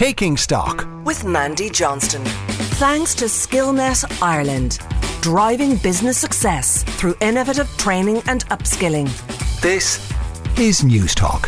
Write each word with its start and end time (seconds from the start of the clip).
Taking 0.00 0.38
Stock 0.38 0.88
with 1.04 1.26
Mandy 1.26 1.68
Johnston. 1.68 2.24
Thanks 2.80 3.14
to 3.16 3.26
Skillnet 3.26 4.22
Ireland, 4.22 4.78
driving 5.20 5.76
business 5.76 6.16
success 6.16 6.84
through 6.84 7.16
innovative 7.20 7.68
training 7.76 8.22
and 8.26 8.46
upskilling. 8.46 9.10
This 9.60 9.98
is 10.58 10.80
Newstalk. 10.80 11.44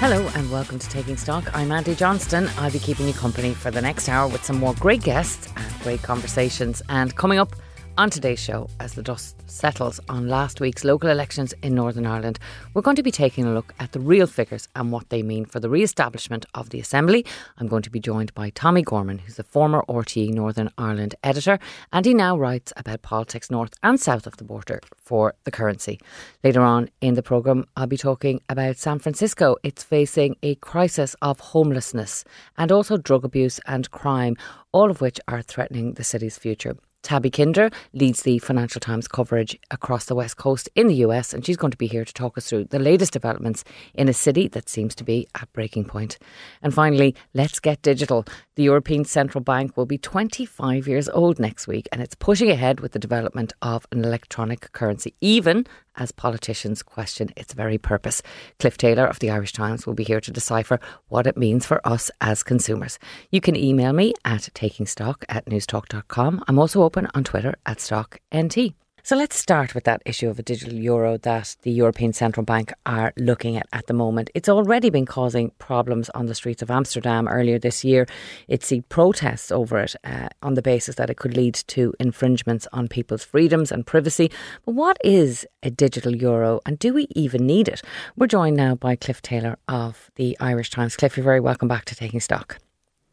Hello 0.00 0.26
and 0.34 0.50
welcome 0.50 0.78
to 0.78 0.88
Taking 0.88 1.18
Stock. 1.18 1.54
I'm 1.54 1.68
Mandy 1.68 1.94
Johnston. 1.94 2.48
I'll 2.56 2.72
be 2.72 2.78
keeping 2.78 3.06
you 3.06 3.12
company 3.12 3.52
for 3.52 3.70
the 3.70 3.82
next 3.82 4.08
hour 4.08 4.26
with 4.26 4.42
some 4.42 4.58
more 4.58 4.72
great 4.76 5.02
guests 5.02 5.52
and 5.58 5.82
great 5.82 6.02
conversations. 6.02 6.80
And 6.88 7.14
coming 7.16 7.38
up, 7.38 7.54
on 7.96 8.10
today's 8.10 8.40
show, 8.40 8.68
as 8.80 8.94
the 8.94 9.02
dust 9.02 9.36
settles 9.48 10.00
on 10.08 10.28
last 10.28 10.60
week's 10.60 10.82
local 10.82 11.10
elections 11.10 11.54
in 11.62 11.76
Northern 11.76 12.06
Ireland, 12.06 12.40
we're 12.72 12.82
going 12.82 12.96
to 12.96 13.04
be 13.04 13.12
taking 13.12 13.44
a 13.44 13.54
look 13.54 13.72
at 13.78 13.92
the 13.92 14.00
real 14.00 14.26
figures 14.26 14.68
and 14.74 14.90
what 14.90 15.10
they 15.10 15.22
mean 15.22 15.44
for 15.44 15.60
the 15.60 15.70
re 15.70 15.82
establishment 15.82 16.44
of 16.54 16.70
the 16.70 16.80
Assembly. 16.80 17.24
I'm 17.58 17.68
going 17.68 17.82
to 17.82 17.90
be 17.90 18.00
joined 18.00 18.34
by 18.34 18.50
Tommie 18.50 18.82
Gorman, 18.82 19.18
who's 19.18 19.36
the 19.36 19.44
former 19.44 19.84
RTE 19.88 20.30
Northern 20.30 20.70
Ireland 20.76 21.14
editor, 21.22 21.60
and 21.92 22.04
he 22.04 22.14
now 22.14 22.36
writes 22.36 22.72
about 22.76 23.02
politics 23.02 23.50
north 23.50 23.74
and 23.82 24.00
south 24.00 24.26
of 24.26 24.38
the 24.38 24.44
border 24.44 24.80
for 24.96 25.34
the 25.44 25.52
currency. 25.52 26.00
Later 26.42 26.62
on 26.62 26.88
in 27.00 27.14
the 27.14 27.22
programme, 27.22 27.64
I'll 27.76 27.86
be 27.86 27.96
talking 27.96 28.40
about 28.48 28.76
San 28.76 28.98
Francisco. 28.98 29.56
It's 29.62 29.84
facing 29.84 30.36
a 30.42 30.56
crisis 30.56 31.14
of 31.22 31.38
homelessness 31.38 32.24
and 32.58 32.72
also 32.72 32.96
drug 32.96 33.24
abuse 33.24 33.60
and 33.66 33.88
crime, 33.92 34.36
all 34.72 34.90
of 34.90 35.00
which 35.00 35.20
are 35.28 35.42
threatening 35.42 35.92
the 35.92 36.04
city's 36.04 36.38
future. 36.38 36.76
Tabby 37.04 37.30
Kinder 37.30 37.70
leads 37.92 38.22
the 38.22 38.38
Financial 38.38 38.80
Times 38.80 39.06
coverage 39.06 39.58
across 39.70 40.06
the 40.06 40.14
West 40.14 40.38
Coast 40.38 40.70
in 40.74 40.88
the 40.88 40.94
US, 41.06 41.34
and 41.34 41.44
she's 41.44 41.58
going 41.58 41.70
to 41.70 41.76
be 41.76 41.86
here 41.86 42.04
to 42.04 42.14
talk 42.14 42.38
us 42.38 42.48
through 42.48 42.64
the 42.64 42.78
latest 42.78 43.12
developments 43.12 43.62
in 43.92 44.08
a 44.08 44.14
city 44.14 44.48
that 44.48 44.70
seems 44.70 44.94
to 44.94 45.04
be 45.04 45.28
at 45.34 45.52
breaking 45.52 45.84
point. 45.84 46.18
And 46.62 46.72
finally, 46.72 47.14
let's 47.34 47.60
get 47.60 47.82
digital. 47.82 48.24
The 48.56 48.62
European 48.62 49.04
Central 49.04 49.44
Bank 49.44 49.76
will 49.76 49.84
be 49.84 49.98
25 49.98 50.88
years 50.88 51.10
old 51.10 51.38
next 51.38 51.68
week, 51.68 51.86
and 51.92 52.00
it's 52.00 52.14
pushing 52.14 52.50
ahead 52.50 52.80
with 52.80 52.92
the 52.92 52.98
development 52.98 53.52
of 53.60 53.86
an 53.92 54.02
electronic 54.02 54.72
currency, 54.72 55.14
even 55.20 55.66
as 55.96 56.12
politicians 56.12 56.82
question 56.82 57.30
its 57.36 57.52
very 57.54 57.78
purpose. 57.78 58.22
Cliff 58.58 58.76
Taylor 58.76 59.06
of 59.06 59.18
the 59.18 59.30
Irish 59.30 59.52
Times 59.52 59.86
will 59.86 59.94
be 59.94 60.04
here 60.04 60.20
to 60.20 60.30
decipher 60.30 60.80
what 61.08 61.26
it 61.26 61.36
means 61.36 61.66
for 61.66 61.80
us 61.86 62.10
as 62.20 62.42
consumers. 62.42 62.98
You 63.30 63.40
can 63.40 63.56
email 63.56 63.92
me 63.92 64.14
at 64.24 64.42
takingstock 64.54 65.24
at 65.28 65.46
newstalk.com. 65.46 66.44
I'm 66.46 66.58
also 66.58 66.82
open 66.82 67.08
on 67.14 67.24
Twitter 67.24 67.54
at 67.66 67.78
StockNT. 67.78 68.74
So 69.06 69.16
let's 69.16 69.36
start 69.36 69.74
with 69.74 69.84
that 69.84 70.00
issue 70.06 70.30
of 70.30 70.38
a 70.38 70.42
digital 70.42 70.72
euro 70.72 71.18
that 71.18 71.56
the 71.60 71.70
European 71.70 72.14
Central 72.14 72.42
Bank 72.42 72.72
are 72.86 73.12
looking 73.18 73.58
at 73.58 73.66
at 73.70 73.86
the 73.86 73.92
moment. 73.92 74.30
It's 74.32 74.48
already 74.48 74.88
been 74.88 75.04
causing 75.04 75.50
problems 75.58 76.08
on 76.14 76.24
the 76.24 76.34
streets 76.34 76.62
of 76.62 76.70
Amsterdam 76.70 77.28
earlier 77.28 77.58
this 77.58 77.84
year. 77.84 78.06
It 78.48 78.64
seen 78.64 78.82
protests 78.84 79.52
over 79.52 79.78
it 79.80 79.94
uh, 80.04 80.30
on 80.42 80.54
the 80.54 80.62
basis 80.62 80.94
that 80.94 81.10
it 81.10 81.18
could 81.18 81.36
lead 81.36 81.52
to 81.66 81.92
infringements 82.00 82.66
on 82.72 82.88
people's 82.88 83.22
freedoms 83.22 83.70
and 83.70 83.86
privacy. 83.86 84.30
But 84.64 84.74
what 84.74 84.96
is 85.04 85.46
a 85.62 85.70
digital 85.70 86.16
euro 86.16 86.62
and 86.64 86.78
do 86.78 86.94
we 86.94 87.06
even 87.10 87.44
need 87.44 87.68
it? 87.68 87.82
We're 88.16 88.26
joined 88.26 88.56
now 88.56 88.74
by 88.74 88.96
Cliff 88.96 89.20
Taylor 89.20 89.58
of 89.68 90.10
the 90.14 90.34
Irish 90.40 90.70
Times. 90.70 90.96
Cliff, 90.96 91.18
you're 91.18 91.24
very 91.24 91.40
welcome 91.40 91.68
back 91.68 91.84
to 91.84 91.94
Taking 91.94 92.20
Stock. 92.20 92.56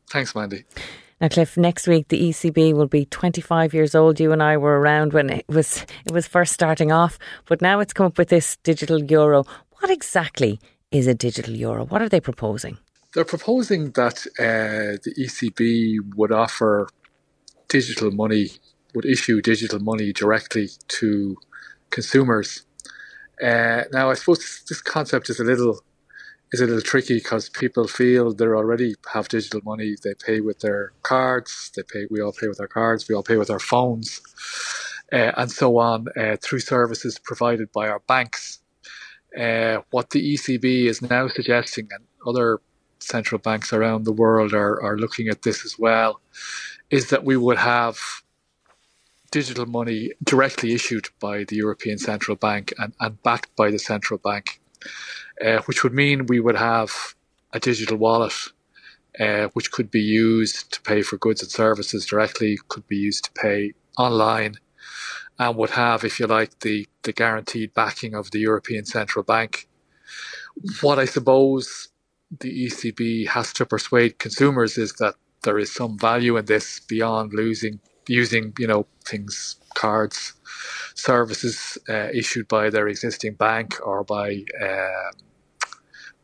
Thanks, 0.09 0.33
Mandy. 0.35 0.63
Now, 1.21 1.27
Cliff, 1.27 1.55
next 1.55 1.87
week 1.87 2.07
the 2.07 2.19
ECB 2.19 2.73
will 2.73 2.87
be 2.87 3.05
25 3.05 3.75
years 3.75 3.93
old. 3.93 4.19
You 4.19 4.31
and 4.31 4.41
I 4.41 4.57
were 4.57 4.79
around 4.79 5.13
when 5.13 5.29
it 5.29 5.45
was 5.47 5.85
it 6.03 6.11
was 6.11 6.25
first 6.25 6.51
starting 6.51 6.91
off, 6.91 7.19
but 7.45 7.61
now 7.61 7.79
it's 7.79 7.93
come 7.93 8.07
up 8.07 8.17
with 8.17 8.29
this 8.29 8.57
digital 8.63 9.03
euro. 9.03 9.45
What 9.79 9.91
exactly 9.91 10.59
is 10.89 11.05
a 11.05 11.13
digital 11.13 11.55
euro? 11.55 11.85
What 11.85 12.01
are 12.01 12.09
they 12.09 12.19
proposing? 12.19 12.79
They're 13.13 13.23
proposing 13.23 13.91
that 13.91 14.25
uh, 14.39 14.97
the 15.03 15.13
ECB 15.15 16.15
would 16.15 16.31
offer 16.31 16.89
digital 17.67 18.09
money, 18.09 18.49
would 18.95 19.05
issue 19.05 19.41
digital 19.41 19.79
money 19.79 20.11
directly 20.13 20.69
to 20.87 21.37
consumers. 21.91 22.65
Uh, 23.39 23.83
now, 23.93 24.09
I 24.09 24.15
suppose 24.15 24.63
this 24.67 24.81
concept 24.81 25.29
is 25.29 25.39
a 25.39 25.43
little 25.43 25.83
is 26.51 26.59
a 26.59 26.65
little 26.65 26.81
tricky 26.81 27.15
because 27.15 27.49
people 27.49 27.87
feel 27.87 28.33
they 28.33 28.45
already 28.45 28.95
have 29.13 29.29
digital 29.29 29.61
money. 29.63 29.95
They 30.03 30.13
pay 30.13 30.41
with 30.41 30.59
their 30.59 30.91
cards. 31.01 31.71
They 31.75 31.83
pay. 31.83 32.07
We 32.09 32.21
all 32.21 32.33
pay 32.33 32.47
with 32.47 32.59
our 32.59 32.67
cards. 32.67 33.07
We 33.07 33.15
all 33.15 33.23
pay 33.23 33.37
with 33.37 33.49
our 33.49 33.59
phones, 33.59 34.21
uh, 35.13 35.31
and 35.37 35.51
so 35.51 35.77
on 35.77 36.07
uh, 36.17 36.37
through 36.41 36.59
services 36.59 37.17
provided 37.19 37.71
by 37.71 37.87
our 37.87 37.99
banks. 37.99 38.59
Uh, 39.37 39.81
what 39.91 40.09
the 40.09 40.33
ECB 40.33 40.85
is 40.85 41.01
now 41.01 41.27
suggesting, 41.29 41.87
and 41.91 42.03
other 42.27 42.59
central 42.99 43.39
banks 43.39 43.71
around 43.71 44.03
the 44.03 44.11
world 44.11 44.53
are, 44.53 44.81
are 44.83 44.97
looking 44.97 45.29
at 45.29 45.43
this 45.43 45.65
as 45.65 45.79
well, 45.79 46.19
is 46.89 47.09
that 47.09 47.23
we 47.23 47.37
would 47.37 47.57
have 47.57 47.97
digital 49.31 49.65
money 49.65 50.11
directly 50.25 50.73
issued 50.73 51.07
by 51.21 51.45
the 51.45 51.55
European 51.55 51.97
Central 51.97 52.35
Bank 52.35 52.73
and, 52.77 52.93
and 52.99 53.23
backed 53.23 53.55
by 53.55 53.71
the 53.71 53.79
central 53.79 54.19
bank 54.19 54.59
uh, 55.45 55.61
which 55.65 55.83
would 55.83 55.93
mean 55.93 56.25
we 56.27 56.39
would 56.39 56.55
have 56.55 57.15
a 57.53 57.59
digital 57.59 57.97
wallet, 57.97 58.33
uh, 59.19 59.47
which 59.53 59.71
could 59.71 59.91
be 59.91 60.01
used 60.01 60.71
to 60.73 60.81
pay 60.81 61.01
for 61.01 61.17
goods 61.17 61.41
and 61.41 61.51
services 61.51 62.05
directly, 62.05 62.57
could 62.67 62.87
be 62.87 62.97
used 62.97 63.25
to 63.25 63.31
pay 63.31 63.73
online, 63.97 64.55
and 65.39 65.57
would 65.57 65.71
have, 65.71 66.03
if 66.03 66.19
you 66.19 66.27
like, 66.27 66.59
the, 66.59 66.87
the 67.03 67.11
guaranteed 67.11 67.73
backing 67.73 68.13
of 68.13 68.31
the 68.31 68.39
European 68.39 68.85
Central 68.85 69.23
Bank. 69.23 69.67
What 70.81 70.99
I 70.99 71.05
suppose 71.05 71.89
the 72.39 72.67
ECB 72.67 73.27
has 73.27 73.51
to 73.53 73.65
persuade 73.65 74.19
consumers 74.19 74.77
is 74.77 74.93
that 74.93 75.15
there 75.43 75.57
is 75.57 75.73
some 75.73 75.97
value 75.97 76.37
in 76.37 76.45
this 76.45 76.79
beyond 76.79 77.33
losing 77.33 77.79
using, 78.07 78.53
you 78.57 78.67
know, 78.67 78.85
things, 79.05 79.55
cards, 79.73 80.33
services 80.95 81.77
uh, 81.89 82.09
issued 82.13 82.47
by 82.47 82.69
their 82.69 82.87
existing 82.87 83.33
bank 83.33 83.75
or 83.85 84.03
by 84.03 84.43
um, 84.61 85.11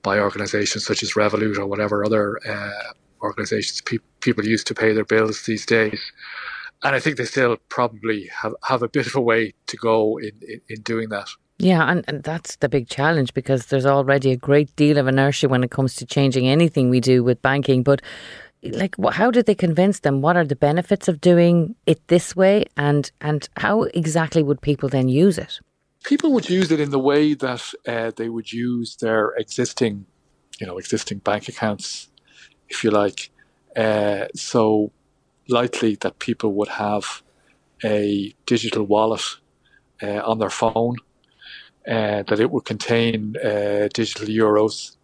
by 0.03 0.19
organisations 0.19 0.85
such 0.85 1.03
as 1.03 1.13
Revolut 1.13 1.57
or 1.57 1.65
whatever 1.65 2.05
other 2.05 2.39
uh, 2.47 2.93
organisations 3.21 3.81
pe- 3.81 3.97
people 4.21 4.45
use 4.45 4.63
to 4.65 4.75
pay 4.75 4.93
their 4.93 5.05
bills 5.05 5.43
these 5.45 5.65
days. 5.65 5.99
And 6.83 6.95
I 6.95 6.99
think 6.99 7.17
they 7.17 7.25
still 7.25 7.57
probably 7.69 8.29
have, 8.41 8.53
have 8.63 8.83
a 8.83 8.87
bit 8.87 9.07
of 9.07 9.15
a 9.15 9.21
way 9.21 9.53
to 9.65 9.77
go 9.77 10.17
in, 10.17 10.31
in, 10.47 10.61
in 10.69 10.81
doing 10.81 11.09
that. 11.09 11.29
Yeah, 11.59 11.89
and, 11.89 12.05
and 12.07 12.21
that's 12.21 12.57
the 12.57 12.69
big 12.69 12.87
challenge 12.87 13.33
because 13.33 13.65
there's 13.67 13.85
already 13.85 14.31
a 14.31 14.37
great 14.37 14.75
deal 14.75 14.99
of 14.99 15.07
inertia 15.07 15.49
when 15.49 15.63
it 15.63 15.71
comes 15.71 15.95
to 15.95 16.05
changing 16.05 16.47
anything 16.47 16.89
we 16.89 16.99
do 16.99 17.23
with 17.23 17.41
banking. 17.41 17.81
But 17.81 18.01
like 18.63 18.95
how 19.11 19.31
did 19.31 19.45
they 19.45 19.55
convince 19.55 19.99
them 19.99 20.21
what 20.21 20.35
are 20.35 20.45
the 20.45 20.55
benefits 20.55 21.07
of 21.07 21.21
doing 21.21 21.75
it 21.85 22.05
this 22.07 22.35
way 22.35 22.65
and 22.75 23.11
and 23.21 23.47
how 23.57 23.83
exactly 23.83 24.43
would 24.43 24.61
people 24.61 24.89
then 24.89 25.07
use 25.07 25.37
it 25.37 25.59
people 26.07 26.31
would 26.31 26.49
use 26.49 26.71
it 26.71 26.79
in 26.79 26.91
the 26.91 27.05
way 27.11 27.33
that 27.33 27.63
uh, 27.85 28.11
they 28.15 28.29
would 28.29 28.49
use 28.53 28.95
their 29.03 29.23
existing 29.43 30.05
you 30.59 30.65
know 30.65 30.77
existing 30.77 31.19
bank 31.19 31.47
accounts 31.49 32.09
if 32.69 32.83
you 32.83 32.89
like 32.89 33.29
uh, 33.75 34.25
so 34.33 34.91
likely 35.49 35.95
that 36.03 36.17
people 36.19 36.53
would 36.53 36.69
have 36.69 37.21
a 37.83 38.33
digital 38.45 38.83
wallet 38.83 39.25
uh, 40.01 40.21
on 40.31 40.39
their 40.39 40.55
phone 40.61 40.95
uh, 41.87 42.23
that 42.27 42.39
it 42.39 42.49
would 42.51 42.65
contain 42.65 43.35
uh, 43.37 43.87
digital 43.93 44.27
euros 44.27 44.97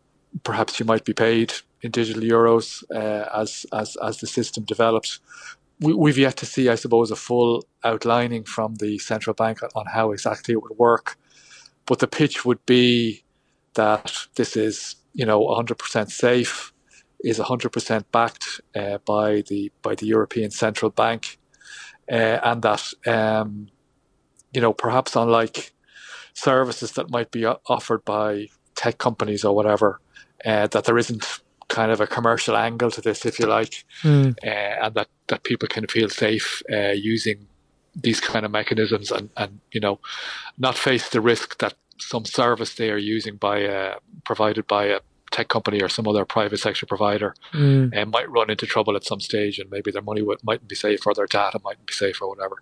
perhaps 0.44 0.80
you 0.80 0.86
might 0.86 1.06
be 1.06 1.14
paid 1.14 1.54
in 1.84 1.92
digital 1.92 2.24
euros 2.24 2.84
uh, 2.96 3.30
as 3.42 3.66
as 3.74 3.96
as 3.98 4.20
the 4.20 4.28
system 4.28 4.64
develops. 4.64 5.20
We, 5.84 6.10
have 6.12 6.18
yet 6.18 6.38
to 6.38 6.46
see, 6.46 6.70
I 6.70 6.76
suppose, 6.76 7.12
a 7.12 7.16
full 7.16 7.66
outlining 7.84 8.46
from 8.46 8.76
the 8.76 8.98
central 9.00 9.34
bank 9.34 9.60
on 9.76 9.86
how 9.86 10.12
exactly 10.12 10.54
it 10.54 10.64
would 10.64 10.78
work. 10.78 11.18
But 11.86 12.00
the 12.00 12.08
pitch 12.08 12.46
would 12.46 12.66
be 12.66 13.24
that 13.74 14.14
this 14.36 14.56
is, 14.56 14.96
you 15.14 15.26
know, 15.26 15.42
100% 15.42 16.10
safe, 16.10 16.72
is 17.24 17.40
100% 17.40 18.06
backed 18.12 18.62
uh, 18.76 18.98
by 19.06 19.44
the 19.48 19.72
by 19.82 19.96
the 19.96 20.06
European 20.06 20.52
Central 20.52 20.92
Bank, 20.92 21.40
uh, 22.12 22.40
and 22.44 22.62
that 22.62 22.84
um, 23.08 23.68
you 24.54 24.62
know 24.62 24.74
perhaps 24.74 25.16
unlike 25.16 25.74
services 26.34 26.92
that 26.94 27.10
might 27.10 27.32
be 27.32 27.46
offered 27.46 28.04
by 28.04 28.48
tech 28.76 28.98
companies 28.98 29.46
or 29.46 29.56
whatever, 29.56 30.02
uh, 30.46 30.68
that 30.68 30.84
there 30.84 30.98
isn't 30.98 31.40
kind 31.68 31.92
of 31.92 32.02
a 32.02 32.08
commercial 32.08 32.56
angle 32.56 32.92
to 32.92 33.02
this, 33.02 33.26
if 33.26 33.40
you 33.40 33.46
like, 33.46 33.86
mm. 34.02 34.36
uh, 34.46 34.86
and 34.86 34.96
that, 34.96 35.08
that 35.28 35.44
people 35.44 35.68
can 35.68 35.88
feel 35.88 36.10
safe 36.10 36.62
uh, 36.72 36.92
using 36.92 37.48
these 37.96 38.20
kind 38.20 38.46
of 38.46 38.52
mechanisms 38.52 39.12
and, 39.12 39.30
and, 39.38 39.60
you 39.72 39.80
know, 39.80 40.00
not 40.58 40.78
face 40.78 41.10
the 41.10 41.22
risk 41.22 41.60
that 41.60 41.76
some 42.00 42.26
service 42.26 42.76
they 42.76 42.90
are 42.90 42.98
using 42.98 43.36
by 43.36 43.60
a, 43.60 43.96
provided 44.24 44.68
by 44.68 44.86
a 44.86 45.00
tech 45.32 45.48
company 45.48 45.82
or 45.82 45.90
some 45.90 46.08
other 46.08 46.26
private 46.26 46.60
sector 46.60 46.86
provider 46.86 47.34
mm. 47.54 47.96
uh, 47.96 48.06
might 48.06 48.30
run 48.30 48.50
into 48.50 48.68
trouble 48.68 48.96
at 48.96 49.04
some 49.04 49.20
stage 49.20 49.58
and 49.60 49.70
maybe 49.72 49.92
their 49.92 50.02
money 50.02 50.22
w- 50.22 50.38
mightn't 50.44 50.70
be 50.70 50.76
safe 50.76 51.06
or 51.08 51.14
their 51.14 51.26
data 51.26 51.60
mightn't 51.64 51.88
be 51.88 51.94
safe 51.94 52.22
or 52.22 52.30
whatever. 52.30 52.62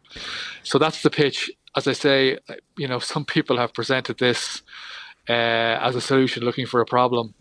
So 0.64 0.80
that's 0.80 1.04
the 1.04 1.10
pitch. 1.10 1.52
As 1.76 1.88
I 1.88 1.94
say, 1.94 2.40
you 2.78 2.88
know, 2.88 3.00
some 3.00 3.26
people 3.26 3.58
have 3.58 3.74
presented 3.74 4.20
this 4.20 4.62
uh, 4.62 4.66
as 5.32 5.96
a 5.96 6.02
solution, 6.02 6.44
looking 6.44 6.66
for 6.66 6.82
a 6.82 6.86
problem. 6.86 7.34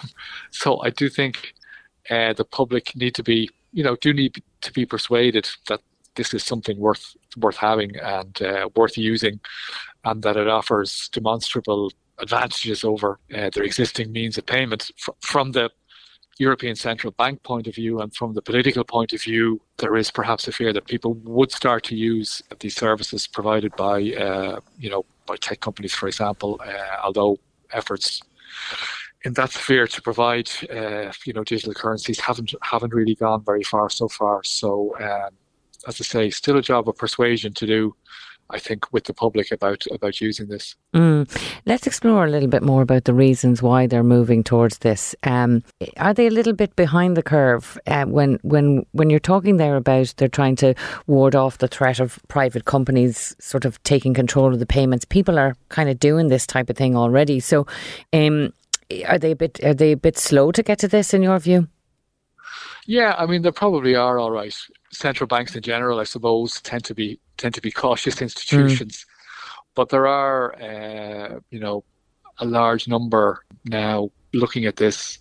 so 0.50 0.82
I 0.82 0.90
do 0.90 1.08
think 1.08 1.54
uh, 2.10 2.32
the 2.32 2.44
public 2.44 2.94
need 2.94 3.14
to 3.14 3.22
be, 3.22 3.50
you 3.72 3.82
know, 3.82 3.96
do 3.96 4.12
need 4.12 4.42
to 4.60 4.72
be 4.72 4.86
persuaded 4.86 5.48
that 5.68 5.80
this 6.14 6.32
is 6.32 6.44
something 6.44 6.78
worth 6.78 7.16
worth 7.36 7.56
having 7.56 7.96
and 7.96 8.40
uh, 8.42 8.68
worth 8.76 8.96
using, 8.96 9.40
and 10.04 10.22
that 10.22 10.36
it 10.36 10.48
offers 10.48 11.08
demonstrable 11.12 11.90
advantages 12.18 12.84
over 12.84 13.18
uh, 13.34 13.50
their 13.52 13.64
existing 13.64 14.12
means 14.12 14.38
of 14.38 14.46
payment 14.46 14.90
F- 14.98 15.16
from 15.20 15.52
the 15.52 15.70
European 16.38 16.76
Central 16.76 17.12
Bank 17.12 17.42
point 17.42 17.66
of 17.66 17.74
view 17.74 18.00
and 18.00 18.14
from 18.14 18.34
the 18.34 18.42
political 18.42 18.84
point 18.84 19.12
of 19.12 19.22
view, 19.22 19.60
there 19.78 19.96
is 19.96 20.10
perhaps 20.10 20.48
a 20.48 20.52
fear 20.52 20.72
that 20.72 20.86
people 20.86 21.14
would 21.24 21.52
start 21.52 21.84
to 21.84 21.96
use 21.96 22.42
these 22.60 22.74
services 22.74 23.26
provided 23.26 23.74
by, 23.76 24.12
uh, 24.12 24.60
you 24.78 24.90
know, 24.90 25.04
by 25.26 25.36
tech 25.36 25.60
companies, 25.60 25.94
for 25.94 26.06
example. 26.06 26.60
Uh, 26.64 26.96
although 27.02 27.38
efforts 27.72 28.22
in 29.24 29.32
that 29.34 29.50
sphere 29.50 29.86
to 29.86 30.02
provide, 30.02 30.50
uh, 30.70 31.10
you 31.24 31.32
know, 31.32 31.44
digital 31.44 31.74
currencies 31.74 32.20
haven't 32.20 32.54
haven't 32.62 32.92
really 32.94 33.14
gone 33.14 33.42
very 33.44 33.62
far 33.62 33.88
so 33.88 34.08
far. 34.08 34.44
So, 34.44 34.94
um, 35.00 35.30
as 35.86 36.00
I 36.00 36.04
say, 36.04 36.30
still 36.30 36.58
a 36.58 36.62
job 36.62 36.88
of 36.88 36.96
persuasion 36.96 37.52
to 37.54 37.66
do. 37.66 37.96
I 38.50 38.58
think, 38.58 38.92
with 38.92 39.04
the 39.04 39.14
public 39.14 39.50
about 39.50 39.84
about 39.90 40.20
using 40.20 40.48
this. 40.48 40.76
Mm. 40.94 41.28
Let's 41.66 41.86
explore 41.86 42.24
a 42.24 42.30
little 42.30 42.48
bit 42.48 42.62
more 42.62 42.82
about 42.82 43.04
the 43.04 43.14
reasons 43.14 43.62
why 43.62 43.86
they're 43.86 44.04
moving 44.04 44.44
towards 44.44 44.78
this. 44.78 45.14
Um, 45.22 45.62
are 45.96 46.12
they 46.12 46.26
a 46.26 46.30
little 46.30 46.52
bit 46.52 46.76
behind 46.76 47.16
the 47.16 47.22
curve 47.22 47.78
uh, 47.86 48.04
when 48.04 48.38
when 48.42 48.84
when 48.92 49.10
you're 49.10 49.20
talking 49.20 49.56
there 49.56 49.76
about 49.76 50.14
they're 50.16 50.28
trying 50.28 50.56
to 50.56 50.74
ward 51.06 51.34
off 51.34 51.58
the 51.58 51.68
threat 51.68 52.00
of 52.00 52.18
private 52.28 52.64
companies 52.64 53.34
sort 53.40 53.64
of 53.64 53.82
taking 53.82 54.14
control 54.14 54.52
of 54.52 54.58
the 54.58 54.66
payments? 54.66 55.04
People 55.04 55.38
are 55.38 55.56
kind 55.70 55.88
of 55.88 55.98
doing 55.98 56.28
this 56.28 56.46
type 56.46 56.68
of 56.68 56.76
thing 56.76 56.96
already. 56.96 57.40
So, 57.40 57.66
um, 58.12 58.52
are 59.06 59.18
they 59.18 59.32
a 59.32 59.36
bit 59.36 59.62
are 59.64 59.74
they 59.74 59.92
a 59.92 59.96
bit 59.96 60.18
slow 60.18 60.52
to 60.52 60.62
get 60.62 60.78
to 60.80 60.88
this 60.88 61.14
in 61.14 61.22
your 61.22 61.38
view? 61.38 61.68
Yeah, 62.86 63.14
I 63.16 63.26
mean 63.26 63.42
they 63.42 63.50
probably 63.50 63.94
are 63.94 64.18
all 64.18 64.30
right. 64.30 64.54
Central 64.92 65.26
banks 65.26 65.56
in 65.56 65.62
general, 65.62 65.98
I 65.98 66.04
suppose, 66.04 66.60
tend 66.60 66.84
to 66.84 66.94
be 66.94 67.18
tend 67.36 67.54
to 67.54 67.60
be 67.60 67.70
cautious 67.70 68.20
institutions, 68.26 68.98
mm. 68.98 69.04
but 69.74 69.88
there 69.88 70.06
are, 70.06 70.54
uh, 70.60 71.40
you 71.50 71.60
know, 71.60 71.84
a 72.38 72.44
large 72.44 72.88
number 72.88 73.44
now 73.64 74.10
looking 74.32 74.66
at 74.66 74.76
this. 74.76 75.18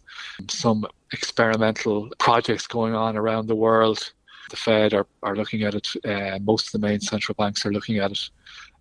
Some 0.50 0.86
experimental 1.12 2.10
projects 2.18 2.66
going 2.66 2.96
on 2.96 3.16
around 3.18 3.48
the 3.48 3.56
world. 3.56 4.12
The 4.50 4.56
Fed 4.56 4.94
are, 4.94 5.08
are 5.22 5.36
looking 5.36 5.64
at 5.64 5.76
it. 5.76 5.88
Uh, 6.06 6.40
most 6.40 6.68
of 6.68 6.72
the 6.74 6.88
main 6.88 7.00
central 7.00 7.36
banks 7.36 7.66
are 7.66 7.72
looking 7.72 7.98
at 7.98 8.12
it, 8.12 8.30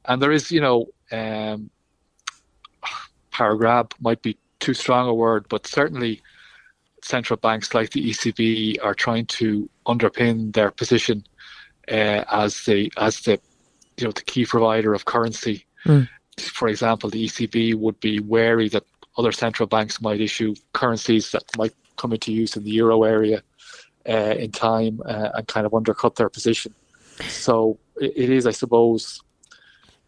and 0.06 0.20
there 0.20 0.32
is, 0.32 0.50
you 0.50 0.60
know, 0.60 0.86
um, 1.12 1.70
power 3.30 3.54
grab 3.56 3.94
might 4.00 4.22
be 4.22 4.36
too 4.60 4.74
strong 4.74 5.08
a 5.08 5.14
word, 5.14 5.46
but 5.48 5.66
certainly 5.66 6.22
central 7.02 7.36
banks 7.36 7.74
like 7.74 7.90
the 7.90 8.10
ECB 8.10 8.76
are 8.82 8.94
trying 8.94 9.26
to 9.26 9.68
underpin 9.86 10.52
their 10.54 10.70
position 10.70 11.24
uh, 11.88 12.24
as 12.30 12.64
the 12.64 12.92
as 12.96 13.20
the 13.20 13.40
you 13.96 14.06
know 14.06 14.12
the 14.12 14.22
key 14.22 14.46
provider 14.46 14.94
of 14.94 15.04
currency. 15.04 15.66
Mm. 15.84 16.08
For 16.38 16.68
example, 16.68 17.10
the 17.10 17.26
ECB 17.26 17.74
would 17.74 18.00
be 18.00 18.20
wary 18.20 18.68
that 18.70 18.84
other 19.18 19.32
central 19.32 19.66
banks 19.66 20.00
might 20.00 20.20
issue 20.20 20.54
currencies 20.72 21.30
that 21.32 21.44
might 21.58 21.74
come 21.96 22.12
into 22.12 22.32
use 22.32 22.56
in 22.56 22.64
the 22.64 22.70
euro 22.70 23.02
area 23.02 23.42
uh, 24.08 24.34
in 24.38 24.50
time 24.50 25.00
uh, 25.04 25.30
and 25.34 25.46
kind 25.46 25.66
of 25.66 25.74
undercut 25.74 26.16
their 26.16 26.30
position. 26.30 26.74
So 27.28 27.78
it, 28.00 28.12
it 28.16 28.30
is, 28.30 28.46
I 28.46 28.50
suppose, 28.50 29.22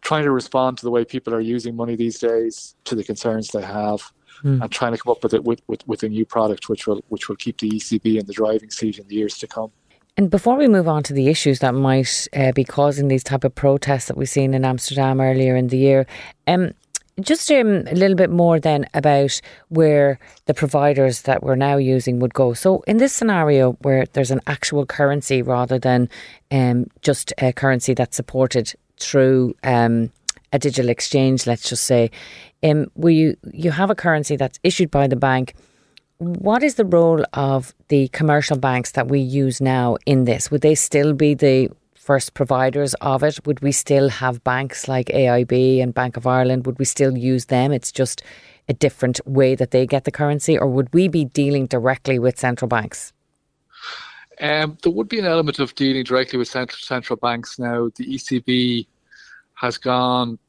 trying 0.01 0.23
to 0.23 0.31
respond 0.31 0.77
to 0.77 0.85
the 0.85 0.91
way 0.91 1.05
people 1.05 1.33
are 1.33 1.41
using 1.41 1.75
money 1.75 1.95
these 1.95 2.19
days, 2.19 2.75
to 2.85 2.95
the 2.95 3.03
concerns 3.03 3.49
they 3.49 3.61
have, 3.61 4.01
mm. 4.43 4.61
and 4.61 4.71
trying 4.71 4.93
to 4.93 4.97
come 4.97 5.11
up 5.11 5.23
with 5.23 5.33
it 5.33 5.43
with, 5.43 5.61
with, 5.67 5.87
with 5.87 6.03
a 6.03 6.09
new 6.09 6.25
product 6.25 6.69
which 6.69 6.87
will 6.87 7.03
which 7.09 7.29
will 7.29 7.35
keep 7.35 7.59
the 7.59 7.69
ECB 7.69 8.19
in 8.19 8.25
the 8.25 8.33
driving 8.33 8.71
seat 8.71 8.99
in 8.99 9.07
the 9.07 9.15
years 9.15 9.37
to 9.37 9.47
come. 9.47 9.71
And 10.17 10.31
before 10.31 10.55
we 10.55 10.69
move 10.69 10.87
on 10.87 11.03
to 11.03 11.13
the 11.13 11.27
issues 11.27 11.59
that 11.59 11.73
might 11.73 12.27
uh, 12.33 12.53
be 12.53 12.63
causing 12.63 13.09
these 13.09 13.23
type 13.23 13.43
of 13.43 13.53
protests 13.53 14.05
that 14.05 14.15
we've 14.15 14.29
seen 14.29 14.53
in 14.53 14.63
Amsterdam 14.63 15.19
earlier 15.19 15.57
in 15.57 15.67
the 15.67 15.77
year, 15.77 16.07
um, 16.47 16.71
just 17.19 17.51
um, 17.51 17.85
a 17.87 17.95
little 17.95 18.15
bit 18.15 18.29
more 18.29 18.59
then 18.59 18.85
about 18.93 19.39
where 19.69 20.17
the 20.45 20.53
providers 20.53 21.23
that 21.23 21.43
we're 21.43 21.55
now 21.55 21.75
using 21.75 22.19
would 22.19 22.33
go. 22.33 22.53
So, 22.53 22.81
in 22.87 22.97
this 22.97 23.11
scenario 23.11 23.73
where 23.81 24.05
there's 24.13 24.31
an 24.31 24.41
actual 24.47 24.85
currency 24.85 25.41
rather 25.41 25.79
than 25.79 26.09
um, 26.49 26.87
just 27.01 27.33
a 27.37 27.51
currency 27.51 27.93
that's 27.93 28.15
supported 28.15 28.73
through 28.97 29.53
um, 29.63 30.11
a 30.53 30.59
digital 30.59 30.89
exchange, 30.89 31.45
let's 31.45 31.67
just 31.69 31.83
say, 31.83 32.09
um, 32.63 32.87
where 32.93 33.13
you, 33.13 33.35
you 33.51 33.71
have 33.71 33.89
a 33.89 33.95
currency 33.95 34.37
that's 34.37 34.59
issued 34.63 34.91
by 34.91 35.07
the 35.07 35.17
bank 35.17 35.55
what 36.25 36.63
is 36.63 36.75
the 36.75 36.85
role 36.85 37.23
of 37.33 37.73
the 37.89 38.07
commercial 38.09 38.57
banks 38.57 38.91
that 38.93 39.07
we 39.07 39.19
use 39.19 39.61
now 39.61 39.97
in 40.05 40.25
this? 40.25 40.49
Would 40.49 40.61
they 40.61 40.75
still 40.75 41.13
be 41.13 41.33
the 41.33 41.69
first 41.93 42.33
providers 42.33 42.93
of 42.95 43.23
it? 43.23 43.45
Would 43.45 43.61
we 43.61 43.71
still 43.71 44.09
have 44.09 44.43
banks 44.43 44.87
like 44.87 45.07
AIB 45.07 45.81
and 45.81 45.93
Bank 45.93 46.17
of 46.17 46.25
Ireland? 46.25 46.65
Would 46.65 46.79
we 46.79 46.85
still 46.85 47.17
use 47.17 47.45
them? 47.45 47.71
It's 47.71 47.91
just 47.91 48.23
a 48.67 48.73
different 48.73 49.19
way 49.25 49.55
that 49.55 49.71
they 49.71 49.85
get 49.85 50.05
the 50.05 50.11
currency, 50.11 50.57
or 50.57 50.67
would 50.67 50.91
we 50.93 51.07
be 51.07 51.25
dealing 51.25 51.67
directly 51.67 52.17
with 52.17 52.39
central 52.39 52.67
banks? 52.67 53.13
Um, 54.41 54.77
there 54.81 54.91
would 54.91 55.07
be 55.07 55.19
an 55.19 55.25
element 55.25 55.59
of 55.59 55.75
dealing 55.75 56.03
directly 56.03 56.39
with 56.39 56.47
central, 56.47 56.79
central 56.79 57.17
banks 57.17 57.59
now. 57.59 57.89
The 57.95 58.05
ECB 58.05 58.87
has 59.53 59.77
gone 59.77 60.39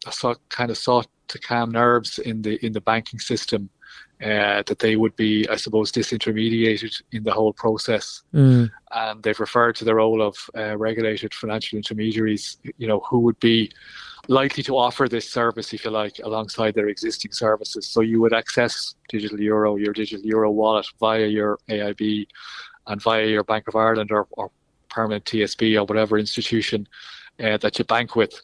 kind 0.49 0.71
of 0.71 0.79
sought 0.79 1.07
to 1.29 1.39
calm 1.39 1.71
nerves 1.71 2.19
in 2.19 2.43
the 2.43 2.65
in 2.65 2.73
the 2.73 2.81
banking 2.81 3.21
system 3.21 3.69
uh, 4.23 4.63
that 4.67 4.79
they 4.79 4.97
would 4.97 5.15
be, 5.17 5.47
I 5.49 5.57
suppose, 5.57 5.93
disintermediated 5.93 7.03
in 7.13 7.23
the 7.23 7.33
whole 7.33 7.53
process. 7.53 8.23
Mm. 8.33 8.71
And 8.93 9.23
they've 9.23 9.39
referred 9.39 9.77
to 9.77 9.85
the 9.85 9.95
role 9.95 10.23
of 10.23 10.37
uh, 10.57 10.77
regulated 10.79 11.35
financial 11.35 11.77
intermediaries, 11.77 12.57
you 12.79 12.89
know, 12.89 13.01
who 13.01 13.19
would 13.21 13.39
be 13.41 13.71
likely 14.29 14.63
to 14.65 14.77
offer 14.77 15.07
this 15.07 15.31
service, 15.31 15.73
if 15.73 15.85
you 15.85 15.91
like, 15.91 16.19
alongside 16.25 16.75
their 16.75 16.89
existing 16.89 17.33
services. 17.33 17.87
So 17.87 18.01
you 18.01 18.21
would 18.23 18.33
access 18.33 18.95
digital 19.09 19.41
euro, 19.41 19.77
your 19.77 19.93
digital 19.93 20.25
euro 20.25 20.51
wallet 20.51 20.87
via 20.99 21.27
your 21.27 21.59
AIB 21.69 22.27
and 22.87 23.03
via 23.03 23.27
your 23.27 23.45
Bank 23.45 23.69
of 23.69 23.77
Ireland 23.77 24.11
or, 24.11 24.27
or 24.33 24.51
permanent 24.89 25.25
TSB 25.27 25.79
or 25.79 25.85
whatever 25.85 26.19
institution 26.19 26.89
uh, 27.43 27.59
that 27.59 27.79
you 27.79 27.85
bank 27.85 28.17
with. 28.17 28.35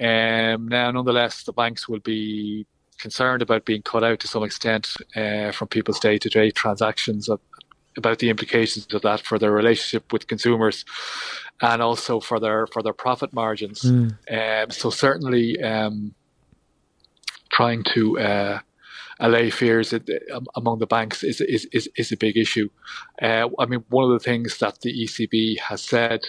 Um, 0.00 0.66
now, 0.68 0.90
nonetheless, 0.90 1.44
the 1.44 1.52
banks 1.52 1.88
will 1.88 2.00
be 2.00 2.66
concerned 3.02 3.42
about 3.42 3.64
being 3.64 3.82
cut 3.82 4.04
out 4.04 4.20
to 4.20 4.28
some 4.28 4.44
extent 4.44 4.94
uh, 5.16 5.50
from 5.50 5.68
people's 5.68 6.00
day 6.00 6.16
to 6.18 6.28
day 6.28 6.50
transactions 6.50 7.28
of, 7.28 7.40
about 7.96 8.20
the 8.20 8.30
implications 8.30 8.86
of 8.94 9.02
that 9.02 9.20
for 9.20 9.38
their 9.38 9.50
relationship 9.50 10.12
with 10.12 10.28
consumers 10.28 10.84
and 11.60 11.82
also 11.82 12.20
for 12.20 12.40
their 12.40 12.66
for 12.68 12.82
their 12.82 12.94
profit 12.94 13.32
margins. 13.32 13.82
Mm. 13.82 14.16
Um, 14.30 14.70
so 14.70 14.88
certainly 14.90 15.60
um, 15.62 16.14
trying 17.50 17.84
to 17.94 18.18
uh, 18.18 18.58
allay 19.20 19.50
fears 19.50 19.92
among 20.56 20.78
the 20.78 20.86
banks 20.86 21.22
is 21.22 21.40
is, 21.40 21.66
is, 21.72 21.88
is 21.96 22.12
a 22.12 22.16
big 22.16 22.36
issue. 22.36 22.68
Uh, 23.20 23.48
I 23.58 23.66
mean, 23.66 23.84
one 23.88 24.04
of 24.04 24.12
the 24.12 24.24
things 24.24 24.58
that 24.58 24.80
the 24.80 24.92
ECB 25.04 25.58
has 25.58 25.82
said 25.82 26.20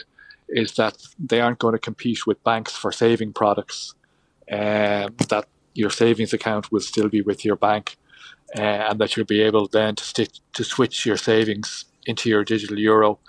is 0.49 0.73
that 0.73 0.97
they 1.17 1.39
aren't 1.39 1.59
going 1.59 1.73
to 1.73 1.79
compete 1.79 2.27
with 2.27 2.43
banks 2.43 2.75
for 2.75 2.91
saving 2.91 3.33
products. 3.33 3.95
Um, 4.51 5.15
that 5.29 5.47
your 5.73 5.89
savings 5.89 6.33
account 6.33 6.71
will 6.71 6.79
still 6.79 7.09
be 7.09 7.21
with 7.21 7.43
your 7.43 7.55
bank, 7.55 7.97
uh, 8.57 8.61
and 8.61 8.99
that 8.99 9.15
you'll 9.15 9.25
be 9.25 9.41
able 9.41 9.67
then 9.67 9.95
to 9.95 10.03
stick 10.03 10.29
to 10.53 10.63
switch 10.63 11.05
your 11.05 11.17
savings 11.17 11.85
into 12.05 12.29
your 12.29 12.43
digital 12.43 12.77
euro 12.77 13.19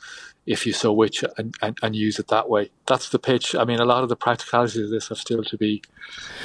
if 0.47 0.67
you 0.67 0.73
so 0.73 0.93
wish 0.93 1.23
and, 1.39 1.55
and, 1.63 1.79
and, 1.83 1.97
use 1.97 2.19
it 2.19 2.29
that 2.29 2.51
way. 2.51 2.71
That's 2.87 3.09
the 3.09 3.19
pitch. 3.19 3.55
I 3.55 3.65
mean, 3.65 3.81
a 3.81 3.87
lot 3.87 4.03
of 4.03 4.11
the 4.11 4.17
practicalities 4.17 4.77
of 4.77 4.91
this 4.91 5.09
have 5.09 5.17
still 5.17 5.43
to 5.43 5.57
be 5.57 5.83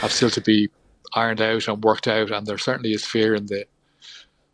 have 0.02 0.14
still 0.14 0.30
to 0.30 0.42
be 0.42 0.70
ironed 1.14 1.42
out 1.42 1.68
and 1.68 1.84
worked 1.84 2.08
out, 2.08 2.32
and 2.32 2.48
there 2.48 2.58
certainly 2.58 2.94
is 2.94 3.06
fear 3.06 3.36
in 3.36 3.48
the 3.48 3.66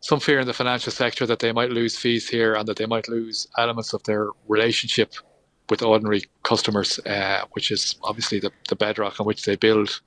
some 0.00 0.20
fear 0.20 0.40
in 0.40 0.46
the 0.46 0.52
financial 0.52 0.92
sector 0.92 1.26
that 1.26 1.40
they 1.40 1.52
might 1.52 1.70
lose 1.70 1.96
fees 1.96 2.28
here 2.28 2.54
and 2.54 2.68
that 2.68 2.76
they 2.76 2.86
might 2.86 3.08
lose 3.08 3.48
elements 3.58 3.92
of 3.92 4.02
their 4.04 4.28
relationship 4.46 5.14
with 5.70 5.82
ordinary 5.82 6.22
customers, 6.42 6.98
uh, 7.06 7.44
which 7.52 7.70
is 7.70 7.96
obviously 8.02 8.38
the, 8.38 8.50
the 8.68 8.76
bedrock 8.76 9.20
on 9.20 9.26
which 9.26 9.44
they 9.44 9.56
build 9.56 10.00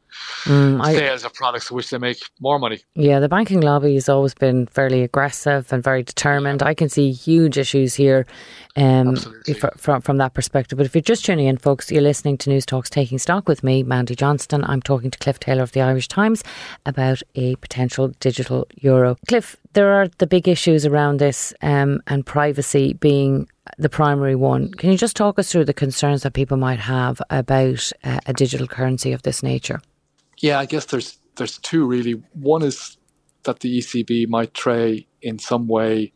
mm, 0.45 0.81
I, 0.81 0.93
sales 0.93 1.25
of 1.25 1.33
products 1.33 1.71
which 1.71 1.89
they 1.89 1.97
make 1.97 2.19
more 2.39 2.59
money. 2.59 2.79
Yeah, 2.95 3.19
the 3.19 3.29
banking 3.29 3.61
lobby 3.61 3.93
has 3.95 4.09
always 4.09 4.33
been 4.33 4.67
fairly 4.67 5.03
aggressive 5.03 5.71
and 5.71 5.83
very 5.83 6.03
determined. 6.03 6.61
Yeah. 6.61 6.67
I 6.67 6.73
can 6.73 6.89
see 6.89 7.11
huge 7.11 7.57
issues 7.57 7.95
here 7.95 8.25
um, 8.75 9.17
from, 9.77 10.01
from 10.01 10.17
that 10.17 10.33
perspective. 10.33 10.77
But 10.77 10.85
if 10.85 10.95
you're 10.95 11.01
just 11.01 11.25
tuning 11.25 11.47
in, 11.47 11.57
folks, 11.57 11.91
you're 11.91 12.01
listening 12.01 12.37
to 12.39 12.49
Newstalk's 12.49 12.89
Taking 12.89 13.19
Stock 13.19 13.47
with 13.47 13.63
me, 13.63 13.83
Mandy 13.83 14.15
Johnston. 14.15 14.63
I'm 14.65 14.81
talking 14.81 15.11
to 15.11 15.19
Cliff 15.19 15.39
Taylor 15.39 15.63
of 15.63 15.73
the 15.73 15.81
Irish 15.81 16.07
Times 16.07 16.43
about 16.85 17.21
a 17.35 17.55
potential 17.57 18.09
digital 18.19 18.67
euro. 18.75 19.17
Cliff, 19.27 19.57
there 19.73 19.91
are 19.91 20.07
the 20.17 20.27
big 20.27 20.47
issues 20.47 20.85
around 20.85 21.19
this 21.19 21.53
um, 21.61 22.01
and 22.07 22.25
privacy 22.25 22.93
being 22.93 23.47
the 23.79 23.89
primary 23.89 24.35
one. 24.35 24.71
Can 24.73 24.91
you 24.91 24.97
just 24.97 25.15
talk 25.15 25.39
us 25.39 25.51
through 25.51 25.65
the 25.65 25.73
concerns 25.73 26.23
that 26.23 26.33
people 26.33 26.57
might 26.57 26.79
have 26.79 27.21
about 27.29 27.91
uh, 28.03 28.19
a 28.25 28.33
digital 28.33 28.67
currency 28.67 29.13
of 29.13 29.23
this 29.23 29.41
nature? 29.41 29.81
Yeah, 30.37 30.59
I 30.59 30.65
guess 30.65 30.85
there's 30.85 31.17
there's 31.37 31.57
two 31.57 31.87
really. 31.87 32.21
One 32.33 32.61
is 32.61 32.97
that 33.43 33.61
the 33.61 33.79
ECB 33.79 34.27
might 34.27 34.53
try 34.53 35.05
in 35.21 35.39
some 35.39 35.67
way 35.67 36.11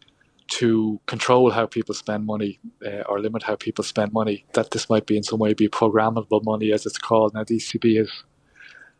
to 0.48 1.00
control 1.05 1.50
how 1.51 1.65
people 1.65 1.96
spend 1.96 2.25
money 2.25 2.60
uh, 2.86 3.03
or 3.08 3.20
limit 3.20 3.43
how 3.43 3.55
people 3.55 3.84
spend 3.84 4.12
money. 4.12 4.46
That 4.53 4.72
this 4.72 4.89
might 4.89 5.05
be 5.05 5.15
in 5.15 5.24
some 5.24 5.39
way 5.39 5.53
be 5.53 5.70
programmable 5.70 6.43
money, 6.43 6.74
as 6.74 6.86
it's 6.86 6.98
called. 6.98 7.34
Now 7.34 7.46
the 7.46 7.58
ECB 7.58 7.98
has 7.98 8.12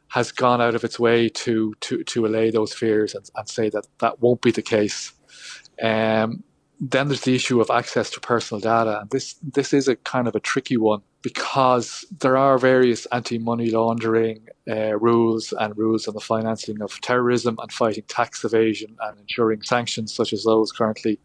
has 0.10 0.32
gone 0.32 0.62
out 0.62 0.76
of 0.76 0.86
its 0.86 0.98
way 0.98 1.28
to 1.28 1.74
to 1.82 2.04
to 2.06 2.26
allay 2.26 2.50
those 2.50 2.74
fears 2.74 3.14
and, 3.14 3.30
and 3.36 3.50
say 3.50 3.70
that 3.70 3.88
that 4.00 4.22
won't 4.22 4.42
be 4.42 4.52
the 4.52 4.62
case. 4.62 5.12
Um, 5.82 6.44
then 6.80 7.08
there's 7.08 7.22
the 7.22 7.36
issue 7.36 7.62
of 7.62 7.70
access 7.70 8.10
to 8.12 8.20
personal 8.20 8.60
data, 8.60 9.02
and 9.02 9.10
this 9.10 9.36
this 9.42 9.74
is 9.74 9.88
a 9.88 9.96
kind 9.96 10.28
of 10.28 10.36
a 10.36 10.40
tricky 10.40 10.78
one 10.78 11.02
because 11.22 12.06
there 12.20 12.36
are 12.36 12.58
various 12.58 13.06
anti-money 13.08 13.72
laundering 13.72 14.48
uh, 14.70 14.98
rules 14.98 15.54
and 15.60 15.78
rules 15.78 16.08
on 16.08 16.14
the 16.14 16.20
financing 16.20 16.82
of 16.82 17.00
terrorism 17.02 17.58
and 17.62 17.72
fighting 17.72 18.04
tax 18.08 18.44
evasion 18.44 18.98
and 19.02 19.20
ensuring 19.20 19.62
sanctions 19.62 20.14
such 20.14 20.34
as 20.34 20.44
those 20.44 20.72
currently 20.72 21.20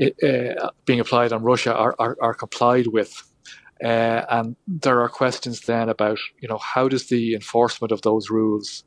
uh, 0.00 0.70
being 0.84 1.00
applied 1.00 1.32
on 1.32 1.42
Russia 1.42 1.74
are, 1.74 1.94
are, 1.98 2.16
are 2.22 2.34
complied 2.34 2.86
with. 2.88 3.24
Uh, 3.82 4.24
and 4.30 4.56
there 4.68 5.00
are 5.00 5.08
questions 5.08 5.62
then 5.62 5.88
about, 5.88 6.18
you 6.40 6.48
know, 6.48 6.58
how 6.58 6.88
does 6.88 7.08
the 7.08 7.34
enforcement 7.34 7.90
of 7.90 8.02
those 8.02 8.30
rules 8.30 8.84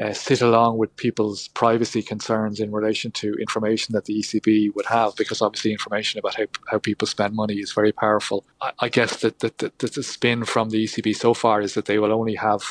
uh, 0.00 0.12
sit 0.12 0.40
along 0.40 0.78
with 0.78 0.94
people's 0.96 1.48
privacy 1.48 2.02
concerns 2.02 2.60
in 2.60 2.70
relation 2.72 3.10
to 3.10 3.34
information 3.34 3.92
that 3.94 4.04
the 4.04 4.18
ECB 4.18 4.74
would 4.74 4.86
have, 4.86 5.14
because 5.16 5.42
obviously 5.42 5.72
information 5.72 6.18
about 6.18 6.36
how, 6.36 6.44
how 6.70 6.78
people 6.78 7.06
spend 7.06 7.34
money 7.34 7.56
is 7.56 7.72
very 7.72 7.92
powerful. 7.92 8.44
I, 8.62 8.72
I 8.80 8.88
guess 8.88 9.16
that, 9.20 9.40
that, 9.40 9.58
that 9.58 9.78
the 9.78 10.02
spin 10.02 10.44
from 10.44 10.70
the 10.70 10.84
ECB 10.84 11.16
so 11.16 11.34
far 11.34 11.60
is 11.60 11.74
that 11.74 11.86
they 11.86 11.98
will 11.98 12.12
only 12.12 12.36
have 12.36 12.62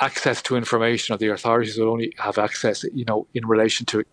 access 0.00 0.40
to 0.42 0.56
information, 0.56 1.14
or 1.14 1.18
the 1.18 1.28
authorities 1.28 1.78
will 1.78 1.90
only 1.90 2.12
have 2.18 2.38
access, 2.38 2.84
you 2.94 3.04
know, 3.04 3.26
in 3.34 3.46
relation 3.46 3.86
to 3.86 4.04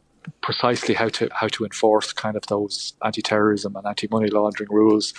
precisely 0.41 0.93
how 0.93 1.07
to 1.07 1.29
how 1.31 1.47
to 1.47 1.63
enforce 1.63 2.11
kind 2.11 2.35
of 2.35 2.45
those 2.47 2.93
anti-terrorism 3.05 3.75
and 3.75 3.87
anti-money 3.87 4.29
laundering 4.29 4.69
rules. 4.69 5.13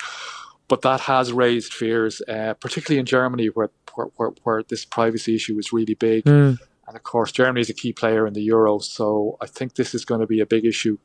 But 0.69 0.83
that 0.83 1.01
has 1.01 1.33
raised 1.33 1.73
fears, 1.73 2.21
uh, 2.29 2.53
particularly 2.61 3.01
in 3.01 3.07
Germany, 3.07 3.47
where, 3.47 3.71
where, 3.95 4.31
where 4.43 4.63
this 4.63 4.85
privacy 4.85 5.35
issue 5.35 5.59
is 5.59 5.73
really 5.73 5.95
big. 5.95 6.25
Mm. 6.25 6.59
And 6.89 6.97
of 6.97 7.03
course, 7.03 7.31
Germany 7.33 7.61
is 7.61 7.69
a 7.69 7.75
key 7.75 7.93
player 7.93 8.27
in 8.27 8.33
the 8.33 8.41
euro, 8.41 8.79
so 8.79 9.37
I 9.43 9.47
think 9.47 9.75
this 9.75 9.95
is 9.95 10.07
going 10.07 10.23
to 10.23 10.27
be 10.27 10.41
a 10.41 10.47
big 10.47 10.65
issue 10.65 10.97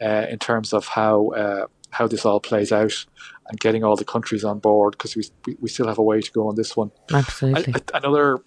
uh, 0.00 0.26
in 0.30 0.38
terms 0.38 0.72
of 0.72 0.86
how 0.86 1.30
uh, 1.30 1.66
how 1.90 2.06
this 2.06 2.24
all 2.24 2.38
plays 2.38 2.70
out 2.70 3.04
and 3.48 3.58
getting 3.58 3.82
all 3.82 3.96
the 3.96 4.04
countries 4.04 4.44
on 4.44 4.60
board 4.60 4.92
because 4.92 5.16
we, 5.16 5.24
we, 5.44 5.56
we 5.60 5.68
still 5.68 5.88
have 5.88 5.98
a 5.98 6.02
way 6.02 6.20
to 6.20 6.30
go 6.30 6.48
on 6.48 6.54
this 6.54 6.76
one. 6.76 6.92
Absolutely. 7.12 7.74
I, 7.74 7.78
I, 7.78 7.98
another 7.98 8.38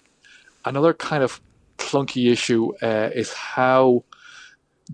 another 0.64 0.94
kind 0.94 1.22
of 1.22 1.42
clunky 1.78 2.32
issue 2.32 2.72
uh, 2.82 3.10
is 3.14 3.34
how 3.34 4.06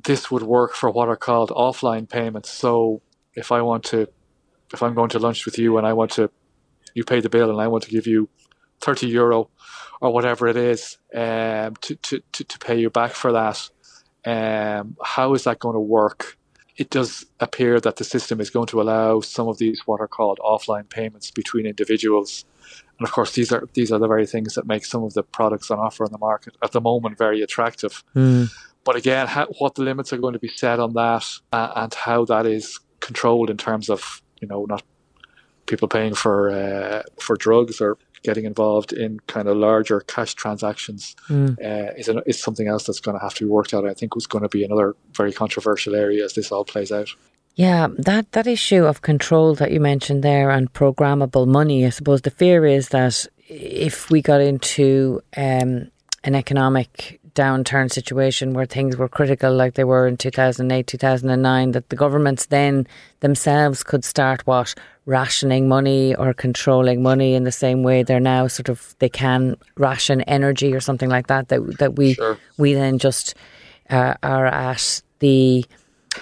this 0.03 0.31
would 0.31 0.43
work 0.43 0.73
for 0.73 0.89
what 0.89 1.07
are 1.07 1.15
called 1.15 1.49
offline 1.51 2.09
payments. 2.09 2.49
So 2.49 3.01
if 3.35 3.51
I 3.51 3.61
want 3.61 3.83
to, 3.85 4.07
if 4.73 4.81
I'm 4.81 4.95
going 4.95 5.09
to 5.09 5.19
lunch 5.19 5.45
with 5.45 5.57
you 5.59 5.77
and 5.77 5.85
I 5.85 5.93
want 5.93 6.11
to, 6.11 6.31
you 6.93 7.03
pay 7.03 7.19
the 7.19 7.29
bill 7.29 7.49
and 7.51 7.61
I 7.61 7.67
want 7.67 7.83
to 7.83 7.91
give 7.91 8.07
you 8.07 8.29
30 8.81 9.07
euro 9.07 9.49
or 10.01 10.13
whatever 10.13 10.47
it 10.47 10.57
is 10.57 10.97
um, 11.13 11.75
to, 11.81 11.95
to, 11.95 12.21
to, 12.31 12.43
to, 12.43 12.59
pay 12.59 12.79
you 12.79 12.89
back 12.89 13.11
for 13.11 13.31
that. 13.31 13.69
Um, 14.25 14.97
how 15.03 15.33
is 15.33 15.43
that 15.45 15.59
going 15.59 15.75
to 15.75 15.79
work? 15.79 16.37
It 16.77 16.89
does 16.89 17.25
appear 17.39 17.79
that 17.79 17.95
the 17.95 18.03
system 18.03 18.41
is 18.41 18.49
going 18.49 18.67
to 18.67 18.81
allow 18.81 19.21
some 19.21 19.47
of 19.47 19.57
these 19.57 19.81
what 19.85 20.01
are 20.01 20.07
called 20.07 20.39
offline 20.43 20.89
payments 20.89 21.31
between 21.31 21.65
individuals. 21.65 22.43
And 22.99 23.07
of 23.07 23.13
course, 23.13 23.33
these 23.33 23.51
are 23.51 23.67
these 23.73 23.91
are 23.91 23.99
the 23.99 24.07
very 24.07 24.25
things 24.25 24.55
that 24.55 24.67
make 24.67 24.85
some 24.85 25.03
of 25.03 25.13
the 25.13 25.23
products 25.23 25.71
on 25.71 25.79
offer 25.79 26.05
in 26.05 26.11
the 26.11 26.17
market 26.17 26.55
at 26.61 26.71
the 26.73 26.81
moment 26.81 27.17
very 27.17 27.41
attractive. 27.41 28.03
Mm. 28.15 28.49
But 28.83 28.95
again, 28.95 29.27
how, 29.27 29.47
what 29.59 29.75
the 29.75 29.83
limits 29.83 30.13
are 30.13 30.17
going 30.17 30.33
to 30.33 30.39
be 30.39 30.47
set 30.49 30.79
on 30.79 30.93
that 30.93 31.25
uh, 31.51 31.71
and 31.75 31.93
how 31.93 32.25
that 32.25 32.45
is 32.45 32.79
controlled 32.99 33.49
in 33.49 33.57
terms 33.57 33.89
of 33.89 34.21
you 34.41 34.47
know 34.47 34.65
not 34.65 34.83
people 35.65 35.87
paying 35.87 36.13
for 36.13 36.49
uh, 36.49 37.03
for 37.19 37.35
drugs 37.35 37.81
or 37.81 37.97
getting 38.23 38.45
involved 38.45 38.93
in 38.93 39.19
kind 39.21 39.47
of 39.47 39.57
larger 39.57 40.01
cash 40.01 40.33
transactions 40.33 41.15
mm. 41.29 41.57
uh, 41.59 41.93
is, 41.97 42.07
an, 42.07 42.21
is 42.25 42.39
something 42.39 42.67
else 42.67 42.85
that's 42.85 42.99
going 42.99 43.17
to 43.17 43.23
have 43.23 43.33
to 43.35 43.45
be 43.45 43.49
worked 43.49 43.73
out. 43.73 43.87
I 43.87 43.93
think 43.93 44.15
was 44.15 44.27
going 44.27 44.43
to 44.43 44.49
be 44.49 44.63
another 44.63 44.95
very 45.13 45.33
controversial 45.33 45.95
area 45.95 46.23
as 46.25 46.33
this 46.33 46.51
all 46.51 46.65
plays 46.65 46.91
out. 46.91 47.09
Yeah, 47.55 47.87
that, 47.99 48.33
that 48.33 48.47
issue 48.47 48.83
of 48.83 49.01
control 49.01 49.55
that 49.55 49.71
you 49.71 49.79
mentioned 49.79 50.23
there 50.23 50.49
and 50.49 50.71
programmable 50.73 51.47
money, 51.47 51.85
I 51.85 51.89
suppose 51.89 52.21
the 52.21 52.29
fear 52.31 52.65
is 52.65 52.89
that 52.89 53.25
if 53.47 54.09
we 54.09 54.21
got 54.21 54.41
into 54.41 55.21
um, 55.37 55.89
an 56.25 56.35
economic 56.35 57.21
downturn 57.35 57.91
situation 57.91 58.53
where 58.53 58.65
things 58.65 58.97
were 58.97 59.09
critical 59.09 59.53
like 59.53 59.75
they 59.75 59.83
were 59.83 60.07
in 60.07 60.17
2008 60.17 60.87
2009 60.87 61.71
that 61.71 61.89
the 61.89 61.95
governments 61.95 62.47
then 62.47 62.87
themselves 63.19 63.83
could 63.83 64.03
start 64.03 64.45
what 64.47 64.73
rationing 65.05 65.67
money 65.67 66.15
or 66.15 66.33
controlling 66.33 67.03
money 67.03 67.35
in 67.35 67.43
the 67.43 67.51
same 67.51 67.83
way 67.83 68.01
they're 68.01 68.19
now 68.19 68.47
sort 68.47 68.69
of 68.69 68.95
they 68.99 69.09
can 69.09 69.55
ration 69.77 70.21
energy 70.21 70.73
or 70.73 70.79
something 70.79 71.09
like 71.09 71.27
that 71.27 71.49
that 71.49 71.61
that 71.77 71.95
we 71.95 72.13
sure. 72.13 72.37
we 72.57 72.73
then 72.73 72.97
just 72.97 73.35
uh, 73.89 74.15
are 74.23 74.47
at 74.47 75.01
the 75.19 75.65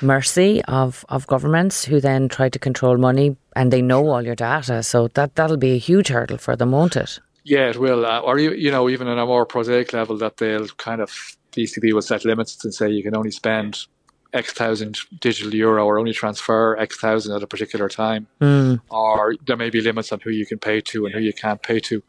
mercy 0.02 0.64
of 0.66 1.06
of 1.10 1.28
governments 1.28 1.86
who 1.86 2.02
then 2.02 2.28
try 2.28 2.50
to 2.50 2.60
control 2.60 2.98
money 2.98 3.38
and 3.56 3.72
they 3.72 3.82
know 3.82 4.10
all 4.10 4.24
your 4.24 4.36
data. 4.36 4.82
So 4.82 5.08
that 5.10 5.36
that'll 5.36 5.58
be 5.58 5.74
a 5.74 5.78
huge 5.78 6.08
hurdle 6.08 6.40
for 6.40 6.56
them 6.56 6.72
won't 6.72 6.96
it 6.96 7.20
yeah, 7.44 7.70
it 7.70 7.78
will. 7.78 8.06
Uh, 8.06 8.20
or 8.20 8.40
you 8.40 8.72
know, 8.72 8.90
even 8.90 9.08
on 9.08 9.20
a 9.20 9.26
more 9.26 9.46
prosaic 9.46 9.94
level, 9.94 10.18
that 10.18 10.38
they'll 10.38 10.68
kind 10.68 11.02
of 11.02 11.38
the 11.52 11.64
ECB 11.64 11.94
will 11.94 12.02
set 12.02 12.26
limits 12.26 12.64
and 12.64 12.74
say 12.74 12.90
you 12.90 13.04
can 13.04 13.16
only 13.16 13.32
spend 13.32 13.86
X 14.34 14.54
thousand 14.54 14.98
digital 15.20 15.54
euro 15.54 15.86
or 15.86 16.00
only 16.00 16.14
transfer 16.14 16.78
X 16.78 17.00
thousand 17.00 17.36
at 17.36 17.44
a 17.44 17.48
particular 17.48 17.90
time. 17.90 18.28
Mm. 18.42 18.82
Or 18.90 19.36
there 19.46 19.58
may 19.58 19.70
be 19.70 19.82
limits 19.82 20.12
on 20.12 20.20
who 20.22 20.32
you 20.32 20.46
can 20.46 20.60
pay 20.60 20.82
to 20.82 21.06
and 21.06 21.14
who 21.14 21.22
you 21.22 21.34
can't 21.34 21.62
pay 21.62 21.80
to. 21.82 22.04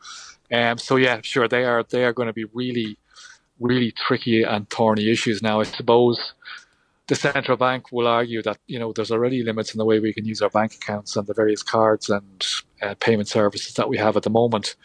Um, 0.53 0.79
so 0.79 0.97
yeah, 0.97 1.21
sure, 1.23 1.49
they 1.49 1.65
are 1.65 1.83
they 1.83 2.05
are 2.05 2.13
going 2.13 2.29
to 2.29 2.33
be 2.33 2.45
really, 2.55 2.97
really 3.59 3.93
tricky 3.93 4.43
and 4.43 4.69
thorny 4.71 5.11
issues 5.11 5.43
now. 5.43 5.61
I 5.61 5.65
suppose 5.65 6.35
the 7.07 7.15
central 7.15 7.57
bank 7.57 7.93
will 7.93 8.07
argue 8.07 8.43
that 8.43 8.59
you 8.67 8.79
know 8.79 8.93
there's 8.93 9.11
already 9.11 9.43
limits 9.43 9.75
in 9.75 9.79
the 9.79 9.85
way 9.85 10.01
we 10.01 10.13
can 10.13 10.25
use 10.25 10.41
our 10.41 10.51
bank 10.51 10.75
accounts 10.75 11.17
and 11.17 11.27
the 11.27 11.35
various 11.35 11.63
cards 11.63 12.09
and 12.09 12.45
uh, 12.83 12.95
payment 13.01 13.29
services 13.29 13.75
that 13.75 13.89
we 13.89 13.97
have 13.99 14.17
at 14.17 14.23
the 14.23 14.31
moment. 14.31 14.77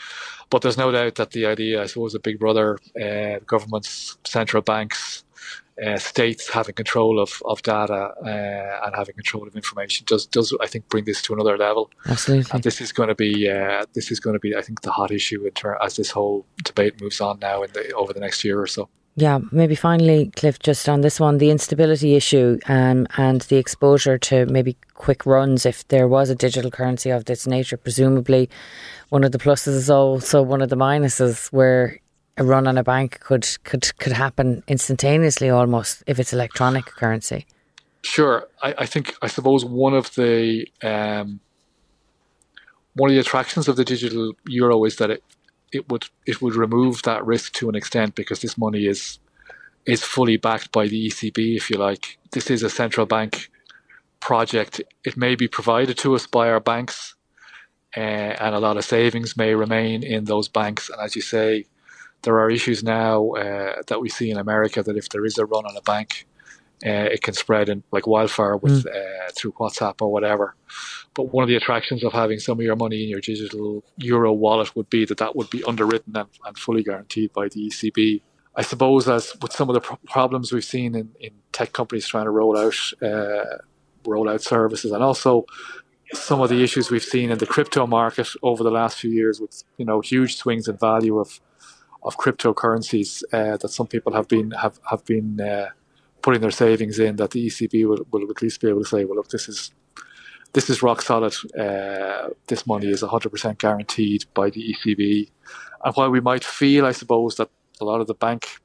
But 0.50 0.62
there's 0.62 0.78
no 0.78 0.92
doubt 0.92 1.16
that 1.16 1.32
the 1.32 1.46
idea, 1.46 1.82
I 1.82 1.86
suppose, 1.86 2.16
of 2.16 2.24
Big 2.24 2.40
Brother, 2.40 2.80
uh, 3.00 3.40
governments, 3.46 4.18
central 4.24 4.64
banks, 4.64 5.24
uh, 5.86 5.98
states 5.98 6.50
having 6.50 6.76
control 6.76 7.20
of, 7.20 7.42
of 7.46 7.62
data 7.62 8.14
uh, 8.26 8.86
and 8.86 8.96
having 8.96 9.16
control 9.16 9.48
of 9.48 9.56
information 9.56 10.06
does 10.08 10.26
does 10.26 10.54
I 10.60 10.68
think 10.68 10.90
bring 10.90 11.06
this 11.06 11.22
to 11.24 11.34
another 11.34 11.58
level. 11.58 11.90
Absolutely. 12.06 12.52
And 12.52 12.64
this 12.64 12.82
is 12.82 12.92
going 12.92 13.10
to 13.10 13.16
be 13.16 13.50
uh, 13.50 13.86
this 13.94 14.12
is 14.12 14.20
going 14.20 14.34
to 14.34 14.40
be 14.40 14.56
I 14.56 14.62
think 14.62 14.82
the 14.82 14.92
hot 14.92 15.12
issue 15.12 15.46
in 15.46 15.52
ter- 15.52 15.78
as 15.82 15.96
this 15.96 16.12
whole 16.12 16.46
debate 16.64 17.02
moves 17.02 17.22
on 17.22 17.40
now 17.40 17.64
in 17.64 17.72
the 17.72 17.94
over 17.94 18.14
the 18.14 18.20
next 18.20 18.44
year 18.44 18.60
or 18.60 18.68
so. 18.68 18.90
Yeah, 19.20 19.40
maybe 19.52 19.76
finally, 19.76 20.32
Cliff, 20.38 20.60
just 20.60 20.88
on 20.88 21.02
this 21.02 21.20
one, 21.20 21.40
the 21.40 21.50
instability 21.50 22.16
issue 22.16 22.58
um, 22.70 23.06
and 23.18 23.42
the 23.42 23.58
exposure 23.58 24.18
to 24.18 24.46
maybe 24.46 24.78
quick 24.94 25.26
runs. 25.26 25.66
If 25.66 25.86
there 25.90 26.08
was 26.08 26.30
a 26.30 26.36
digital 26.36 26.72
currency 26.72 27.10
of 27.10 27.26
this 27.26 27.46
nature, 27.46 27.76
presumably 27.76 28.50
one 29.10 29.26
of 29.26 29.34
the 29.34 29.38
pluses 29.38 29.76
is 29.76 29.90
also 29.90 30.42
one 30.42 30.62
of 30.62 30.70
the 30.70 30.78
minuses, 30.78 31.52
where 31.52 32.00
a 32.38 32.46
run 32.46 32.66
on 32.66 32.78
a 32.78 32.84
bank 32.84 33.20
could 33.20 33.46
could 33.66 33.92
could 34.00 34.14
happen 34.14 34.64
instantaneously 34.70 35.50
almost 35.50 36.02
if 36.08 36.18
it's 36.18 36.32
electronic 36.32 36.86
currency. 36.86 37.46
Sure, 38.04 38.48
I, 38.64 38.74
I 38.78 38.86
think 38.86 39.16
I 39.22 39.28
suppose 39.28 39.66
one 39.66 39.94
of 39.94 40.16
the 40.16 40.66
um, 40.82 41.42
one 42.94 43.10
of 43.10 43.16
the 43.16 43.20
attractions 43.20 43.68
of 43.68 43.76
the 43.76 43.84
digital 43.84 44.32
euro 44.48 44.86
is 44.86 44.96
that 44.96 45.10
it 45.10 45.24
it 45.72 45.90
would 45.90 46.06
it 46.26 46.42
would 46.42 46.56
remove 46.56 47.04
that 47.04 47.26
risk 47.26 47.54
to 47.54 47.70
an 47.70 47.76
extent 47.76 48.16
because 48.16 48.42
this 48.42 48.58
money 48.58 48.86
is 48.88 49.20
is 49.86 50.04
fully 50.04 50.38
backed 50.38 50.72
by 50.72 50.88
the 50.88 51.08
ECB, 51.10 51.56
if 51.56 51.70
you 51.70 51.78
like. 51.78 52.20
This 52.32 52.50
is 52.52 52.64
a 52.64 52.70
central 52.70 53.06
bank 53.06 53.50
project. 54.20 54.82
It 55.04 55.18
may 55.18 55.36
be 55.36 55.48
provided 55.48 55.98
to 56.00 56.16
us 56.16 56.28
by 56.28 56.50
our 56.50 56.60
banks, 56.60 57.16
uh, 57.96 58.00
and 58.00 58.54
a 58.54 58.60
lot 58.60 58.78
of 58.78 58.86
savings 58.86 59.38
may 59.38 59.56
remain 59.56 60.04
in 60.04 60.26
those 60.26 60.48
banks. 60.48 60.90
And 60.90 61.00
as 61.02 61.16
you 61.16 61.22
say, 61.22 61.66
there 62.24 62.40
are 62.40 62.52
issues 62.52 62.84
now 62.84 63.32
uh, 63.32 63.82
that 63.88 64.02
we 64.02 64.10
see 64.10 64.30
in 64.30 64.38
America 64.38 64.84
that 64.84 64.98
if 64.98 65.10
there 65.10 65.26
is 65.26 65.38
a 65.38 65.46
run 65.46 65.66
on 65.66 65.76
a 65.78 65.82
bank, 65.82 66.28
uh, 66.86 67.10
it 67.12 67.22
can 67.22 67.34
spread 67.34 67.70
in 67.70 67.84
like 67.92 68.08
wildfire 68.08 68.58
with 68.58 68.86
mm. 68.86 69.36
through 69.36 69.52
WhatsApp 69.54 70.02
or 70.02 70.12
whatever. 70.12 70.56
But 71.14 71.34
one 71.34 71.44
of 71.44 71.50
the 71.50 71.56
attractions 71.56 72.04
of 72.04 72.14
having 72.14 72.40
some 72.40 72.60
of 72.60 72.64
your 72.64 72.76
money 72.76 73.04
in 73.04 73.10
your 73.10 73.20
digital 73.20 73.84
euro 73.98 74.32
wallet 74.32 74.76
would 74.76 74.90
be 74.90 75.06
that 75.06 75.18
that 75.18 75.36
would 75.36 75.50
be 75.50 75.64
underwritten 75.64 76.16
and, 76.16 76.30
and 76.46 76.58
fully 76.58 76.84
guaranteed 76.84 77.34
by 77.34 77.50
the 77.50 77.70
ECB. 77.70 78.22
I 78.56 78.62
suppose, 78.62 79.08
as 79.08 79.34
with 79.42 79.54
some 79.54 79.70
of 79.70 79.76
the 79.76 79.98
problems 80.08 80.52
we've 80.52 80.64
seen 80.64 80.96
in, 80.96 81.12
in 81.20 81.32
tech 81.52 81.74
companies 81.74 82.08
trying 82.08 82.26
to 82.26 82.32
roll 82.32 82.58
out 82.58 82.76
uh, 83.02 83.58
roll 84.06 84.30
out 84.30 84.42
services, 84.42 84.92
and 84.92 85.04
also 85.04 85.46
some 86.14 86.42
of 86.42 86.50
the 86.50 86.64
issues 86.64 86.90
we've 86.90 87.04
seen 87.04 87.30
in 87.30 87.38
the 87.38 87.46
crypto 87.46 87.86
market 87.86 88.28
over 88.42 88.64
the 88.64 88.72
last 88.72 88.98
few 88.98 89.12
years, 89.12 89.40
with 89.40 89.64
you 89.78 89.86
know 89.86 90.02
huge 90.02 90.36
swings 90.36 90.68
in 90.68 90.78
value 90.78 91.20
of 91.20 91.40
of 92.04 92.18
cryptocurrencies 92.18 93.24
uh, 93.34 93.58
that 93.58 93.70
some 93.70 93.88
people 93.88 94.14
have 94.14 94.28
been 94.28 94.52
have 94.52 94.80
have 94.90 95.06
been 95.06 95.40
uh, 95.40 95.70
putting 96.30 96.42
their 96.42 96.52
savings 96.52 97.00
in. 97.00 97.16
That 97.16 97.32
the 97.32 97.48
ECB 97.48 97.88
will, 97.88 98.06
will 98.12 98.30
at 98.30 98.42
least 98.44 98.62
be 98.62 98.70
able 98.70 98.84
to 98.84 98.88
say, 98.88 99.04
well, 99.04 99.16
look, 99.16 99.30
this 99.30 99.50
is 99.50 99.72
this 100.54 100.70
is 100.70 100.84
rock 100.84 101.02
solid. 101.02 101.34
Uh, 101.58 102.30
this 102.46 102.68
money 102.68 102.88
is 102.88 103.02
100% 103.02 103.58
guaranteed 103.58 104.26
by 104.36 104.52
the 104.52 104.62
ECB. 104.72 105.32
And 105.84 105.96
while 105.96 106.12
we 106.12 106.20
might 106.20 106.44
feel, 106.44 106.86
I 106.86 106.92
suppose, 106.92 107.36
that 107.38 107.50
a 107.82 107.86
lot 107.86 108.00
of 108.00 108.06
the 108.06 108.14
bank 108.14 108.60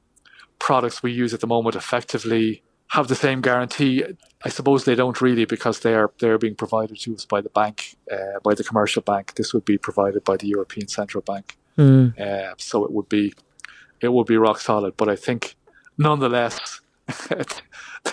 products 0.59 1.01
we 1.01 1.11
use 1.11 1.33
at 1.33 1.39
the 1.39 1.47
moment 1.47 1.75
effectively 1.75 2.61
have 2.89 3.07
the 3.07 3.15
same 3.15 3.41
guarantee, 3.41 4.03
I 4.43 4.49
suppose 4.49 4.85
they 4.85 4.93
don't 4.93 5.19
really 5.19 5.45
because 5.45 5.79
they 5.79 5.95
are 5.95 6.11
they're 6.19 6.37
being 6.37 6.55
provided 6.55 6.99
to 6.99 7.15
us 7.15 7.25
by 7.25 7.41
the 7.41 7.49
bank, 7.49 7.95
uh, 8.11 8.39
by 8.43 8.53
the 8.53 8.63
commercial 8.63 9.01
bank. 9.01 9.33
This 9.35 9.55
would 9.55 9.65
be 9.65 9.79
provided 9.79 10.23
by 10.23 10.37
the 10.37 10.47
European 10.47 10.87
Central 10.87 11.23
Bank. 11.23 11.57
Mm. 11.79 12.19
Uh, 12.19 12.53
so 12.57 12.85
it 12.85 12.91
would 12.91 13.09
be 13.09 13.33
it 14.01 14.09
would 14.13 14.27
be 14.27 14.37
rock 14.37 14.59
solid. 14.59 14.95
But 14.97 15.09
I 15.09 15.15
think 15.15 15.55
nonetheless, 15.97 16.81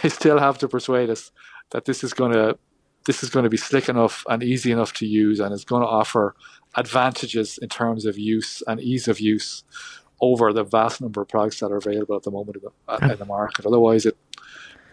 they 0.02 0.08
still 0.08 0.38
have 0.38 0.58
to 0.58 0.68
persuade 0.68 1.10
us 1.10 1.30
that 1.70 1.84
this 1.84 2.04
is 2.04 2.12
going 2.12 2.32
to 2.32 2.58
this 3.04 3.24
is 3.24 3.30
going 3.30 3.42
to 3.42 3.50
be 3.50 3.56
slick 3.56 3.88
enough 3.88 4.24
and 4.28 4.42
easy 4.42 4.70
enough 4.70 4.92
to 4.92 5.06
use 5.06 5.40
and 5.40 5.52
it's 5.52 5.64
going 5.64 5.82
to 5.82 5.88
offer 5.88 6.36
advantages 6.76 7.58
in 7.58 7.68
terms 7.68 8.04
of 8.06 8.16
use 8.18 8.62
and 8.66 8.80
ease 8.80 9.08
of 9.08 9.18
use 9.18 9.64
over 10.20 10.52
the 10.52 10.62
vast 10.62 11.00
number 11.00 11.20
of 11.20 11.28
products 11.28 11.58
that 11.60 11.72
are 11.72 11.76
available 11.76 12.14
at 12.14 12.22
the 12.22 12.30
moment 12.30 12.56
in 12.56 12.62
the, 12.62 13.12
in 13.12 13.18
the 13.18 13.24
market. 13.24 13.66
Otherwise, 13.66 14.06
it 14.06 14.16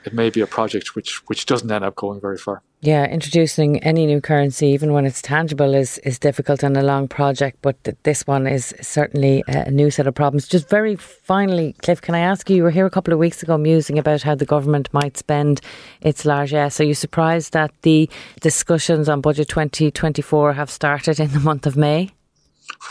it 0.09 0.15
may 0.15 0.29
be 0.29 0.41
a 0.41 0.47
project 0.47 0.95
which 0.95 1.11
which 1.29 1.45
doesn't 1.45 1.71
end 1.71 1.85
up 1.85 1.95
going 1.95 2.19
very 2.19 2.37
far. 2.37 2.61
Yeah, 2.81 3.05
introducing 3.05 3.83
any 3.83 4.05
new 4.05 4.21
currency, 4.21 4.67
even 4.67 4.93
when 4.93 5.05
it's 5.05 5.21
tangible, 5.21 5.75
is 5.75 5.97
is 6.09 6.17
difficult 6.19 6.63
and 6.63 6.77
a 6.77 6.81
long 6.81 7.07
project. 7.07 7.57
But 7.61 7.75
th- 7.83 7.97
this 8.03 8.25
one 8.27 8.47
is 8.47 8.73
certainly 8.81 9.43
a 9.47 9.71
new 9.71 9.91
set 9.91 10.07
of 10.07 10.15
problems. 10.15 10.47
Just 10.47 10.69
very 10.69 10.95
finally, 10.95 11.73
Cliff, 11.83 12.01
can 12.01 12.15
I 12.15 12.19
ask 12.31 12.49
you? 12.49 12.55
You 12.55 12.63
were 12.63 12.77
here 12.79 12.85
a 12.85 12.95
couple 12.97 13.13
of 13.13 13.19
weeks 13.19 13.43
ago, 13.43 13.57
musing 13.57 13.99
about 13.99 14.23
how 14.23 14.35
the 14.35 14.51
government 14.55 14.93
might 14.93 15.17
spend 15.17 15.61
its 16.01 16.25
largesse. 16.25 16.79
Are 16.79 16.85
you 16.85 16.95
surprised 16.95 17.53
that 17.53 17.71
the 17.81 18.09
discussions 18.41 19.09
on 19.09 19.21
budget 19.21 19.49
twenty 19.49 19.91
twenty 19.91 20.21
four 20.21 20.53
have 20.53 20.69
started 20.69 21.19
in 21.19 21.31
the 21.33 21.39
month 21.49 21.67
of 21.67 21.75
May? 21.75 22.09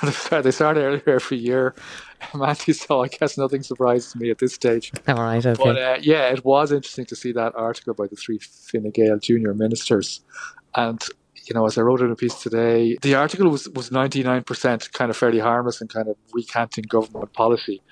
they 0.31 0.51
started 0.51 0.83
earlier 0.83 1.03
every 1.07 1.39
year. 1.39 1.75
Matthew, 2.35 2.75
so 2.75 3.03
I 3.03 3.09
guess 3.09 3.39
nothing 3.39 3.63
surprises 3.63 4.15
me 4.17 4.31
at 4.31 4.39
this 4.39 4.55
stage. 4.55 4.93
All 5.07 5.17
right, 5.17 5.45
okay. 5.45 5.63
But 5.63 5.79
uh, 5.79 5.99
yeah, 6.01 6.29
it 6.29 6.45
was 6.45 6.73
interesting 6.73 7.07
to 7.07 7.17
see 7.17 7.33
that 7.33 7.55
article 7.55 7.95
by 7.95 8.07
the 8.07 8.17
three 8.17 8.39
Fine 8.39 8.91
Gael 8.91 9.19
junior 9.19 9.55
ministers. 9.55 10.21
And, 10.75 11.03
you 11.47 11.55
know, 11.55 11.67
as 11.67 11.79
I 11.79 11.83
wrote 11.83 12.01
in 12.01 12.11
a 12.11 12.17
piece 12.17 12.35
today, 12.43 12.97
the 13.03 13.15
article 13.15 13.49
was, 13.49 13.69
was 13.71 13.91
99% 13.91 14.93
kind 14.93 15.11
of 15.11 15.17
fairly 15.17 15.39
harmless 15.39 15.81
and 15.81 15.89
kind 15.89 16.09
of 16.09 16.17
recanting 16.33 16.85
government 16.89 17.33
policy. 17.33 17.83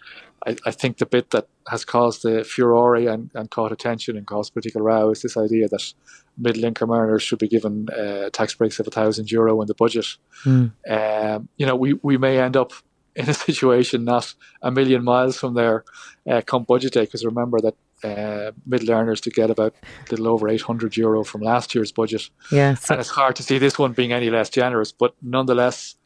I, 0.47 0.57
I 0.65 0.71
think 0.71 0.99
the 0.99 1.07
bit 1.07 1.31
that 1.31 1.49
has 1.69 1.85
caused 1.85 2.23
the 2.23 2.45
furore 2.45 2.97
and, 2.97 3.31
and 3.35 3.50
caught 3.50 3.73
attention 3.73 4.17
and 4.17 4.26
caused 4.26 4.53
political 4.53 4.81
row 4.81 5.11
is 5.11 5.23
this 5.23 5.37
idea 5.37 5.69
that 5.69 5.93
middle 6.38 6.65
income 6.65 6.93
earners 6.93 7.23
should 7.23 7.41
be 7.41 7.49
given 7.49 7.88
uh, 7.91 8.31
tax 8.33 8.55
breaks 8.55 8.79
of 8.79 8.87
a 8.87 8.91
thousand 8.91 9.31
euro 9.31 9.61
in 9.61 9.67
the 9.67 9.75
budget. 9.75 10.07
Mm. 10.45 10.73
Um, 10.88 11.49
you 11.57 11.67
know, 11.67 11.75
we, 11.75 11.95
we 11.95 12.17
may 12.17 12.38
end 12.38 12.57
up 12.57 12.73
in 13.17 13.31
a 13.31 13.35
situation 13.35 14.05
not 14.05 14.35
a 14.61 14.71
million 14.71 15.03
miles 15.03 15.38
from 15.38 15.55
there 15.55 15.85
uh, 16.31 16.43
come 16.43 16.65
budget 16.65 16.93
day. 16.93 17.03
Because 17.07 17.25
remember 17.25 17.59
that 17.61 17.75
uh, 18.05 18.53
middle 18.67 18.91
earners 18.91 19.23
to 19.23 19.31
get 19.31 19.50
about 19.50 19.75
a 19.83 20.11
little 20.11 20.29
over 20.29 20.49
800 20.49 20.97
euro 20.99 21.25
from 21.25 21.41
last 21.41 21.75
year's 21.75 21.93
budget. 21.93 22.29
Yeah, 22.53 22.75
so 22.75 22.95
and 22.95 23.00
it's 23.00 23.09
hard 23.09 23.37
to 23.37 23.43
see 23.43 23.59
this 23.59 23.79
one 23.79 23.93
being 23.93 24.12
any 24.12 24.29
less 24.29 24.50
generous. 24.50 24.93
But 24.93 25.15
nonetheless, 25.23 25.97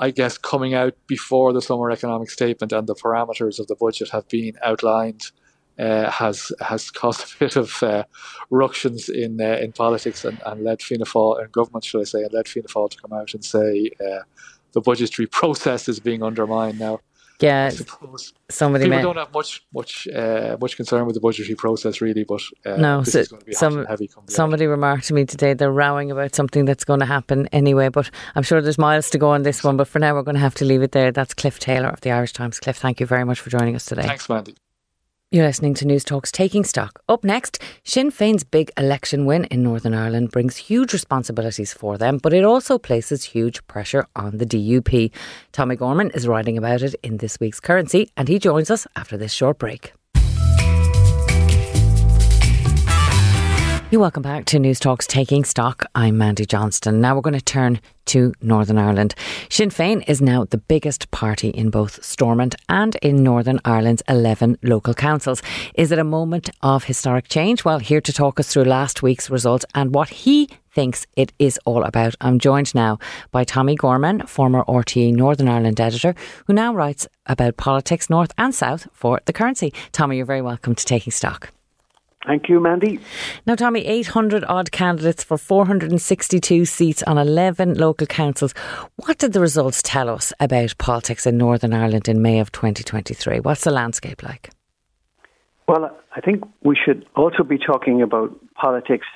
I 0.00 0.10
guess 0.10 0.38
coming 0.38 0.74
out 0.74 0.94
before 1.06 1.52
the 1.52 1.62
summer 1.62 1.90
economic 1.90 2.30
statement 2.30 2.72
and 2.72 2.86
the 2.86 2.94
parameters 2.94 3.58
of 3.58 3.66
the 3.66 3.74
budget 3.74 4.10
have 4.10 4.28
been 4.28 4.54
outlined. 4.62 5.30
Uh, 5.78 6.10
has 6.10 6.50
has 6.60 6.90
caused 6.90 7.20
a 7.36 7.38
bit 7.38 7.54
of 7.54 7.80
uh, 7.84 8.02
ructions 8.50 9.08
in 9.08 9.40
uh, 9.40 9.58
in 9.62 9.70
politics 9.70 10.24
and, 10.24 10.40
and 10.44 10.64
led 10.64 10.82
Fianna 10.82 11.04
Fáil 11.04 11.40
and 11.40 11.52
government, 11.52 11.84
should 11.84 12.00
I 12.00 12.04
say, 12.04 12.24
and 12.24 12.32
led 12.32 12.48
Fianna 12.48 12.66
Fáil 12.66 12.90
to 12.90 13.00
come 13.00 13.12
out 13.12 13.32
and 13.32 13.44
say 13.44 13.92
uh, 14.00 14.22
the 14.72 14.80
budgetary 14.80 15.26
process 15.40 15.88
is 15.88 16.00
being 16.00 16.24
undermined 16.24 16.80
now. 16.80 16.98
Yeah, 17.40 17.70
somebody 18.50 18.86
people 18.86 18.96
may... 18.96 19.02
don't 19.02 19.16
have 19.16 19.32
much 19.32 19.64
much 19.72 20.08
uh, 20.08 20.56
much 20.60 20.76
concern 20.76 21.06
with 21.06 21.14
the 21.14 21.20
budgetary 21.20 21.54
process 21.54 22.00
really, 22.00 22.24
but 22.24 22.40
uh, 22.66 22.76
no, 22.76 23.04
so 23.04 23.22
some, 23.52 23.86
somebody 24.26 24.64
out. 24.64 24.70
remarked 24.70 25.04
to 25.06 25.14
me 25.14 25.24
today 25.24 25.54
they're 25.54 25.70
rowing 25.70 26.10
about 26.10 26.34
something 26.34 26.64
that's 26.64 26.84
going 26.84 26.98
to 26.98 27.06
happen 27.06 27.46
anyway. 27.52 27.90
But 27.90 28.10
I'm 28.34 28.42
sure 28.42 28.60
there's 28.60 28.78
miles 28.78 29.10
to 29.10 29.18
go 29.18 29.30
on 29.30 29.42
this 29.42 29.62
one. 29.62 29.76
But 29.76 29.86
for 29.86 30.00
now, 30.00 30.14
we're 30.14 30.22
going 30.22 30.34
to 30.34 30.40
have 30.40 30.56
to 30.56 30.64
leave 30.64 30.82
it 30.82 30.92
there. 30.92 31.12
That's 31.12 31.32
Cliff 31.32 31.60
Taylor 31.60 31.88
of 31.88 32.00
the 32.00 32.10
Irish 32.10 32.32
Times. 32.32 32.58
Cliff, 32.58 32.76
thank 32.76 32.98
you 32.98 33.06
very 33.06 33.24
much 33.24 33.40
for 33.40 33.50
joining 33.50 33.76
us 33.76 33.84
today. 33.84 34.02
Thanks, 34.02 34.28
Mandy. 34.28 34.56
You're 35.30 35.44
listening 35.44 35.74
to 35.74 35.84
Newstalk's 35.84 36.32
Taking 36.32 36.64
Stock. 36.64 37.02
Up 37.06 37.22
next, 37.22 37.62
Sinn 37.84 38.10
Féin's 38.10 38.44
big 38.44 38.70
election 38.78 39.26
win 39.26 39.44
in 39.44 39.62
Northern 39.62 39.92
Ireland 39.92 40.30
brings 40.30 40.56
huge 40.56 40.94
responsibilities 40.94 41.70
for 41.70 41.98
them, 41.98 42.16
but 42.16 42.32
it 42.32 42.44
also 42.44 42.78
places 42.78 43.24
huge 43.24 43.66
pressure 43.66 44.06
on 44.16 44.38
the 44.38 44.46
DUP. 44.46 45.10
Tommie 45.52 45.76
Gorman 45.76 46.10
is 46.12 46.26
writing 46.26 46.56
about 46.56 46.80
it 46.80 46.94
in 47.02 47.18
this 47.18 47.38
week's 47.40 47.60
Currency, 47.60 48.10
and 48.16 48.26
he 48.26 48.38
joins 48.38 48.70
us 48.70 48.86
after 48.96 49.18
this 49.18 49.34
short 49.34 49.58
break. 49.58 49.92
You 53.90 54.00
welcome 54.00 54.22
back 54.22 54.44
to 54.46 54.58
Newstalk's 54.58 55.06
Taking 55.06 55.46
Stock. 55.46 55.86
I'm 55.94 56.18
Mandy 56.18 56.44
Johnston. 56.44 57.00
Now 57.00 57.14
we're 57.14 57.22
going 57.22 57.32
to 57.32 57.40
turn 57.40 57.80
to 58.04 58.34
Northern 58.42 58.76
Ireland. 58.76 59.14
Sinn 59.48 59.70
Féin 59.70 60.06
is 60.06 60.20
now 60.20 60.44
the 60.44 60.58
biggest 60.58 61.10
party 61.10 61.48
in 61.48 61.70
both 61.70 62.04
Stormont 62.04 62.54
and 62.68 62.96
in 62.96 63.22
Northern 63.22 63.58
Ireland's 63.64 64.02
11 64.06 64.58
local 64.62 64.92
councils. 64.92 65.40
Is 65.74 65.90
it 65.90 65.98
a 65.98 66.04
moment 66.04 66.50
of 66.60 66.84
historic 66.84 67.28
change? 67.28 67.64
Well, 67.64 67.78
here 67.78 68.02
to 68.02 68.12
talk 68.12 68.38
us 68.38 68.52
through 68.52 68.64
last 68.64 69.02
week's 69.02 69.30
results 69.30 69.64
and 69.74 69.94
what 69.94 70.10
he 70.10 70.50
thinks 70.70 71.06
it 71.16 71.32
is 71.38 71.58
all 71.64 71.82
about. 71.82 72.14
I'm 72.20 72.38
joined 72.38 72.74
now 72.74 72.98
by 73.30 73.44
Tommie 73.44 73.74
Gorman, 73.74 74.26
former 74.26 74.64
RTE 74.64 75.14
Northern 75.14 75.48
Ireland 75.48 75.80
editor, 75.80 76.14
who 76.46 76.52
now 76.52 76.74
writes 76.74 77.08
about 77.24 77.56
politics 77.56 78.10
north 78.10 78.34
and 78.36 78.54
south 78.54 78.86
for 78.92 79.22
The 79.24 79.32
Currency. 79.32 79.72
Tommie, 79.92 80.18
you're 80.18 80.26
very 80.26 80.42
welcome 80.42 80.74
to 80.74 80.84
Taking 80.84 81.10
Stock. 81.10 81.52
Thank 82.26 82.48
you, 82.48 82.58
Mandy. 82.60 82.98
Now, 83.46 83.54
Tommie, 83.54 83.86
800 83.86 84.44
odd 84.48 84.72
candidates 84.72 85.22
for 85.22 85.38
462 85.38 86.64
seats 86.64 87.02
on 87.04 87.16
11 87.16 87.74
local 87.74 88.06
councils. 88.06 88.54
What 88.96 89.18
did 89.18 89.32
the 89.32 89.40
results 89.40 89.82
tell 89.82 90.08
us 90.08 90.32
about 90.40 90.76
politics 90.78 91.26
in 91.26 91.38
Northern 91.38 91.72
Ireland 91.72 92.08
in 92.08 92.20
May 92.20 92.40
of 92.40 92.50
2023? 92.50 93.40
What's 93.40 93.62
the 93.62 93.70
landscape 93.70 94.22
like? 94.24 94.50
Well, 95.68 95.96
I 96.16 96.20
think 96.20 96.42
we 96.62 96.76
should 96.76 97.06
also 97.14 97.44
be 97.44 97.58
talking 97.58 98.02
about 98.02 98.34
politics 98.54 99.06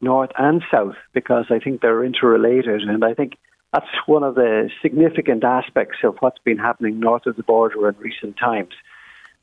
north 0.00 0.30
and 0.38 0.62
south 0.70 0.96
because 1.12 1.46
I 1.50 1.58
think 1.58 1.80
they're 1.80 2.04
interrelated. 2.04 2.82
And 2.82 3.04
I 3.04 3.14
think 3.14 3.38
that's 3.72 3.86
one 4.06 4.22
of 4.22 4.34
the 4.36 4.70
significant 4.82 5.42
aspects 5.42 5.98
of 6.04 6.16
what's 6.20 6.38
been 6.44 6.58
happening 6.58 7.00
north 7.00 7.26
of 7.26 7.36
the 7.36 7.42
border 7.42 7.88
in 7.88 7.96
recent 7.98 8.36
times. 8.36 8.74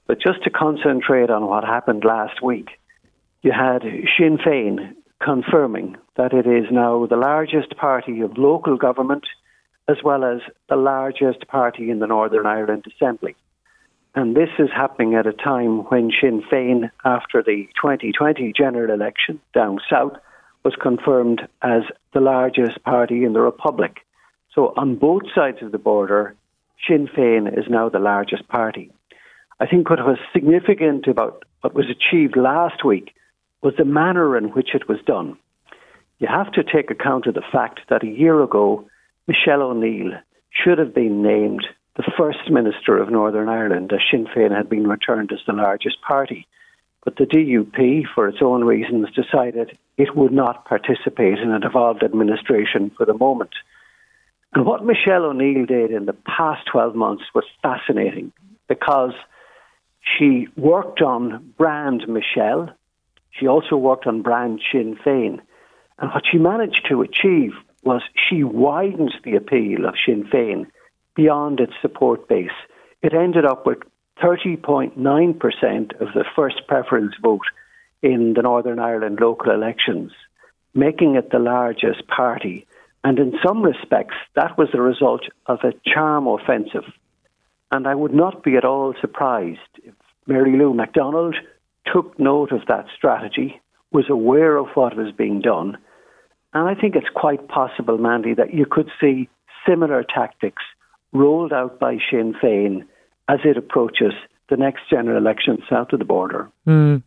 But 0.08 0.22
just 0.22 0.44
to 0.44 0.50
concentrate 0.50 1.30
on 1.30 1.48
what 1.48 1.64
happened 1.64 2.04
last 2.06 2.42
week, 2.42 2.79
you 3.42 3.52
had 3.52 3.84
Sinn 4.18 4.38
Féin 4.38 4.96
confirming 5.24 5.98
that 6.18 6.34
it 6.34 6.46
is 6.46 6.66
now 6.72 7.06
the 7.06 7.16
largest 7.16 7.76
party 7.78 8.22
of 8.22 8.38
local 8.38 8.78
government 8.78 9.26
as 9.88 9.98
well 10.04 10.24
as 10.24 10.42
the 10.70 10.76
largest 10.76 11.48
party 11.48 11.90
in 11.90 12.00
the 12.00 12.08
Northern 12.08 12.46
Ireland 12.46 12.86
Assembly. 12.94 13.36
And 14.14 14.36
this 14.36 14.50
is 14.60 14.70
happening 14.76 15.16
at 15.16 15.26
a 15.26 15.34
time 15.34 15.80
when 15.86 16.12
Sinn 16.20 16.44
Féin, 16.52 16.92
after 17.06 17.42
the 17.42 17.68
2020 17.82 18.54
general 18.56 18.94
election 18.94 19.40
down 19.54 19.80
south, 19.90 20.14
was 20.64 20.76
confirmed 20.76 21.42
as 21.62 21.84
the 22.14 22.20
largest 22.20 22.84
party 22.84 23.24
in 23.24 23.34
the 23.34 23.42
Republic. 23.42 24.00
So 24.54 24.74
on 24.76 24.96
both 24.96 25.24
sides 25.34 25.60
of 25.62 25.72
the 25.72 25.78
border, 25.78 26.36
Sinn 26.88 27.08
Féin 27.08 27.48
is 27.58 27.66
now 27.70 27.90
the 27.90 28.00
largest 28.00 28.48
party. 28.48 28.92
I 29.60 29.66
think 29.66 29.90
what 29.90 30.06
was 30.06 30.18
significant 30.34 31.08
about 31.08 31.46
what 31.62 31.74
was 31.74 31.86
achieved 31.90 32.36
last 32.36 32.84
week 32.84 33.14
was 33.62 33.74
the 33.78 33.86
manner 33.86 34.38
in 34.38 34.46
which 34.46 34.70
it 34.74 34.88
was 34.88 35.00
done. 35.06 35.38
You 36.20 36.28
have 36.28 36.52
to 36.54 36.64
take 36.64 36.92
account 36.92 37.28
of 37.28 37.34
the 37.34 37.44
fact 37.52 37.82
that 37.90 38.04
a 38.04 38.08
year 38.08 38.42
ago, 38.42 38.88
Michelle 39.28 39.62
O'Neill 39.62 40.12
should 40.52 40.78
have 40.78 40.94
been 40.94 41.22
named 41.22 41.66
the 41.96 42.12
first 42.18 42.50
Minister 42.50 42.98
of 42.98 43.12
Northern 43.12 43.50
Ireland 43.50 43.92
as 43.94 44.00
Sinn 44.10 44.26
Féin 44.26 44.56
had 44.56 44.70
been 44.70 44.88
returned 44.88 45.32
as 45.32 45.40
the 45.46 45.54
largest 45.54 46.02
party. 46.02 46.48
But 47.04 47.16
the 47.18 47.26
DUP, 47.26 48.04
for 48.14 48.28
its 48.28 48.40
own 48.42 48.64
reasons, 48.64 49.08
decided 49.12 49.78
it 49.98 50.16
would 50.16 50.32
not 50.32 50.66
participate 50.66 51.40
in 51.40 51.52
a 51.52 51.60
devolved 51.60 52.04
administration 52.04 52.92
for 52.96 53.06
the 53.06 53.18
moment. 53.18 53.52
And 54.54 54.66
what 54.66 54.86
Michelle 54.86 55.26
O'Neill 55.26 55.66
did 55.66 55.92
in 55.92 56.06
the 56.06 56.16
past 56.26 56.68
12 56.72 56.96
months 56.96 57.24
was 57.36 57.46
fascinating 57.62 58.32
because 58.68 59.14
she 60.02 60.48
worked 60.58 61.02
on 61.02 61.54
brand 61.58 62.08
Michelle, 62.08 62.70
she 63.32 63.48
also 63.48 63.76
worked 63.76 64.08
on 64.08 64.22
brand 64.22 64.62
Sinn 64.72 64.98
Féin. 65.06 65.40
And 65.98 66.12
what 66.12 66.24
she 66.30 66.38
managed 66.38 66.86
to 66.90 67.02
achieve 67.02 67.54
was 67.84 68.02
she 68.30 68.44
widened 68.44 69.14
the 69.24 69.36
appeal 69.36 69.86
of 69.86 69.96
Sinn 70.06 70.26
Féin 70.26 70.68
beyond 71.16 71.60
its 71.60 71.74
support 71.82 72.28
base 72.28 72.52
it 73.02 73.14
ended 73.14 73.46
up 73.46 73.66
with 73.66 73.80
30.9% 74.22 76.02
of 76.02 76.08
the 76.14 76.26
first 76.36 76.68
preference 76.68 77.14
vote 77.22 77.46
in 78.02 78.34
the 78.34 78.42
Northern 78.42 78.80
Ireland 78.80 79.20
local 79.22 79.52
elections, 79.52 80.12
making 80.74 81.16
it 81.16 81.32
the 81.32 81.40
largest 81.40 82.08
party. 82.08 82.68
And 83.04 83.18
in 83.18 83.34
some 83.46 83.62
respects, 83.62 84.16
that 84.36 84.58
was 84.58 84.68
the 84.74 84.82
result 84.82 85.22
of 85.46 85.60
a 85.64 85.74
charm 85.86 86.28
offensive. 86.28 86.84
And 87.72 87.88
I 87.88 87.96
would 87.96 88.14
not 88.14 88.44
be 88.44 88.58
at 88.58 88.66
all 88.66 88.94
surprised 89.00 89.60
if 89.84 89.94
Mary 90.28 90.58
Lou 90.58 90.74
McDonald 90.74 91.36
took 91.92 92.20
note 92.20 92.52
of 92.52 92.62
that 92.68 92.86
strategy, 92.96 93.62
was 93.92 94.06
aware 94.10 94.58
of 94.58 94.68
what 94.76 94.96
was 94.96 95.12
being 95.18 95.42
done. 95.42 95.78
And 96.54 96.68
I 96.68 96.80
think 96.80 96.96
it's 96.96 97.10
quite 97.14 97.48
possible, 97.48 97.98
Mandy, 97.98 98.34
that 98.34 98.54
you 98.54 98.66
could 98.70 98.90
see 99.00 99.30
similar 99.68 100.04
tactics 100.04 100.64
rolled 101.12 101.54
out 101.54 101.80
by 101.80 101.98
Sinn 102.10 102.34
Féin 102.42 102.86
as 103.28 103.40
it 103.44 103.58
approaches 103.58 104.14
the 104.50 104.58
next 104.58 104.82
general 104.90 105.18
election 105.18 105.60
south 105.70 105.94
of 105.94 106.00
the 106.00 106.06
border. 106.06 106.50
Mm. 106.68 107.04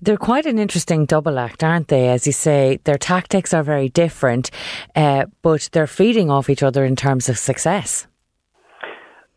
They're 0.00 0.16
quite 0.16 0.46
an 0.46 0.58
interesting 0.58 1.06
double 1.06 1.38
act, 1.38 1.64
aren't 1.64 1.88
they? 1.88 2.08
As 2.08 2.26
you 2.26 2.32
say, 2.32 2.78
their 2.84 2.98
tactics 2.98 3.52
are 3.52 3.64
very 3.64 3.88
different, 3.88 4.50
uh, 4.94 5.26
but 5.42 5.68
they're 5.72 5.88
feeding 5.88 6.30
off 6.30 6.48
each 6.48 6.62
other 6.62 6.84
in 6.84 6.94
terms 6.94 7.28
of 7.28 7.36
success. 7.36 8.06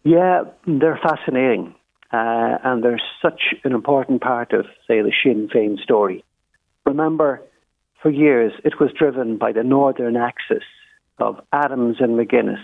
Yeah, 0.03 0.43
they're 0.67 0.99
fascinating. 1.01 1.73
Uh, 2.11 2.57
and 2.63 2.83
they're 2.83 3.01
such 3.21 3.53
an 3.63 3.73
important 3.73 4.21
part 4.21 4.53
of, 4.53 4.65
say, 4.87 5.01
the 5.01 5.11
Sinn 5.23 5.49
Féin 5.53 5.77
story. 5.79 6.23
Remember, 6.85 7.41
for 8.01 8.09
years 8.09 8.53
it 8.63 8.79
was 8.79 8.91
driven 8.97 9.37
by 9.37 9.51
the 9.51 9.63
northern 9.63 10.15
axis 10.15 10.63
of 11.19 11.41
Adams 11.51 11.97
and 11.99 12.17
McGuinness, 12.17 12.63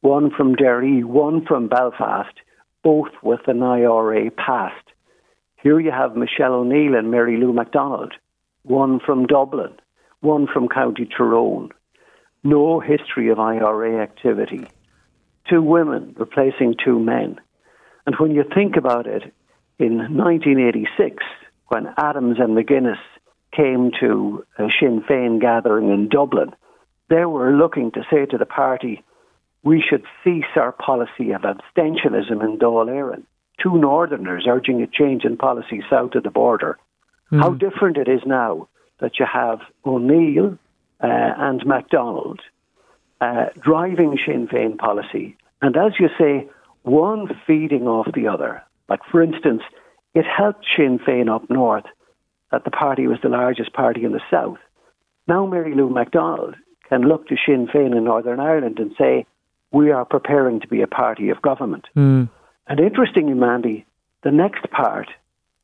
one 0.00 0.30
from 0.30 0.54
Derry, 0.54 1.04
one 1.04 1.44
from 1.44 1.68
Belfast, 1.68 2.34
both 2.82 3.10
with 3.22 3.40
an 3.48 3.62
IRA 3.62 4.30
past. 4.30 4.86
Here 5.62 5.78
you 5.78 5.90
have 5.90 6.16
Michelle 6.16 6.54
O'Neill 6.54 6.94
and 6.94 7.10
Mary 7.10 7.36
Lou 7.36 7.52
McDonald, 7.52 8.14
one 8.62 9.00
from 9.04 9.26
Dublin, 9.26 9.74
one 10.20 10.46
from 10.46 10.68
County 10.68 11.06
Tyrone. 11.06 11.70
No 12.42 12.80
history 12.80 13.28
of 13.28 13.38
IRA 13.38 14.02
activity. 14.02 14.66
Two 15.50 15.60
women 15.60 16.14
replacing 16.18 16.76
two 16.82 16.98
men. 16.98 17.38
And 18.10 18.18
when 18.18 18.34
you 18.34 18.42
think 18.42 18.74
about 18.76 19.06
it, 19.06 19.22
in 19.78 19.98
1986, 19.98 21.22
when 21.68 21.94
Adams 21.96 22.38
and 22.40 22.56
McGuinness 22.56 22.98
came 23.54 23.92
to 24.00 24.44
a 24.58 24.66
Sinn 24.80 25.04
Féin 25.08 25.40
gathering 25.40 25.90
in 25.90 26.08
Dublin, 26.08 26.50
they 27.08 27.24
were 27.24 27.52
looking 27.52 27.92
to 27.92 28.04
say 28.10 28.26
to 28.26 28.36
the 28.36 28.46
party, 28.46 29.04
we 29.62 29.80
should 29.80 30.02
cease 30.24 30.56
our 30.56 30.72
policy 30.72 31.30
of 31.30 31.42
abstentionism 31.42 32.42
in 32.42 32.58
Dáil 32.58 32.88
Éireann. 32.88 33.22
Two 33.62 33.78
Northerners 33.78 34.44
urging 34.48 34.82
a 34.82 34.88
change 34.88 35.24
in 35.24 35.36
policy 35.36 35.80
south 35.88 36.16
of 36.16 36.24
the 36.24 36.30
border. 36.30 36.78
Mm. 37.30 37.42
How 37.42 37.50
different 37.50 37.96
it 37.96 38.08
is 38.08 38.22
now 38.26 38.66
that 38.98 39.20
you 39.20 39.26
have 39.32 39.60
O'Neill 39.86 40.58
uh, 41.00 41.06
and 41.06 41.64
McDonald 41.64 42.40
uh, 43.20 43.50
driving 43.60 44.18
Sinn 44.26 44.48
Féin 44.48 44.78
policy, 44.78 45.36
and 45.62 45.76
as 45.76 45.92
you 46.00 46.08
say, 46.18 46.48
one 46.82 47.28
feeding 47.46 47.86
off 47.86 48.08
the 48.14 48.28
other. 48.28 48.62
Like, 48.88 49.00
for 49.10 49.22
instance, 49.22 49.62
it 50.14 50.24
helped 50.24 50.66
Sinn 50.76 50.98
Féin 50.98 51.32
up 51.32 51.48
north 51.48 51.84
that 52.50 52.64
the 52.64 52.70
party 52.70 53.06
was 53.06 53.18
the 53.22 53.28
largest 53.28 53.72
party 53.72 54.04
in 54.04 54.12
the 54.12 54.20
south. 54.30 54.58
Now 55.28 55.46
Mary 55.46 55.74
Lou 55.74 55.88
McDonald 55.88 56.56
can 56.88 57.02
look 57.02 57.28
to 57.28 57.36
Sinn 57.46 57.68
Féin 57.68 57.96
in 57.96 58.04
Northern 58.04 58.40
Ireland 58.40 58.78
and 58.78 58.92
say, 58.98 59.26
we 59.70 59.92
are 59.92 60.04
preparing 60.04 60.60
to 60.60 60.66
be 60.66 60.82
a 60.82 60.88
party 60.88 61.30
of 61.30 61.42
government. 61.42 61.86
Mm. 61.96 62.28
And 62.66 62.80
interestingly, 62.80 63.34
Mandy, 63.34 63.86
the 64.22 64.32
next 64.32 64.68
part, 64.70 65.08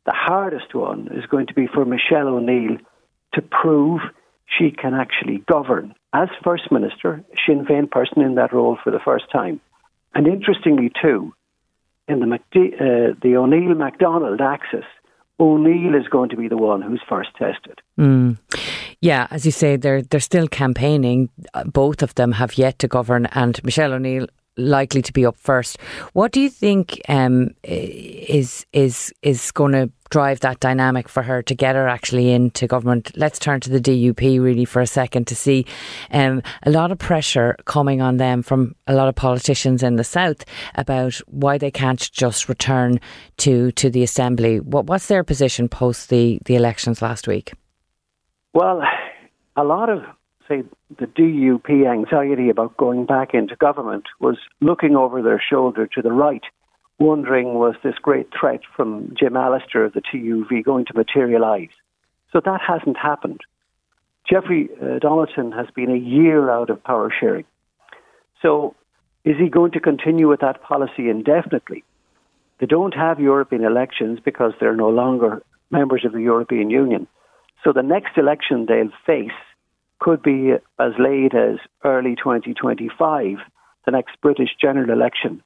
the 0.04 0.12
hardest 0.14 0.74
one, 0.74 1.08
is 1.12 1.26
going 1.26 1.48
to 1.48 1.54
be 1.54 1.66
for 1.66 1.84
Michelle 1.84 2.28
O'Neill 2.28 2.78
to 3.34 3.42
prove 3.42 4.00
she 4.46 4.70
can 4.70 4.94
actually 4.94 5.38
govern 5.48 5.94
as 6.12 6.28
First 6.44 6.70
Minister, 6.70 7.24
Sinn 7.44 7.66
Féin 7.66 7.90
person 7.90 8.22
in 8.22 8.36
that 8.36 8.52
role 8.52 8.78
for 8.82 8.90
the 8.90 9.00
first 9.00 9.30
time. 9.30 9.60
And 10.16 10.26
interestingly, 10.26 10.90
too, 11.02 11.34
in 12.08 12.20
the, 12.20 12.26
uh, 12.34 13.14
the 13.22 13.36
O'Neill 13.36 13.74
McDonald 13.74 14.40
axis, 14.40 14.86
O'Neill 15.38 15.94
is 15.94 16.08
going 16.08 16.30
to 16.30 16.38
be 16.38 16.48
the 16.48 16.56
one 16.56 16.80
who's 16.80 17.02
first 17.06 17.28
tested. 17.36 17.82
Mm. 17.98 18.38
Yeah, 19.02 19.26
as 19.30 19.44
you 19.44 19.52
say, 19.52 19.76
they're 19.76 20.00
they're 20.00 20.20
still 20.20 20.48
campaigning. 20.48 21.28
Uh, 21.52 21.64
both 21.64 22.02
of 22.02 22.14
them 22.14 22.32
have 22.32 22.56
yet 22.56 22.78
to 22.78 22.88
govern, 22.88 23.26
and 23.26 23.62
Michelle 23.62 23.92
O'Neill 23.92 24.26
likely 24.56 25.02
to 25.02 25.12
be 25.12 25.26
up 25.26 25.36
first. 25.36 25.78
What 26.12 26.32
do 26.32 26.40
you 26.40 26.50
think 26.50 27.00
um, 27.08 27.50
is 27.62 28.66
is 28.72 29.12
is 29.22 29.50
going 29.52 29.72
to 29.72 29.90
drive 30.10 30.40
that 30.40 30.60
dynamic 30.60 31.08
for 31.08 31.22
her 31.22 31.42
to 31.42 31.54
get 31.54 31.76
her 31.76 31.88
actually 31.88 32.30
into 32.30 32.66
government? 32.66 33.12
Let's 33.16 33.38
turn 33.38 33.60
to 33.60 33.70
the 33.70 33.80
DUP 33.80 34.40
really 34.40 34.64
for 34.64 34.80
a 34.80 34.86
second 34.86 35.26
to 35.26 35.36
see 35.36 35.66
um, 36.10 36.42
a 36.62 36.70
lot 36.70 36.92
of 36.92 36.98
pressure 36.98 37.56
coming 37.64 38.00
on 38.00 38.16
them 38.16 38.42
from 38.42 38.74
a 38.86 38.94
lot 38.94 39.08
of 39.08 39.14
politicians 39.14 39.82
in 39.82 39.96
the 39.96 40.04
south 40.04 40.44
about 40.74 41.14
why 41.26 41.58
they 41.58 41.70
can't 41.70 42.10
just 42.12 42.48
return 42.48 43.00
to 43.38 43.72
to 43.72 43.90
the 43.90 44.02
assembly. 44.02 44.60
What 44.60 44.86
what's 44.86 45.06
their 45.06 45.24
position 45.24 45.68
post 45.68 46.08
the 46.08 46.40
the 46.46 46.56
elections 46.56 47.02
last 47.02 47.28
week? 47.28 47.52
Well, 48.54 48.80
a 49.56 49.64
lot 49.64 49.90
of 49.90 50.02
say 50.48 50.64
the 50.98 51.06
DUP 51.06 51.90
anxiety 51.90 52.50
about 52.50 52.76
going 52.76 53.06
back 53.06 53.34
into 53.34 53.56
government 53.56 54.04
was 54.20 54.36
looking 54.60 54.96
over 54.96 55.22
their 55.22 55.40
shoulder 55.40 55.86
to 55.86 56.02
the 56.02 56.12
right, 56.12 56.42
wondering 56.98 57.54
was 57.54 57.74
this 57.82 57.96
great 58.00 58.28
threat 58.38 58.60
from 58.76 59.14
Jim 59.18 59.36
Allister 59.36 59.84
of 59.84 59.92
the 59.92 60.02
TUV 60.02 60.64
going 60.64 60.84
to 60.86 60.94
materialise? 60.94 61.70
So 62.32 62.40
that 62.44 62.60
hasn't 62.66 62.96
happened. 62.96 63.40
Jeffrey 64.28 64.68
uh, 64.82 64.98
Donaldson 64.98 65.52
has 65.52 65.66
been 65.74 65.90
a 65.90 65.96
year 65.96 66.50
out 66.50 66.70
of 66.70 66.82
power 66.82 67.12
sharing. 67.18 67.44
So 68.42 68.74
is 69.24 69.36
he 69.38 69.48
going 69.48 69.72
to 69.72 69.80
continue 69.80 70.28
with 70.28 70.40
that 70.40 70.62
policy 70.62 71.08
indefinitely? 71.08 71.84
They 72.58 72.66
don't 72.66 72.94
have 72.94 73.20
European 73.20 73.64
elections 73.64 74.18
because 74.24 74.52
they're 74.58 74.76
no 74.76 74.88
longer 74.88 75.42
members 75.70 76.04
of 76.04 76.12
the 76.12 76.20
European 76.20 76.70
Union. 76.70 77.06
So 77.64 77.72
the 77.72 77.82
next 77.82 78.16
election 78.16 78.66
they'll 78.66 78.92
face 79.06 79.36
could 79.98 80.22
be 80.22 80.52
as 80.78 80.92
late 80.98 81.34
as 81.34 81.58
early 81.84 82.16
2025, 82.16 83.38
the 83.84 83.90
next 83.90 84.20
British 84.20 84.50
general 84.60 84.90
election. 84.90 85.42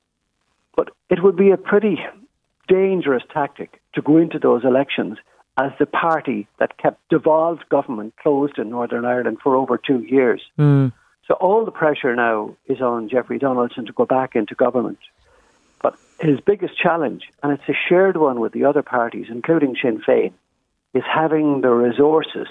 But 0.76 0.90
it 1.08 1.22
would 1.22 1.36
be 1.36 1.50
a 1.50 1.56
pretty 1.56 1.98
dangerous 2.68 3.22
tactic 3.32 3.80
to 3.94 4.02
go 4.02 4.16
into 4.16 4.38
those 4.38 4.64
elections 4.64 5.18
as 5.56 5.72
the 5.78 5.86
party 5.86 6.46
that 6.58 6.78
kept 6.78 7.06
devolved 7.10 7.68
government 7.68 8.14
closed 8.22 8.58
in 8.58 8.70
Northern 8.70 9.04
Ireland 9.04 9.38
for 9.42 9.56
over 9.56 9.76
two 9.76 10.00
years. 10.00 10.42
Mm. 10.58 10.92
So 11.26 11.34
all 11.34 11.64
the 11.64 11.70
pressure 11.70 12.14
now 12.16 12.56
is 12.66 12.80
on 12.80 13.08
Jeffrey 13.08 13.38
Donaldson 13.38 13.86
to 13.86 13.92
go 13.92 14.06
back 14.06 14.34
into 14.34 14.54
government. 14.54 14.98
But 15.82 15.96
his 16.20 16.40
biggest 16.40 16.78
challenge, 16.78 17.22
and 17.42 17.52
it's 17.52 17.68
a 17.68 17.74
shared 17.88 18.16
one 18.16 18.40
with 18.40 18.52
the 18.52 18.64
other 18.64 18.82
parties, 18.82 19.26
including 19.28 19.76
Sinn 19.80 20.00
Féin, 20.06 20.32
is 20.94 21.04
having 21.06 21.60
the 21.60 21.70
resources 21.70 22.48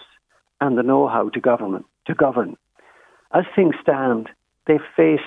and 0.62 0.78
the 0.78 0.84
know-how 0.84 1.30
to 1.30 1.39
govern. 1.39 1.84
To 2.08 2.13
govern. 2.13 2.58
As 3.34 3.45
things 3.56 3.76
stand, 3.82 4.30
they 4.67 4.80
face 4.95 5.26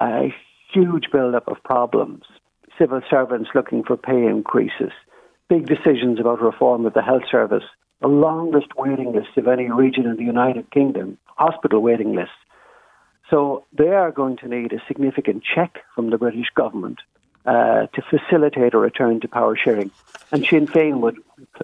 a 0.00 0.34
huge 0.72 1.04
build-up 1.12 1.48
of 1.48 1.62
problems. 1.64 2.24
Civil 2.78 3.02
servants 3.08 3.50
looking 3.54 3.84
for 3.84 3.96
pay 3.96 4.26
increases, 4.26 4.92
big 5.48 5.66
decisions 5.66 6.18
about 6.18 6.40
reform 6.40 6.86
of 6.86 6.94
the 6.94 7.02
health 7.02 7.24
service, 7.30 7.64
the 8.00 8.08
longest 8.08 8.68
waiting 8.76 9.12
list 9.12 9.36
of 9.36 9.46
any 9.46 9.70
region 9.70 10.06
in 10.06 10.16
the 10.16 10.24
United 10.24 10.70
Kingdom, 10.70 11.18
hospital 11.26 11.80
waiting 11.80 12.14
lists. 12.14 12.34
So 13.30 13.64
they 13.76 13.88
are 13.88 14.10
going 14.10 14.38
to 14.38 14.48
need 14.48 14.72
a 14.72 14.82
significant 14.88 15.42
check 15.54 15.78
from 15.94 16.10
the 16.10 16.18
British 16.18 16.48
government 16.56 16.98
uh, 17.44 17.86
to 17.86 18.02
facilitate 18.08 18.74
a 18.74 18.78
return 18.78 19.20
to 19.20 19.28
power 19.28 19.56
sharing. 19.56 19.90
And 20.30 20.46
Sinn 20.46 20.66
Féin 20.66 21.00
would 21.00 21.16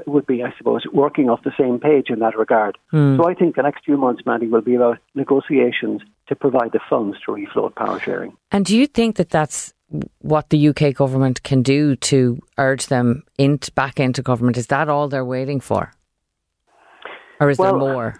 would 0.06 0.26
be, 0.26 0.42
I 0.42 0.52
suppose, 0.58 0.82
working 0.92 1.30
off 1.30 1.42
the 1.42 1.54
same 1.58 1.78
page 1.78 2.10
in 2.10 2.18
that 2.18 2.36
regard. 2.36 2.76
Mm. 2.92 3.16
So 3.16 3.28
I 3.28 3.34
think 3.34 3.56
the 3.56 3.62
next 3.62 3.84
few 3.84 3.96
months, 3.96 4.22
Mandy, 4.26 4.46
will 4.46 4.60
be 4.60 4.74
about 4.74 4.98
negotiations 5.14 6.02
to 6.26 6.34
provide 6.34 6.72
the 6.72 6.80
funds 6.90 7.16
to 7.24 7.32
refloat 7.32 7.74
power 7.74 7.98
sharing. 7.98 8.36
And 8.50 8.64
do 8.66 8.76
you 8.76 8.86
think 8.86 9.16
that 9.16 9.30
that's 9.30 9.72
what 10.18 10.50
the 10.50 10.68
UK 10.68 10.94
government 10.94 11.42
can 11.42 11.62
do 11.62 11.96
to 11.96 12.38
urge 12.58 12.88
them 12.88 13.22
in, 13.38 13.58
back 13.74 13.98
into 13.98 14.20
government? 14.22 14.58
Is 14.58 14.66
that 14.66 14.88
all 14.88 15.08
they're 15.08 15.24
waiting 15.24 15.60
for, 15.60 15.92
or 17.40 17.50
is 17.50 17.58
well, 17.58 17.72
there 17.72 17.80
more? 17.80 18.14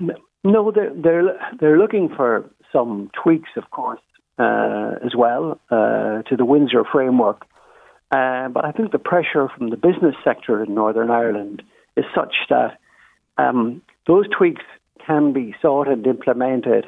No, 0.45 0.71
they're 0.71 0.95
they're 0.95 1.39
they're 1.61 1.79
looking 1.79 2.09
for 2.09 2.49
some 2.73 3.11
tweaks, 3.23 3.51
of 3.57 3.71
course, 3.71 4.01
uh, 4.39 4.95
as 5.05 5.15
well 5.17 5.61
uh, 5.71 6.23
to 6.23 6.37
the 6.37 6.45
Windsor 6.45 6.85
framework. 6.91 7.45
Uh, 8.11 8.49
but 8.49 8.65
I 8.65 8.73
think 8.73 8.93
the 8.93 8.99
pressure 8.99 9.49
from 9.57 9.71
the 9.71 9.77
business 9.77 10.15
sector 10.25 10.63
in 10.63 10.75
Northern 10.75 11.11
Ireland 11.11 11.63
is 11.97 12.05
such 12.15 12.35
that 12.49 12.79
um, 13.37 13.83
those 14.07 14.27
tweaks 14.29 14.65
can 15.07 15.33
be 15.33 15.55
sought 15.61 15.89
and 15.89 16.07
implemented 16.07 16.87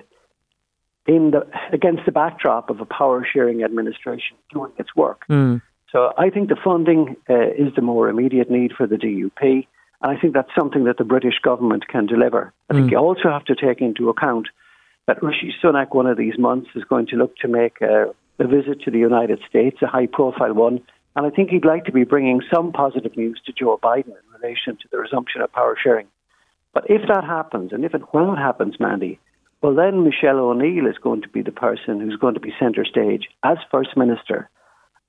in 1.06 1.32
the 1.32 1.46
against 1.72 2.04
the 2.06 2.12
backdrop 2.12 2.70
of 2.70 2.80
a 2.80 2.84
power 2.84 3.26
sharing 3.30 3.62
administration 3.64 4.36
doing 4.52 4.72
its 4.78 4.94
work. 4.94 5.22
Mm. 5.28 5.60
So 5.92 6.12
I 6.16 6.30
think 6.30 6.48
the 6.48 6.56
funding 6.62 7.16
uh, 7.28 7.48
is 7.48 7.74
the 7.74 7.82
more 7.82 8.08
immediate 8.08 8.50
need 8.50 8.72
for 8.76 8.86
the 8.86 8.96
DUP. 8.96 9.66
And 10.02 10.16
I 10.16 10.18
think 10.18 10.34
that's 10.34 10.50
something 10.58 10.84
that 10.84 10.98
the 10.98 11.04
British 11.04 11.38
government 11.42 11.88
can 11.88 12.06
deliver. 12.06 12.52
I 12.70 12.74
think 12.74 12.86
mm. 12.86 12.90
you 12.92 12.98
also 12.98 13.28
have 13.28 13.44
to 13.46 13.54
take 13.54 13.80
into 13.80 14.08
account 14.08 14.48
that 15.06 15.22
Rishi 15.22 15.54
Sunak, 15.62 15.94
one 15.94 16.06
of 16.06 16.16
these 16.16 16.38
months, 16.38 16.70
is 16.74 16.84
going 16.84 17.06
to 17.08 17.16
look 17.16 17.36
to 17.38 17.48
make 17.48 17.80
a, 17.80 18.14
a 18.38 18.46
visit 18.46 18.82
to 18.82 18.90
the 18.90 18.98
United 18.98 19.40
States, 19.48 19.78
a 19.82 19.86
high 19.86 20.06
profile 20.06 20.54
one. 20.54 20.80
And 21.16 21.26
I 21.26 21.30
think 21.30 21.50
he'd 21.50 21.64
like 21.64 21.84
to 21.86 21.92
be 21.92 22.04
bringing 22.04 22.40
some 22.52 22.72
positive 22.72 23.16
news 23.16 23.40
to 23.46 23.52
Joe 23.52 23.78
Biden 23.82 24.08
in 24.08 24.40
relation 24.40 24.76
to 24.76 24.88
the 24.90 24.98
resumption 24.98 25.40
of 25.40 25.52
power 25.52 25.76
sharing. 25.82 26.06
But 26.72 26.88
if 26.88 27.02
that 27.08 27.24
happens, 27.24 27.72
and 27.72 27.84
if 27.84 27.94
it 27.94 28.02
when 28.12 28.28
it 28.28 28.36
happens, 28.36 28.78
Mandy, 28.78 29.18
well, 29.62 29.74
then 29.74 30.04
Michelle 30.04 30.38
O'Neill 30.38 30.86
is 30.86 30.96
going 31.02 31.22
to 31.22 31.28
be 31.28 31.42
the 31.42 31.52
person 31.52 32.00
who's 32.00 32.16
going 32.16 32.34
to 32.34 32.40
be 32.40 32.54
centre 32.58 32.84
stage 32.84 33.28
as 33.42 33.58
First 33.70 33.96
Minister. 33.96 34.48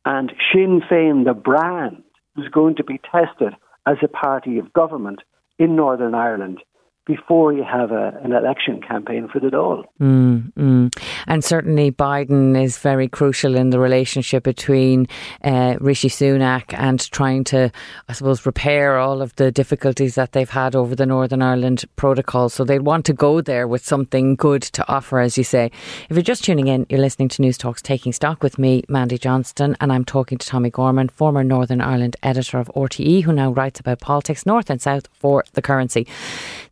And 0.03 0.33
Sinn 0.51 0.81
Féin, 0.89 1.25
the 1.25 1.33
brand, 1.33 2.03
is 2.37 2.47
going 2.49 2.75
to 2.75 2.83
be 2.83 2.99
tested 3.11 3.53
as 3.85 3.97
a 4.01 4.07
party 4.07 4.57
of 4.57 4.73
government 4.73 5.21
in 5.57 5.75
Northern 5.75 6.15
Ireland 6.15 6.59
before 7.05 7.51
you 7.51 7.63
have 7.63 7.91
a, 7.91 8.19
an 8.23 8.31
election 8.31 8.79
campaign 8.79 9.27
for 9.31 9.39
the 9.39 9.47
Dáil. 9.47 9.85
Mm, 9.99 10.53
mm. 10.53 11.03
And 11.27 11.43
certainly 11.43 11.91
Biden 11.91 12.61
is 12.61 12.77
very 12.77 13.07
crucial 13.07 13.55
in 13.55 13.71
the 13.71 13.79
relationship 13.79 14.43
between 14.43 15.07
uh, 15.43 15.77
Rishi 15.79 16.09
Sunak 16.09 16.73
and 16.77 16.99
trying 17.11 17.43
to, 17.45 17.71
I 18.07 18.13
suppose, 18.13 18.45
repair 18.45 18.97
all 18.97 19.21
of 19.21 19.35
the 19.35 19.51
difficulties 19.51 20.15
that 20.15 20.33
they've 20.33 20.49
had 20.49 20.75
over 20.75 20.95
the 20.95 21.07
Northern 21.07 21.41
Ireland 21.41 21.85
protocol. 21.95 22.49
So 22.49 22.63
they 22.63 22.79
want 22.79 23.05
to 23.07 23.13
go 23.13 23.41
there 23.41 23.67
with 23.67 23.83
something 23.83 24.35
good 24.35 24.61
to 24.61 24.87
offer, 24.87 25.19
as 25.19 25.37
you 25.37 25.43
say. 25.43 25.71
If 26.09 26.15
you're 26.15 26.21
just 26.21 26.43
tuning 26.43 26.67
in, 26.67 26.85
you're 26.89 26.99
listening 26.99 27.29
to 27.29 27.41
Newstalk's 27.41 27.81
Taking 27.81 28.13
Stock 28.13 28.43
with 28.43 28.59
me, 28.59 28.83
Mandy 28.87 29.17
Johnston, 29.17 29.75
and 29.81 29.91
I'm 29.91 30.05
talking 30.05 30.37
to 30.37 30.47
Tommie 30.47 30.69
Gorman, 30.69 31.09
former 31.09 31.43
Northern 31.43 31.81
Ireland 31.81 32.15
editor 32.21 32.59
of 32.59 32.71
RTE, 32.75 33.23
who 33.23 33.33
now 33.33 33.51
writes 33.51 33.79
about 33.79 34.01
politics 34.01 34.45
north 34.45 34.69
and 34.69 34.81
south 34.81 35.07
for 35.13 35.43
the 35.53 35.61
currency. 35.61 36.07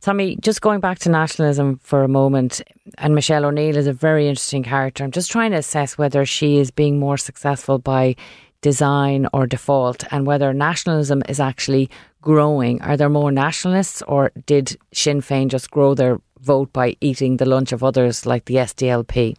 Tommie, 0.02 0.29
just 0.38 0.62
going 0.62 0.80
back 0.80 1.00
to 1.00 1.10
nationalism 1.10 1.80
for 1.84 2.04
a 2.04 2.08
moment, 2.08 2.62
and 2.98 3.15
Michelle 3.15 3.46
O'Neill 3.46 3.78
is 3.78 3.88
a 3.88 3.94
very 3.94 4.28
interesting 4.28 4.63
character. 4.63 5.04
I'm 5.04 5.12
just 5.12 5.32
trying 5.32 5.52
to 5.52 5.58
assess 5.58 5.98
whether 5.98 6.26
she 6.26 6.58
is 6.58 6.72
being 6.72 7.00
more 7.00 7.18
successful 7.18 7.80
by 7.80 8.15
design 8.62 9.28
or 9.34 9.48
default 9.48 10.04
and 10.12 10.26
whether 10.26 10.54
nationalism 10.54 11.24
is 11.30 11.39
actually 11.39 11.89
growing. 12.22 12.82
Are 12.82 12.98
there 12.98 13.10
more 13.10 13.32
nationalists 13.32 14.02
or 14.04 14.32
did 14.46 14.78
Sinn 14.94 15.22
Féin 15.22 15.48
just 15.48 15.72
grow 15.72 15.94
their 15.94 16.20
vote 16.42 16.74
by 16.74 16.96
eating 17.02 17.38
the 17.38 17.46
lunch 17.46 17.72
of 17.72 17.84
others 17.84 18.26
like 18.26 18.46
the 18.46 18.56
SDLP? 18.56 19.36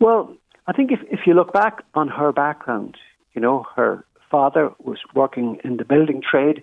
Well, 0.00 0.36
I 0.66 0.72
think 0.72 0.92
if, 0.92 1.00
if 1.10 1.20
you 1.26 1.34
look 1.34 1.52
back 1.52 1.82
on 1.94 2.08
her 2.08 2.32
background, 2.32 2.96
you 3.34 3.40
know, 3.40 3.66
her 3.76 4.04
father 4.30 4.70
was 4.78 4.98
working 5.14 5.58
in 5.64 5.76
the 5.76 5.84
building 5.84 6.20
trade 6.28 6.62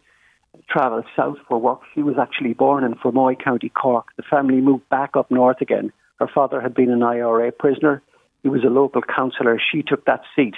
travelled 0.70 1.06
south 1.16 1.38
for 1.48 1.60
work. 1.60 1.82
She 1.94 2.04
was 2.04 2.16
actually 2.20 2.54
born 2.54 2.84
in 2.84 2.96
Fermoy, 2.96 3.42
County 3.42 3.70
Cork. 3.70 4.08
The 4.18 4.24
family 4.24 4.62
moved 4.62 4.88
back 4.90 5.16
up 5.16 5.32
north 5.32 5.62
again. 5.62 5.92
Her 6.20 6.28
father 6.28 6.62
had 6.62 6.74
been 6.74 6.92
an 6.92 7.04
IRA 7.04 7.52
prisoner. 7.52 8.02
He 8.44 8.50
was 8.50 8.64
a 8.64 8.70
local 8.70 9.02
councillor. 9.02 9.60
She 9.72 9.84
took 9.84 10.06
that 10.06 10.22
seat. 10.36 10.56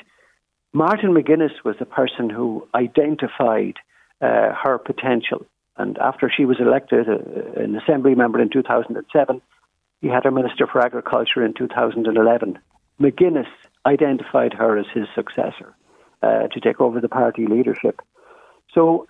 Martin 0.74 1.14
McGuinness 1.14 1.64
was 1.64 1.76
the 1.80 1.86
person 1.86 2.30
who 2.30 2.68
identified 2.74 3.76
uh, 4.22 4.54
her 4.64 4.80
potential. 4.84 5.46
And 5.78 5.98
after 5.98 6.32
she 6.36 6.46
was 6.46 6.58
elected 6.60 7.08
uh, 7.08 7.62
an 7.62 7.76
assembly 7.76 8.16
member 8.16 8.42
in 8.42 8.50
2007, 8.50 9.42
he 10.02 10.08
had 10.08 10.24
her 10.26 10.32
Minister 10.32 10.68
for 10.68 10.82
Agriculture 10.82 11.46
in 11.46 11.54
2011. 11.54 12.60
McGuinness 13.00 13.48
identified 13.86 14.54
her 14.54 14.78
as 14.78 14.86
his 14.94 15.08
successor 15.16 15.76
uh, 16.22 16.48
to 16.48 16.60
take 16.60 16.82
over 16.82 17.00
the 17.00 17.10
party 17.10 17.48
leadership. 17.48 18.02
So 18.74 19.08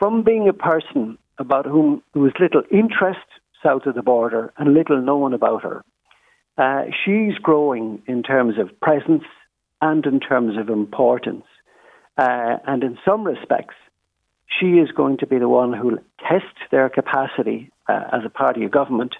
from 0.00 0.22
being 0.22 0.48
a 0.48 0.54
person 0.54 1.18
about 1.38 1.66
whom 1.66 2.02
there 2.14 2.22
was 2.22 2.32
little 2.40 2.62
interest 2.70 3.20
south 3.62 3.84
of 3.84 3.94
the 3.94 4.02
border 4.02 4.52
and 4.56 4.72
little 4.72 5.00
known 5.00 5.34
about 5.34 5.62
her, 5.62 5.84
uh, 6.56 6.84
she's 7.04 7.34
growing 7.34 8.02
in 8.06 8.22
terms 8.22 8.58
of 8.58 8.80
presence 8.80 9.24
and 9.82 10.04
in 10.06 10.18
terms 10.18 10.56
of 10.58 10.70
importance. 10.70 11.44
Uh, 12.16 12.56
and 12.66 12.82
in 12.82 12.98
some 13.04 13.24
respects, 13.24 13.74
she 14.58 14.78
is 14.78 14.90
going 14.90 15.18
to 15.18 15.26
be 15.26 15.38
the 15.38 15.48
one 15.48 15.72
who 15.74 15.88
will 15.88 15.98
test 16.18 16.56
their 16.70 16.88
capacity 16.88 17.70
uh, 17.86 18.04
as 18.12 18.22
a 18.24 18.30
party 18.30 18.64
of 18.64 18.70
government. 18.70 19.14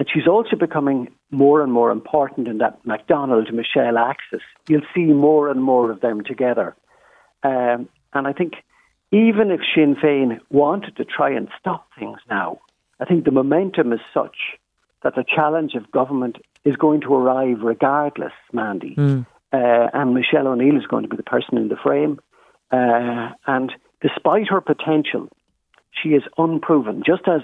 And 0.00 0.08
she's 0.12 0.26
also 0.26 0.56
becoming 0.56 1.12
more 1.30 1.62
and 1.62 1.72
more 1.72 1.90
important 1.92 2.48
in 2.48 2.58
that 2.58 2.84
McDonald 2.84 3.52
Michelle 3.54 3.98
axis. 3.98 4.42
You'll 4.68 4.82
see 4.94 5.04
more 5.04 5.48
and 5.48 5.62
more 5.62 5.92
of 5.92 6.00
them 6.00 6.24
together. 6.24 6.74
Um, 7.44 7.88
and 8.12 8.26
I 8.26 8.32
think 8.32 8.54
even 9.10 9.50
if 9.50 9.60
Sinn 9.74 9.96
Féin 9.96 10.40
wanted 10.50 10.96
to 10.96 11.04
try 11.04 11.30
and 11.30 11.48
stop 11.58 11.88
things 11.98 12.18
now, 12.28 12.60
I 13.00 13.04
think 13.04 13.24
the 13.24 13.30
momentum 13.30 13.92
is 13.92 14.00
such 14.12 14.36
that 15.02 15.14
the 15.14 15.24
challenge 15.24 15.74
of 15.74 15.90
government 15.90 16.36
is 16.64 16.76
going 16.76 17.00
to 17.02 17.14
arrive 17.14 17.58
regardless, 17.62 18.32
Mandy. 18.52 18.94
Mm. 18.96 19.26
Uh, 19.52 19.88
and 19.94 20.14
Michelle 20.14 20.48
O'Neill 20.48 20.76
is 20.76 20.86
going 20.86 21.04
to 21.04 21.08
be 21.08 21.16
the 21.16 21.22
person 21.22 21.56
in 21.56 21.68
the 21.68 21.76
frame. 21.76 22.18
Uh, 22.70 23.30
and 23.46 23.72
despite 24.02 24.48
her 24.48 24.60
potential, 24.60 25.28
she 26.02 26.10
is 26.10 26.22
unproven, 26.36 27.02
just 27.06 27.26
as 27.26 27.42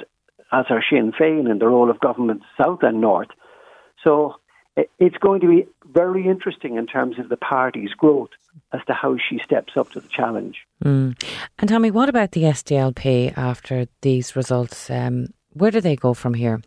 as 0.53 0.67
are 0.69 0.85
Sinn 0.89 1.13
Féin 1.13 1.51
in 1.51 1.59
the 1.59 1.67
role 1.67 1.91
of 1.91 1.99
government 1.99 2.43
south 2.57 2.83
and 2.83 3.01
north. 3.01 3.29
So 4.05 4.37
it's 4.77 5.17
going 5.17 5.41
to 5.41 5.49
be 5.49 5.67
very 5.87 6.27
interesting 6.27 6.77
in 6.77 6.87
terms 6.87 7.19
of 7.19 7.29
the 7.29 7.37
party's 7.37 7.93
growth 7.93 8.31
as 8.73 8.81
to 8.87 8.93
how 8.93 9.17
she 9.17 9.39
steps 9.39 9.77
up 9.77 9.91
to 9.91 10.01
the 10.01 10.09
challenge. 10.09 10.67
Mm. 10.85 11.21
And 11.59 11.69
tell 11.69 11.81
me, 11.81 11.91
what 11.91 12.09
about 12.09 12.33
the 12.33 12.43
SDLP 12.43 13.37
after 13.37 13.87
these 14.03 14.37
results? 14.37 14.91
Um, 14.91 15.29
where 15.53 15.71
do 15.71 15.81
they 15.81 15.97
go 15.97 16.15
from 16.15 16.35
here? 16.35 16.61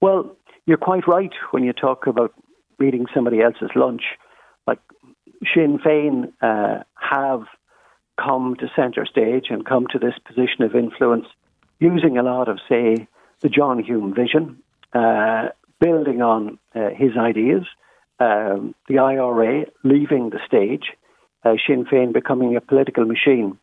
Well, 0.00 0.36
you're 0.66 0.78
quite 0.78 1.06
right 1.06 1.32
when 1.52 1.62
you 1.62 1.72
talk 1.72 2.06
about 2.06 2.32
reading 2.78 3.06
somebody 3.14 3.40
else's 3.40 3.70
lunch. 3.74 4.02
Like 4.66 4.80
Sinn 5.54 5.78
Féin 5.78 6.32
uh, 6.42 6.82
have 6.94 7.42
come 8.20 8.56
to 8.58 8.66
centre 8.74 9.06
stage 9.06 9.46
and 9.50 9.64
come 9.64 9.86
to 9.92 9.98
this 9.98 10.14
position 10.26 10.62
of 10.62 10.74
influence 10.74 11.26
using 11.78 12.18
a 12.18 12.22
lot 12.22 12.48
of, 12.48 12.58
say, 12.68 13.06
the 13.40 13.48
John 13.48 13.82
Hume 13.82 14.14
vision, 14.14 14.62
uh, 14.92 15.48
building 15.78 16.22
on 16.22 16.58
uh, 16.74 16.88
his 16.96 17.12
ideas, 17.18 17.64
um, 18.18 18.74
the 18.88 18.98
IRA 18.98 19.66
leaving 19.84 20.30
the 20.30 20.40
stage, 20.46 20.92
uh, 21.46 21.56
Sinn 21.66 21.84
Féin 21.84 22.12
becoming 22.12 22.56
a 22.56 22.60
political 22.60 23.04
machine. 23.04 23.58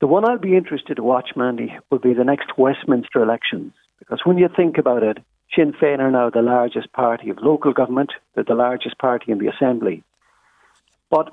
The 0.00 0.06
one 0.06 0.28
I'll 0.28 0.38
be 0.38 0.56
interested 0.56 0.96
to 0.96 1.02
watch, 1.02 1.30
Mandy, 1.36 1.76
will 1.90 1.98
be 1.98 2.14
the 2.14 2.24
next 2.24 2.58
Westminster 2.58 3.22
elections. 3.22 3.72
Because 3.98 4.20
when 4.24 4.38
you 4.38 4.48
think 4.48 4.78
about 4.78 5.02
it, 5.02 5.18
Sinn 5.54 5.72
Féin 5.72 6.00
are 6.00 6.10
now 6.10 6.30
the 6.30 6.42
largest 6.42 6.92
party 6.92 7.30
of 7.30 7.38
local 7.40 7.72
government, 7.72 8.12
they're 8.34 8.44
the 8.44 8.54
largest 8.54 8.98
party 8.98 9.30
in 9.30 9.38
the 9.38 9.48
Assembly. 9.48 10.02
But 11.10 11.30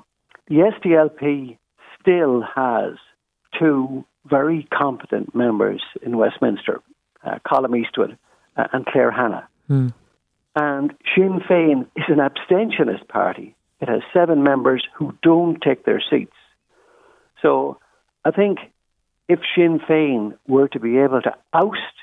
the 0.48 0.70
SDLP 0.72 1.58
still 2.00 2.42
has 2.54 2.94
two 3.58 4.04
very 4.26 4.68
competent 4.72 5.34
members 5.34 5.82
in 6.02 6.16
Westminster, 6.16 6.80
uh, 7.24 7.38
Colum 7.48 7.74
Eastwood 7.74 8.16
uh, 8.56 8.68
and 8.72 8.84
Claire 8.86 9.10
Hanna. 9.10 9.48
Mm. 9.68 9.92
And 10.54 10.94
Sinn 11.14 11.40
Féin 11.48 11.86
is 11.96 12.04
an 12.08 12.18
abstentionist 12.18 13.08
party. 13.08 13.56
It 13.80 13.88
has 13.88 14.02
seven 14.12 14.42
members 14.42 14.86
who 14.94 15.14
don't 15.22 15.60
take 15.60 15.84
their 15.84 16.02
seats. 16.10 16.36
So 17.42 17.78
I 18.24 18.30
think 18.30 18.58
if 19.28 19.40
Sinn 19.54 19.80
Féin 19.80 20.36
were 20.46 20.68
to 20.68 20.80
be 20.80 20.98
able 20.98 21.22
to 21.22 21.34
oust 21.52 21.96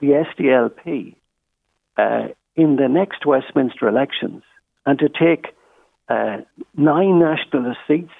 the 0.00 0.24
SDLP 0.38 1.14
uh, 1.96 2.28
in 2.56 2.76
the 2.76 2.88
next 2.88 3.24
Westminster 3.26 3.86
elections 3.86 4.42
and 4.86 4.98
to 4.98 5.08
take 5.08 5.54
uh, 6.08 6.38
nine 6.76 7.20
nationalist 7.20 7.78
seats 7.86 8.12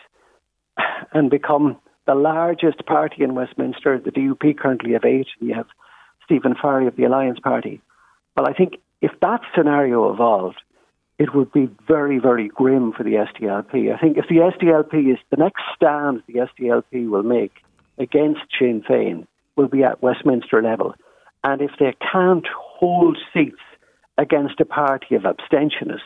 and 1.12 1.30
become 1.30 1.76
the 2.06 2.14
largest 2.14 2.86
party 2.86 3.22
in 3.22 3.34
Westminster, 3.34 3.98
the 3.98 4.10
DUP 4.10 4.58
currently 4.58 4.92
have 4.92 5.04
eight, 5.04 5.28
and 5.38 5.48
you 5.48 5.54
have 5.54 5.66
Stephen 6.24 6.54
Farry 6.60 6.86
of 6.86 6.96
the 6.96 7.04
Alliance 7.04 7.38
Party. 7.40 7.80
Well, 8.36 8.48
I 8.48 8.52
think 8.52 8.76
if 9.00 9.12
that 9.20 9.40
scenario 9.56 10.12
evolved, 10.12 10.60
it 11.20 11.34
would 11.34 11.52
be 11.52 11.68
very, 11.86 12.18
very 12.18 12.48
grim 12.48 12.92
for 12.96 13.04
the 13.04 13.26
SDLP. 13.28 13.94
I 13.94 13.98
think 13.98 14.16
if 14.16 14.24
the 14.28 14.36
SDLP 14.36 15.12
is 15.12 15.18
the 15.30 15.36
next 15.36 15.62
stand 15.76 16.22
the 16.26 16.48
SDLP 16.48 17.10
will 17.10 17.22
make 17.22 17.52
against 17.98 18.40
Sinn 18.58 18.82
Féin 18.88 19.26
will 19.54 19.68
be 19.68 19.84
at 19.84 20.02
Westminster 20.02 20.62
level. 20.62 20.94
And 21.44 21.60
if 21.60 21.72
they 21.78 21.94
can't 22.10 22.46
hold 22.56 23.18
seats 23.34 23.60
against 24.16 24.60
a 24.60 24.64
party 24.64 25.14
of 25.14 25.22
abstentionists, 25.22 26.00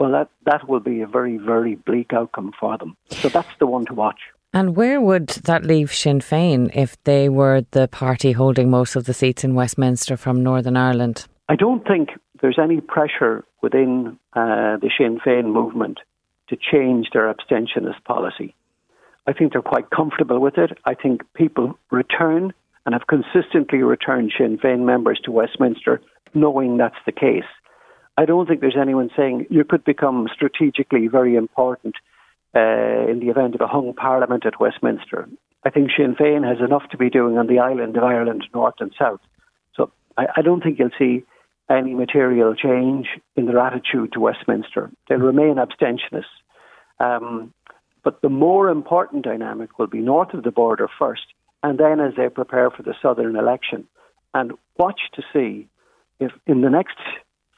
well, 0.00 0.10
that, 0.10 0.30
that 0.46 0.68
will 0.68 0.80
be 0.80 1.00
a 1.00 1.06
very, 1.06 1.36
very 1.36 1.76
bleak 1.76 2.12
outcome 2.12 2.50
for 2.58 2.76
them. 2.76 2.96
So 3.10 3.28
that's 3.28 3.56
the 3.60 3.66
one 3.66 3.86
to 3.86 3.94
watch. 3.94 4.18
And 4.52 4.74
where 4.74 5.00
would 5.00 5.28
that 5.28 5.64
leave 5.64 5.94
Sinn 5.94 6.18
Féin 6.18 6.72
if 6.74 7.00
they 7.04 7.28
were 7.28 7.64
the 7.70 7.86
party 7.86 8.32
holding 8.32 8.68
most 8.68 8.96
of 8.96 9.04
the 9.04 9.14
seats 9.14 9.44
in 9.44 9.54
Westminster 9.54 10.16
from 10.16 10.42
Northern 10.42 10.76
Ireland? 10.76 11.28
I 11.48 11.54
don't 11.54 11.86
think 11.86 12.10
there's 12.40 12.58
any 12.58 12.80
pressure 12.80 13.44
within 13.62 14.18
uh, 14.32 14.76
the 14.78 14.90
Sinn 14.96 15.20
Féin 15.24 15.52
movement 15.52 15.98
to 16.48 16.56
change 16.56 17.08
their 17.12 17.32
abstentionist 17.32 18.02
policy. 18.04 18.54
I 19.26 19.32
think 19.32 19.52
they're 19.52 19.62
quite 19.62 19.90
comfortable 19.90 20.40
with 20.40 20.58
it. 20.58 20.76
I 20.84 20.94
think 20.94 21.22
people 21.34 21.78
return 21.90 22.52
and 22.84 22.94
have 22.94 23.06
consistently 23.06 23.82
returned 23.82 24.32
Sinn 24.36 24.58
Féin 24.58 24.84
members 24.84 25.20
to 25.24 25.30
Westminster 25.30 26.00
knowing 26.34 26.76
that's 26.76 26.96
the 27.06 27.12
case. 27.12 27.44
I 28.16 28.24
don't 28.24 28.46
think 28.46 28.60
there's 28.60 28.76
anyone 28.80 29.10
saying 29.16 29.46
you 29.50 29.64
could 29.64 29.84
become 29.84 30.28
strategically 30.32 31.08
very 31.08 31.36
important 31.36 31.96
uh, 32.54 33.08
in 33.08 33.20
the 33.20 33.28
event 33.28 33.54
of 33.54 33.60
a 33.60 33.66
hung 33.66 33.94
parliament 33.94 34.46
at 34.46 34.60
Westminster. 34.60 35.28
I 35.64 35.70
think 35.70 35.90
Sinn 35.96 36.16
Féin 36.16 36.46
has 36.46 36.58
enough 36.64 36.88
to 36.90 36.96
be 36.96 37.10
doing 37.10 37.38
on 37.38 37.46
the 37.46 37.58
island 37.58 37.96
of 37.96 38.02
Ireland, 38.02 38.46
north 38.54 38.74
and 38.80 38.92
south. 38.98 39.20
So 39.74 39.92
I, 40.16 40.26
I 40.36 40.42
don't 40.42 40.62
think 40.62 40.78
you'll 40.78 40.90
see 40.98 41.24
any 41.70 41.94
material 41.94 42.54
change 42.54 43.06
in 43.36 43.46
their 43.46 43.58
attitude 43.58 44.12
to 44.12 44.20
Westminster. 44.20 44.90
They'll 45.08 45.18
remain 45.18 45.56
abstentionists. 45.56 46.24
Um, 46.98 47.54
but 48.02 48.20
the 48.22 48.28
more 48.28 48.68
important 48.68 49.24
dynamic 49.24 49.78
will 49.78 49.86
be 49.86 50.00
north 50.00 50.34
of 50.34 50.42
the 50.42 50.50
border 50.50 50.88
first, 50.98 51.26
and 51.62 51.78
then 51.78 52.00
as 52.00 52.14
they 52.16 52.28
prepare 52.28 52.70
for 52.70 52.82
the 52.82 52.94
southern 53.00 53.36
election. 53.36 53.86
And 54.34 54.52
watch 54.78 55.00
to 55.14 55.22
see 55.32 55.68
if 56.18 56.32
in 56.46 56.62
the 56.62 56.70
next 56.70 56.98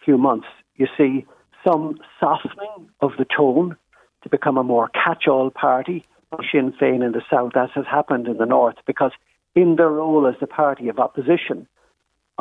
few 0.05 0.19
months 0.19 0.47
you 0.77 0.87
see 0.97 1.27
some 1.65 1.99
softening 2.19 2.91
of 3.01 3.13
the 3.19 3.25
tone 3.25 3.77
to 4.23 4.29
become 4.29 4.59
a 4.59 4.65
more 4.65 4.89
catch 4.89 5.27
all 5.29 5.51
party 5.51 6.05
Sinn 6.51 6.73
Féin 6.81 7.05
in 7.05 7.13
the 7.13 7.23
south, 7.31 7.53
as 7.57 7.71
has 7.75 7.85
happened 7.87 8.27
in 8.27 8.39
the 8.39 8.47
north, 8.47 8.77
because 8.87 9.13
in 9.55 9.77
their 9.77 9.91
role 9.91 10.27
as 10.27 10.35
the 10.41 10.47
party 10.47 10.89
of 10.89 10.99
opposition, 10.99 11.67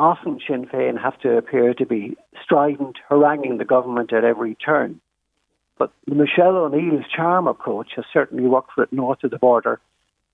often 0.02 0.40
Sinn 0.46 0.66
Féin 0.66 1.00
have 1.00 1.18
to 1.20 1.36
appear 1.36 1.74
to 1.74 1.86
be 1.86 2.16
strident, 2.42 2.98
haranguing 3.08 3.58
the 3.58 3.64
government 3.64 4.12
at 4.12 4.24
every 4.24 4.56
turn. 4.56 5.00
But 5.78 5.92
Michelle 6.06 6.56
O'Neill's 6.56 7.04
charm 7.14 7.46
approach 7.46 7.92
has 7.96 8.04
certainly 8.12 8.48
worked 8.48 8.72
for 8.74 8.84
it 8.84 8.92
north 8.92 9.22
of 9.24 9.30
the 9.30 9.38
border. 9.38 9.80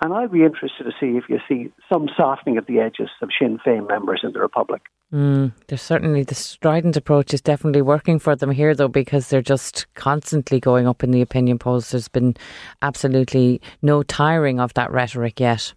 And 0.00 0.12
I'd 0.12 0.33
be 0.33 0.44
interested 0.44 0.85
to 0.85 0.92
see 1.00 1.18
if 1.18 1.24
you 1.28 1.38
see 1.48 1.72
some 1.88 2.09
softening 2.16 2.57
of 2.57 2.66
the 2.66 2.78
edges 2.81 3.11
of 3.20 3.31
Sinn 3.38 3.59
Féin 3.64 3.88
members 3.88 4.20
in 4.22 4.33
the 4.33 4.40
Republic. 4.40 4.83
Mm, 5.12 5.52
there's 5.66 5.83
certainly 5.83 6.22
the 6.22 6.35
strident 6.35 6.96
approach 6.96 7.35
is 7.35 7.40
definitely 7.40 7.83
working 7.83 8.18
for 8.18 8.37
them 8.37 8.50
here, 8.50 8.74
though, 8.74 8.88
because 8.88 9.28
they're 9.28 9.42
just 9.42 9.87
constantly 9.94 10.61
going 10.61 10.87
up 10.87 11.02
in 11.02 11.11
the 11.11 11.22
opinion 11.22 11.59
polls. 11.59 11.90
There's 11.90 12.09
been 12.09 12.37
absolutely 12.83 13.61
no 13.83 14.02
tiring 14.02 14.61
of 14.61 14.74
that 14.74 14.90
rhetoric 14.92 15.40
yet. 15.40 15.72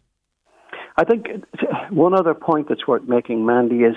I 1.01 1.03
think 1.03 1.27
one 1.89 2.13
other 2.13 2.35
point 2.35 2.69
that's 2.69 2.85
worth 2.85 3.07
making, 3.07 3.43
Mandy, 3.43 3.79
is 3.91 3.95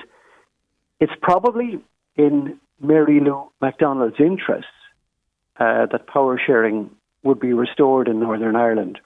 it's 1.01 1.13
probably 1.21 1.79
in 2.17 2.59
Mary 2.81 3.21
Lou 3.21 3.51
McDonald's 3.61 4.17
interests 4.19 4.79
uh, 5.61 5.85
that 5.93 6.07
power 6.07 6.41
sharing 6.45 6.91
would 7.23 7.39
be 7.39 7.53
restored 7.53 8.09
in 8.09 8.21
Northern 8.21 8.57
Ireland, 8.57 9.01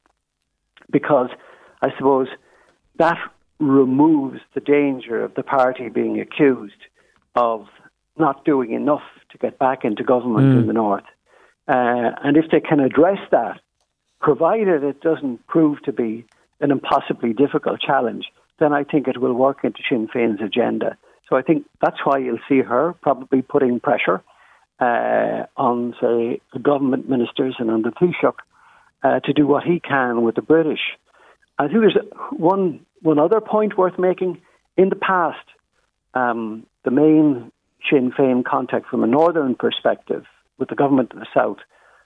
because 0.93 1.31
I 1.83 1.89
suppose 1.97 2.29
that 2.99 3.19
removes 3.59 4.39
the 4.55 4.61
danger 4.61 5.25
of 5.25 5.35
the 5.35 5.43
party 5.43 5.89
being 5.89 6.21
accused 6.21 6.83
of 7.35 7.67
not 8.17 8.45
doing 8.45 8.71
enough 8.71 9.03
to 9.31 9.39
get 9.39 9.59
back 9.59 9.85
into 9.85 10.05
government 10.05 10.47
mm. 10.47 10.61
in 10.61 10.67
the 10.69 10.73
north. 10.73 11.09
Uh, 11.67 12.11
and 12.23 12.37
if 12.37 12.49
they 12.53 12.61
can 12.61 12.79
address 12.79 13.19
that, 13.33 13.61
provided 14.21 14.85
it 14.85 15.01
doesn't 15.01 15.45
prove 15.49 15.83
to 15.83 15.93
be 15.93 16.25
an 16.61 16.71
impossibly 16.71 17.33
difficult 17.33 17.81
challenge, 17.81 18.27
then 18.59 18.73
I 18.73 18.85
think 18.85 19.09
it 19.09 19.19
will 19.21 19.35
work 19.35 19.59
into 19.65 19.81
Sinn 19.89 20.09
Féin's 20.09 20.43
agenda. 20.43 20.97
So 21.29 21.37
I 21.37 21.43
think 21.43 21.67
that's 21.81 21.99
why 22.05 22.19
you'll 22.19 22.39
see 22.49 22.61
her 22.61 22.95
probably 23.01 23.43
putting 23.43 23.81
pressure 23.81 24.23
uh, 24.81 25.47
on, 25.57 25.95
say, 26.01 26.41
the 26.53 26.59
government 26.61 27.09
ministers 27.09 27.57
and 27.59 27.71
on 27.71 27.83
the 27.83 27.91
Taoiseach 27.91 28.35
uh, 29.03 29.21
to 29.21 29.33
do 29.33 29.47
what 29.47 29.65
he 29.65 29.81
can 29.81 30.23
with 30.23 30.35
the 30.35 30.43
British. 30.43 30.81
I 31.59 31.69
think 31.69 31.81
there's 31.81 31.99
one 32.33 32.87
one 33.03 33.19
other 33.19 33.41
point 33.41 33.79
worth 33.79 33.99
making. 33.99 34.41
In 34.77 34.89
the 34.89 34.97
past, 34.97 35.45
um, 36.15 36.67
the 36.85 36.91
main 36.91 37.53
Sinn 37.89 38.13
Féin 38.13 38.45
contact 38.45 38.87
from 38.87 39.05
a 39.05 39.07
northern 39.07 39.55
perspective 39.55 40.25
with 40.59 40.69
the 40.69 40.75
government 40.75 41.13
of 41.13 41.21
the 41.21 41.27
south 41.37 41.59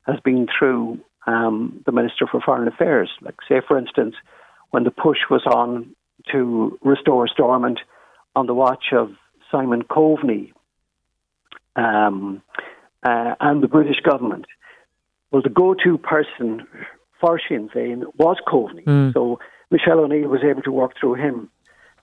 has 0.07 0.19
been 0.21 0.47
through 0.59 0.99
um, 1.27 1.83
the 1.87 1.93
Minister 1.93 2.27
for 2.27 2.41
Foreign 2.41 2.69
Affairs. 2.69 3.11
Like, 3.21 3.37
say, 3.49 3.61
for 3.67 3.79
instance, 3.79 4.15
when 4.73 4.85
the 4.85 4.91
push 4.91 5.19
was 5.31 5.43
on 5.47 5.95
to 6.33 6.79
restore 6.83 7.29
Stormont 7.29 7.81
on 8.35 8.47
the 8.47 8.55
watch 8.55 8.87
of 8.93 9.11
Simon 9.51 9.83
Coveney 9.83 10.53
um, 11.77 12.43
uh, 13.03 13.35
and 13.41 13.63
the 13.63 13.69
British 13.69 14.01
government. 14.01 14.47
Well, 15.31 15.43
the 15.43 15.51
go-to 15.51 15.99
person 15.99 16.67
for 17.21 17.41
Sinn 17.49 17.69
Féin 17.75 18.05
was 18.19 18.37
Coveney. 18.47 18.85
Mm. 18.85 19.13
So 19.13 19.39
Michelle 19.71 20.01
O'Neill 20.01 20.29
was 20.29 20.43
able 20.43 20.63
to 20.63 20.73
work 20.73 20.93
through 20.99 21.15
him. 21.15 21.49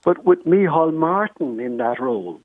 But 0.04 0.24
with 0.24 0.44
Micheál 0.44 0.94
Martin 0.94 1.60
in 1.60 1.76
that 1.76 2.00
role, 2.00 2.40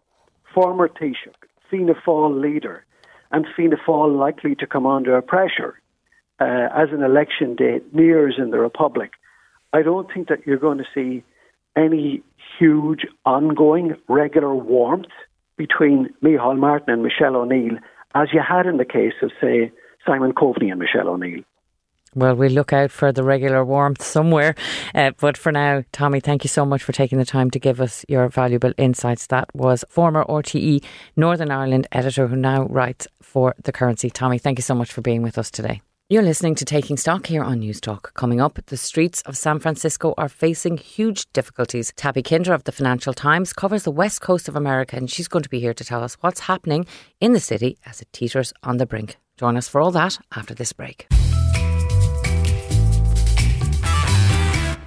former 0.53 0.87
Taoiseach, 0.87 1.35
Fianna 1.69 1.93
Fáil 2.05 2.41
leader, 2.41 2.85
and 3.31 3.45
Fianna 3.55 3.77
Fáil 3.87 4.17
likely 4.17 4.55
to 4.55 4.67
come 4.67 4.85
under 4.85 5.19
pressure 5.21 5.79
uh, 6.39 6.67
as 6.75 6.89
an 6.91 7.01
election 7.01 7.55
date 7.55 7.93
nears 7.93 8.35
in 8.37 8.51
the 8.51 8.59
Republic, 8.59 9.11
I 9.75 9.81
don't 9.81 10.07
think 10.11 10.29
that 10.29 10.47
you're 10.47 10.57
going 10.57 10.77
to 10.77 10.85
see 10.93 11.21
any 11.75 12.23
huge 12.57 13.05
ongoing 13.25 13.95
regular 14.07 14.55
warmth 14.55 15.11
between 15.57 16.13
Micheál 16.23 16.57
Martin 16.57 16.93
and 16.93 17.03
Michelle 17.03 17.35
O'Neill 17.35 17.77
as 18.13 18.29
you 18.31 18.39
had 18.39 18.67
in 18.67 18.77
the 18.77 18.85
case 18.85 19.15
of, 19.21 19.31
say, 19.41 19.73
Simon 20.07 20.31
Coveney 20.31 20.71
and 20.71 20.79
Michelle 20.79 21.09
O'Neill. 21.09 21.41
Well, 22.15 22.35
we'll 22.35 22.53
look 22.53 22.71
out 22.71 22.89
for 22.89 23.11
the 23.11 23.23
regular 23.23 23.65
warmth 23.65 24.01
somewhere. 24.01 24.55
Uh, 24.93 25.11
but 25.19 25.35
for 25.35 25.51
now, 25.51 25.83
Tommie, 25.91 26.21
thank 26.21 26.45
you 26.45 26.47
so 26.47 26.65
much 26.65 26.81
for 26.81 26.93
taking 26.93 27.17
the 27.17 27.25
time 27.25 27.51
to 27.51 27.59
give 27.59 27.81
us 27.81 28.05
your 28.07 28.29
valuable 28.29 28.71
insights. 28.77 29.27
That 29.27 29.53
was 29.53 29.83
former 29.89 30.23
RTE 30.23 30.85
Northern 31.17 31.51
Ireland 31.51 31.89
editor 31.91 32.27
who 32.27 32.37
now 32.37 32.63
writes 32.67 33.09
for 33.21 33.53
The 33.61 33.73
Currency. 33.73 34.09
Tommie, 34.09 34.39
thank 34.39 34.57
you 34.57 34.63
so 34.63 34.75
much 34.75 34.93
for 34.93 35.01
being 35.01 35.21
with 35.21 35.37
us 35.37 35.51
today. 35.51 35.81
You're 36.07 36.21
listening 36.21 36.53
to 36.55 36.65
Taking 36.65 36.97
Stock 36.97 37.25
here 37.25 37.43
on 37.43 37.61
Newstalk. 37.61 38.13
Coming 38.13 38.39
up, 38.39 38.59
the 38.67 38.77
streets 38.77 39.23
of 39.23 39.35
San 39.35 39.57
Francisco 39.57 40.13
are 40.19 40.29
facing 40.29 40.77
huge 40.77 41.25
difficulties. 41.33 41.91
Tabby 41.95 42.21
Kinder 42.21 42.53
of 42.53 42.63
the 42.65 42.71
Financial 42.71 43.11
Times 43.11 43.53
covers 43.53 43.85
the 43.85 43.91
west 43.91 44.21
coast 44.21 44.47
of 44.47 44.55
America, 44.55 44.97
and 44.97 45.09
she's 45.09 45.27
going 45.27 45.41
to 45.41 45.49
be 45.49 45.59
here 45.59 45.73
to 45.73 45.83
tell 45.83 46.03
us 46.03 46.13
what's 46.21 46.41
happening 46.41 46.85
in 47.19 47.33
the 47.33 47.39
city 47.39 47.79
as 47.87 48.01
it 48.01 48.13
teeters 48.13 48.53
on 48.61 48.77
the 48.77 48.85
brink. 48.85 49.17
Join 49.35 49.57
us 49.57 49.67
for 49.67 49.81
all 49.81 49.89
that 49.93 50.19
after 50.35 50.53
this 50.53 50.73
break. 50.73 51.07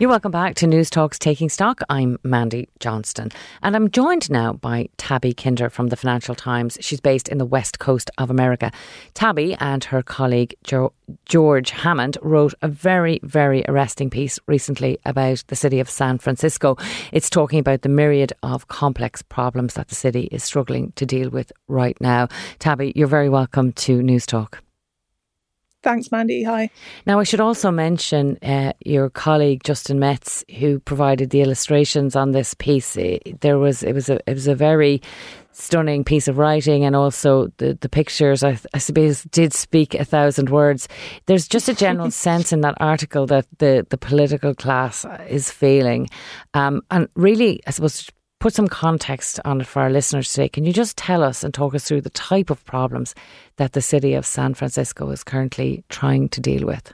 You're 0.01 0.11
welcome 0.11 0.31
back 0.31 0.55
to 0.57 0.67
Newstalk's 0.67 1.19
Taking 1.19 1.49
Stock. 1.49 1.81
I'm 1.89 2.21
Mandy 2.23 2.69
Johnston, 2.79 3.33
and 3.65 3.75
I'm 3.75 3.91
joined 3.91 4.31
now 4.31 4.53
by 4.53 4.91
Tabby 4.97 5.35
Kinder 5.35 5.69
from 5.69 5.89
the 5.89 5.97
Financial 5.97 6.37
Times. 6.37 6.79
She's 6.81 7.01
based 7.01 7.29
in 7.29 7.39
the 7.39 7.45
west 7.45 7.81
coast 7.81 8.09
of 8.17 8.31
America. 8.31 8.71
Tabby 9.15 9.57
and 9.59 9.83
her 9.83 10.05
colleague 10.05 10.55
jo- 10.63 10.93
George 11.25 11.71
Hammond 11.71 12.17
wrote 12.23 12.55
a 12.63 12.69
very, 12.69 13.19
very 13.25 13.65
arresting 13.67 14.09
piece 14.09 14.39
recently 14.47 15.01
about 15.05 15.43
the 15.49 15.57
city 15.57 15.81
of 15.81 15.91
San 15.91 16.19
Francisco. 16.19 16.77
It's 17.11 17.29
talking 17.29 17.59
about 17.59 17.83
the 17.83 17.89
myriad 17.89 18.33
of 18.45 18.69
complex 18.69 19.21
problems 19.23 19.75
that 19.75 19.89
the 19.89 19.97
city 19.97 20.29
is 20.31 20.45
struggling 20.45 20.93
to 20.93 21.07
deal 21.07 21.29
with 21.29 21.51
right 21.67 22.01
now. 22.01 22.29
Tabby, 22.61 22.93
you're 22.95 23.09
very 23.09 23.29
welcome 23.29 23.73
to 23.73 23.99
Newstalk. 23.99 24.61
Thanks, 25.83 26.11
Mandy. 26.11 26.43
Hi. 26.43 26.71
Now, 27.07 27.21
I 27.21 27.23
should 27.23 27.41
also 27.41 27.71
mention 27.71 28.37
uh, 28.43 28.73
your 28.85 29.11
colleague 29.11 29.63
Justin 29.63 30.01
Metz, 30.01 30.45
who 30.59 30.81
provided 30.81 31.31
the 31.31 31.41
illustrations 31.41 32.17
on 32.17 32.33
this 32.33 32.55
piece. 32.55 32.97
There 33.41 33.59
was 33.59 33.85
it 33.85 33.93
was 33.93 34.09
a 34.09 34.19
it 34.29 34.35
was 34.35 34.49
a 34.49 34.57
very 34.57 35.01
stunning 35.53 36.03
piece 36.03 36.27
of 36.27 36.37
writing, 36.37 36.85
and 36.85 36.97
also 36.97 37.53
the 37.59 37.79
the 37.81 37.89
pictures. 37.89 38.43
I, 38.43 38.59
I 38.75 38.79
suppose 38.79 39.23
did 39.25 39.55
speak 39.55 39.95
a 39.95 40.05
thousand 40.05 40.51
words. 40.51 40.89
There's 41.27 41.47
just 41.47 41.69
a 41.69 41.75
general 41.75 42.11
sense 42.27 42.53
in 42.53 42.63
that 42.63 42.75
article 42.81 43.27
that 43.27 43.47
the 43.59 43.87
the 43.89 43.99
political 43.99 44.57
class 44.57 45.07
is 45.29 45.49
failing, 45.49 46.11
um, 46.55 46.83
and 46.91 47.09
really, 47.15 47.61
I 47.69 47.71
suppose 47.71 48.11
put 48.39 48.55
some 48.55 48.69
context 48.69 49.41
on 49.45 49.61
it 49.61 49.67
for 49.67 49.83
our 49.83 49.91
listeners 49.91 50.33
today. 50.33 50.49
Can 50.49 50.65
you 50.65 50.73
just 50.73 50.97
tell 50.97 51.23
us 51.23 51.43
and 51.43 51.53
talk 51.53 51.75
us 51.75 51.85
through 51.85 52.03
the 52.03 52.11
type 52.11 52.51
of 52.51 52.65
problems 52.65 53.15
that 53.57 53.73
the 53.73 53.83
city 53.83 54.15
of 54.15 54.27
San 54.27 54.55
Francisco 54.55 55.11
is 55.11 55.25
currently 55.25 55.85
trying 55.89 56.29
to 56.31 56.41
deal 56.41 56.67
with? 56.67 56.93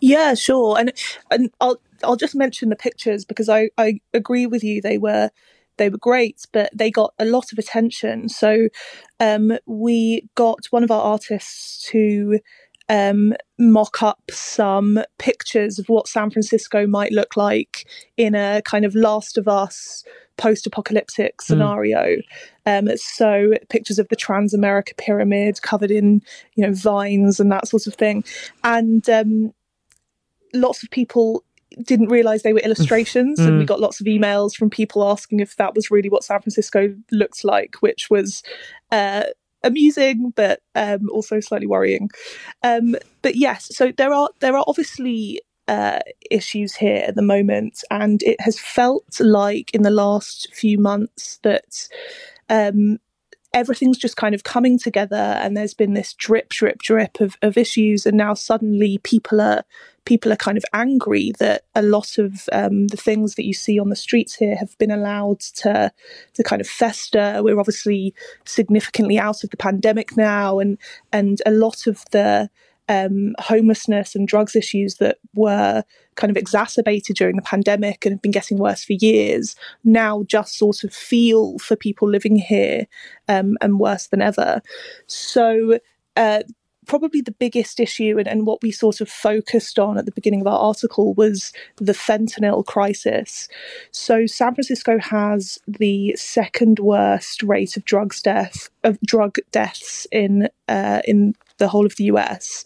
Yeah, 0.00 0.34
sure. 0.34 0.78
And 0.78 0.92
and 1.30 1.50
I'll 1.60 1.80
I'll 2.02 2.16
just 2.16 2.34
mention 2.34 2.68
the 2.68 2.76
pictures 2.76 3.24
because 3.24 3.48
I, 3.48 3.70
I 3.78 4.00
agree 4.12 4.46
with 4.46 4.64
you. 4.64 4.80
They 4.80 4.98
were 4.98 5.30
they 5.76 5.88
were 5.88 5.98
great, 5.98 6.46
but 6.52 6.70
they 6.74 6.90
got 6.90 7.14
a 7.18 7.24
lot 7.24 7.52
of 7.52 7.58
attention. 7.58 8.28
So 8.28 8.68
um, 9.20 9.56
we 9.66 10.28
got 10.34 10.66
one 10.70 10.84
of 10.84 10.90
our 10.90 11.02
artists 11.02 11.82
to 11.90 12.40
um, 12.92 13.32
mock 13.58 14.02
up 14.02 14.20
some 14.30 15.02
pictures 15.18 15.78
of 15.78 15.88
what 15.88 16.06
San 16.06 16.30
Francisco 16.30 16.86
might 16.86 17.10
look 17.10 17.38
like 17.38 17.88
in 18.18 18.34
a 18.34 18.60
kind 18.66 18.84
of 18.84 18.94
Last 18.94 19.38
of 19.38 19.48
Us 19.48 20.04
post-apocalyptic 20.36 21.40
scenario. 21.40 22.18
Mm. 22.66 22.90
Um, 22.90 22.96
so 22.98 23.52
pictures 23.70 23.98
of 23.98 24.08
the 24.08 24.16
Transamerica 24.16 24.94
Pyramid 24.98 25.62
covered 25.62 25.90
in 25.90 26.22
you 26.54 26.66
know 26.66 26.74
vines 26.74 27.40
and 27.40 27.50
that 27.50 27.66
sort 27.66 27.86
of 27.86 27.94
thing, 27.94 28.24
and 28.62 29.08
um, 29.08 29.54
lots 30.52 30.82
of 30.82 30.90
people 30.90 31.44
didn't 31.82 32.08
realize 32.08 32.42
they 32.42 32.52
were 32.52 32.60
illustrations 32.60 33.40
mm. 33.40 33.46
and 33.46 33.56
we 33.56 33.64
mm. 33.64 33.68
got 33.68 33.80
lots 33.80 33.98
of 33.98 34.06
emails 34.06 34.54
from 34.54 34.68
people 34.68 35.08
asking 35.10 35.40
if 35.40 35.56
that 35.56 35.74
was 35.74 35.90
really 35.90 36.10
what 36.10 36.22
san 36.22 36.38
francisco 36.38 36.94
looked 37.10 37.46
like 37.46 37.76
which 37.80 38.10
was 38.10 38.42
uh, 38.90 39.22
amusing 39.64 40.32
but 40.34 40.60
um, 40.74 41.08
also 41.10 41.40
slightly 41.40 41.66
worrying. 41.66 42.10
Um, 42.62 42.96
but 43.22 43.36
yes 43.36 43.74
so 43.74 43.92
there 43.96 44.12
are 44.12 44.30
there 44.40 44.56
are 44.56 44.64
obviously 44.66 45.40
uh, 45.68 46.00
issues 46.30 46.74
here 46.74 47.04
at 47.06 47.14
the 47.14 47.22
moment 47.22 47.82
and 47.90 48.22
it 48.24 48.40
has 48.40 48.58
felt 48.58 49.20
like 49.20 49.72
in 49.72 49.82
the 49.82 49.90
last 49.90 50.52
few 50.52 50.76
months 50.76 51.38
that 51.44 51.88
um, 52.48 52.98
everything's 53.54 53.98
just 53.98 54.16
kind 54.16 54.34
of 54.34 54.44
coming 54.44 54.78
together 54.78 55.16
and 55.16 55.56
there's 55.56 55.74
been 55.74 55.94
this 55.94 56.14
drip 56.14 56.48
drip 56.48 56.78
drip 56.78 57.20
of, 57.20 57.36
of 57.42 57.56
issues 57.56 58.06
and 58.06 58.16
now 58.16 58.34
suddenly 58.34 58.98
people 58.98 59.40
are 59.40 59.62
people 60.04 60.32
are 60.32 60.36
kind 60.36 60.58
of 60.58 60.64
angry 60.72 61.32
that 61.38 61.62
a 61.74 61.82
lot 61.82 62.18
of 62.18 62.48
um, 62.52 62.88
the 62.88 62.96
things 62.96 63.34
that 63.34 63.44
you 63.44 63.54
see 63.54 63.78
on 63.78 63.88
the 63.88 63.96
streets 63.96 64.34
here 64.34 64.56
have 64.56 64.76
been 64.78 64.90
allowed 64.90 65.40
to 65.40 65.92
to 66.34 66.42
kind 66.42 66.60
of 66.60 66.68
fester 66.68 67.40
we're 67.42 67.58
obviously 67.58 68.14
significantly 68.44 69.18
out 69.18 69.44
of 69.44 69.50
the 69.50 69.56
pandemic 69.56 70.16
now 70.16 70.58
and 70.58 70.78
and 71.12 71.40
a 71.46 71.50
lot 71.50 71.86
of 71.86 72.04
the 72.10 72.48
um, 72.88 73.34
homelessness 73.38 74.14
and 74.14 74.26
drugs 74.26 74.56
issues 74.56 74.96
that 74.96 75.18
were 75.34 75.84
kind 76.16 76.30
of 76.30 76.36
exacerbated 76.36 77.16
during 77.16 77.36
the 77.36 77.42
pandemic 77.42 78.04
and 78.04 78.12
have 78.12 78.22
been 78.22 78.32
getting 78.32 78.58
worse 78.58 78.84
for 78.84 78.94
years 78.94 79.54
now 79.84 80.24
just 80.24 80.58
sort 80.58 80.84
of 80.84 80.92
feel 80.92 81.58
for 81.58 81.76
people 81.76 82.08
living 82.08 82.36
here 82.36 82.86
um, 83.28 83.56
and 83.60 83.78
worse 83.78 84.08
than 84.08 84.20
ever. 84.20 84.60
So, 85.06 85.78
uh, 86.16 86.42
probably 86.86 87.20
the 87.20 87.32
biggest 87.32 87.80
issue 87.80 88.16
and, 88.18 88.28
and, 88.28 88.46
what 88.46 88.62
we 88.62 88.70
sort 88.70 89.00
of 89.00 89.08
focused 89.08 89.78
on 89.78 89.96
at 89.96 90.04
the 90.04 90.12
beginning 90.12 90.40
of 90.40 90.46
our 90.46 90.58
article 90.58 91.14
was 91.14 91.52
the 91.76 91.92
fentanyl 91.92 92.64
crisis. 92.66 93.48
So 93.92 94.26
San 94.26 94.54
Francisco 94.54 94.98
has 94.98 95.58
the 95.66 96.14
second 96.16 96.80
worst 96.80 97.42
rate 97.42 97.76
of 97.76 97.84
drugs 97.84 98.20
death 98.20 98.68
of 98.84 98.98
drug 99.00 99.38
deaths 99.52 100.06
in 100.10 100.48
uh, 100.68 101.02
in 101.04 101.34
the 101.58 101.68
whole 101.68 101.86
of 101.86 101.96
the 101.96 102.04
US. 102.04 102.64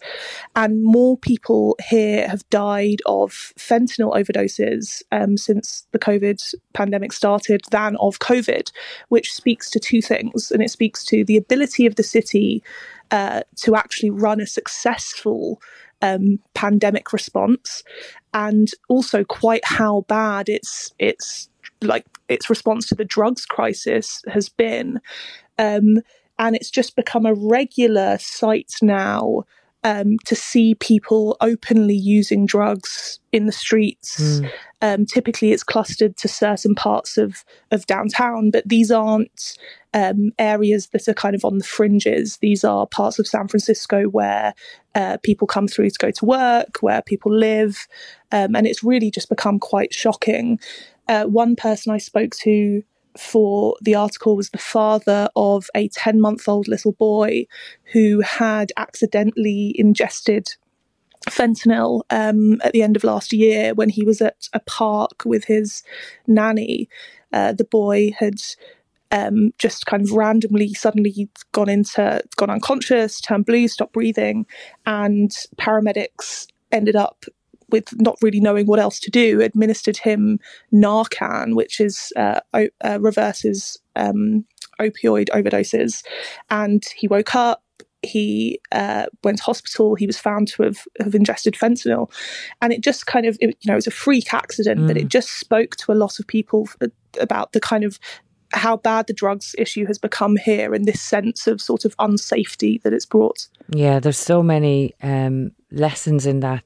And 0.55 0.83
more 0.83 1.17
people 1.17 1.75
here 1.87 2.27
have 2.27 2.49
died 2.49 3.01
of 3.05 3.53
fentanyl 3.57 4.15
overdoses 4.15 5.03
um, 5.11 5.37
since 5.37 5.85
the 5.91 5.99
COVID 5.99 6.55
pandemic 6.73 7.13
started 7.13 7.61
than 7.69 7.95
of 7.97 8.19
COVID, 8.19 8.71
which 9.09 9.33
speaks 9.33 9.69
to 9.71 9.79
two 9.79 10.01
things. 10.01 10.51
And 10.51 10.63
it 10.63 10.71
speaks 10.71 11.03
to 11.05 11.23
the 11.23 11.37
ability 11.37 11.85
of 11.85 11.95
the 11.95 12.03
city 12.03 12.63
uh, 13.11 13.41
to 13.57 13.75
actually 13.75 14.09
run 14.09 14.41
a 14.41 14.47
successful 14.47 15.61
um, 16.01 16.39
pandemic 16.53 17.11
response, 17.13 17.83
and 18.33 18.69
also 18.89 19.23
quite 19.23 19.65
how 19.65 20.05
bad 20.07 20.49
its 20.49 20.93
its 20.99 21.49
like 21.81 22.05
its 22.27 22.49
response 22.49 22.87
to 22.87 22.95
the 22.95 23.05
drugs 23.05 23.45
crisis 23.45 24.23
has 24.27 24.49
been. 24.49 24.99
Um, 25.57 26.01
and 26.39 26.55
it's 26.55 26.69
just 26.69 26.95
become 26.95 27.25
a 27.25 27.33
regular 27.33 28.17
sight 28.19 28.73
now 28.81 29.43
um, 29.83 30.17
to 30.25 30.35
see 30.35 30.75
people 30.75 31.37
openly 31.41 31.95
using 31.95 32.45
drugs 32.45 33.19
in 33.31 33.45
the 33.45 33.51
streets. 33.51 34.39
Mm. 34.39 34.51
Um, 34.81 35.05
typically, 35.05 35.51
it's 35.51 35.63
clustered 35.63 36.17
to 36.17 36.27
certain 36.27 36.75
parts 36.75 37.17
of 37.17 37.43
of 37.71 37.85
downtown, 37.85 38.51
but 38.51 38.67
these 38.67 38.91
aren't 38.91 39.57
um, 39.93 40.31
areas 40.39 40.87
that 40.87 41.07
are 41.07 41.13
kind 41.13 41.35
of 41.35 41.45
on 41.45 41.57
the 41.57 41.63
fringes. 41.63 42.37
These 42.37 42.63
are 42.63 42.87
parts 42.87 43.19
of 43.19 43.27
San 43.27 43.47
Francisco 43.47 44.03
where 44.03 44.53
uh, 44.95 45.17
people 45.23 45.47
come 45.47 45.67
through 45.67 45.89
to 45.89 45.99
go 45.99 46.11
to 46.11 46.25
work, 46.25 46.77
where 46.81 47.01
people 47.01 47.33
live, 47.33 47.87
um, 48.31 48.55
and 48.55 48.67
it's 48.67 48.83
really 48.83 49.11
just 49.11 49.29
become 49.29 49.59
quite 49.59 49.93
shocking. 49.93 50.59
Uh, 51.07 51.23
one 51.23 51.55
person 51.55 51.93
I 51.93 51.97
spoke 51.97 52.31
to 52.41 52.83
for 53.19 53.75
the 53.81 53.95
article 53.95 54.35
was 54.35 54.49
the 54.49 54.57
father 54.57 55.29
of 55.35 55.69
a 55.75 55.87
10 55.89 56.19
month 56.19 56.47
old 56.47 56.67
little 56.67 56.93
boy 56.93 57.45
who 57.93 58.21
had 58.21 58.71
accidentally 58.77 59.75
ingested 59.77 60.55
fentanyl 61.29 62.01
um, 62.09 62.61
at 62.63 62.73
the 62.73 62.81
end 62.83 62.95
of 62.95 63.03
last 63.03 63.33
year 63.33 63.73
when 63.73 63.89
he 63.89 64.03
was 64.03 64.21
at 64.21 64.47
a 64.53 64.59
park 64.61 65.23
with 65.25 65.45
his 65.45 65.83
nanny. 66.25 66.89
Uh, 67.33 67.51
the 67.51 67.65
boy 67.65 68.11
had 68.17 68.35
um, 69.11 69.53
just 69.57 69.85
kind 69.85 70.03
of 70.03 70.11
randomly 70.11 70.73
suddenly 70.73 71.29
gone 71.51 71.69
into 71.69 72.21
gone 72.35 72.49
unconscious, 72.49 73.21
turned 73.21 73.45
blue, 73.45 73.67
stopped 73.67 73.93
breathing, 73.93 74.45
and 74.85 75.31
paramedics 75.57 76.47
ended 76.71 76.95
up 76.95 77.25
with 77.69 77.89
not 77.99 78.17
really 78.21 78.39
knowing 78.39 78.65
what 78.65 78.79
else 78.79 78.99
to 79.01 79.11
do, 79.11 79.41
administered 79.41 79.97
him 79.97 80.39
Narcan, 80.73 81.55
which 81.55 81.79
is 81.79 82.11
uh, 82.15 82.39
uh, 82.53 82.99
reverses 82.99 83.79
um, 83.95 84.45
opioid 84.79 85.29
overdoses, 85.29 86.03
and 86.49 86.83
he 86.95 87.07
woke 87.07 87.35
up. 87.35 87.63
He 88.03 88.61
uh, 88.71 89.07
went 89.23 89.39
to 89.39 89.43
hospital. 89.43 89.95
He 89.95 90.05
was 90.05 90.19
found 90.19 90.47
to 90.49 90.63
have, 90.63 90.77
have 90.99 91.15
ingested 91.15 91.55
fentanyl, 91.55 92.11
and 92.61 92.71
it 92.71 92.81
just 92.81 93.05
kind 93.05 93.25
of, 93.25 93.37
it, 93.41 93.57
you 93.61 93.67
know, 93.67 93.73
it 93.73 93.77
was 93.77 93.87
a 93.87 93.91
freak 93.91 94.33
accident, 94.33 94.81
mm. 94.81 94.87
but 94.87 94.97
it 94.97 95.05
mm. 95.05 95.09
just 95.09 95.39
spoke 95.39 95.75
to 95.77 95.91
a 95.91 95.95
lot 95.95 96.19
of 96.19 96.27
people 96.27 96.69
about 97.19 97.53
the 97.53 97.59
kind 97.59 97.83
of 97.83 97.99
how 98.53 98.77
bad 98.77 99.07
the 99.07 99.13
drugs 99.13 99.55
issue 99.57 99.85
has 99.85 99.97
become 99.97 100.37
here 100.37 100.73
and 100.73 100.85
this 100.85 101.01
sense 101.01 101.47
of 101.47 101.61
sort 101.61 101.85
of 101.85 101.95
unsafety 101.97 102.81
that 102.81 102.93
it's 102.93 103.05
brought. 103.05 103.47
Yeah, 103.69 103.99
there's 103.99 104.17
so 104.17 104.41
many 104.41 104.93
um, 105.01 105.51
lessons 105.71 106.25
in 106.25 106.39
that 106.41 106.63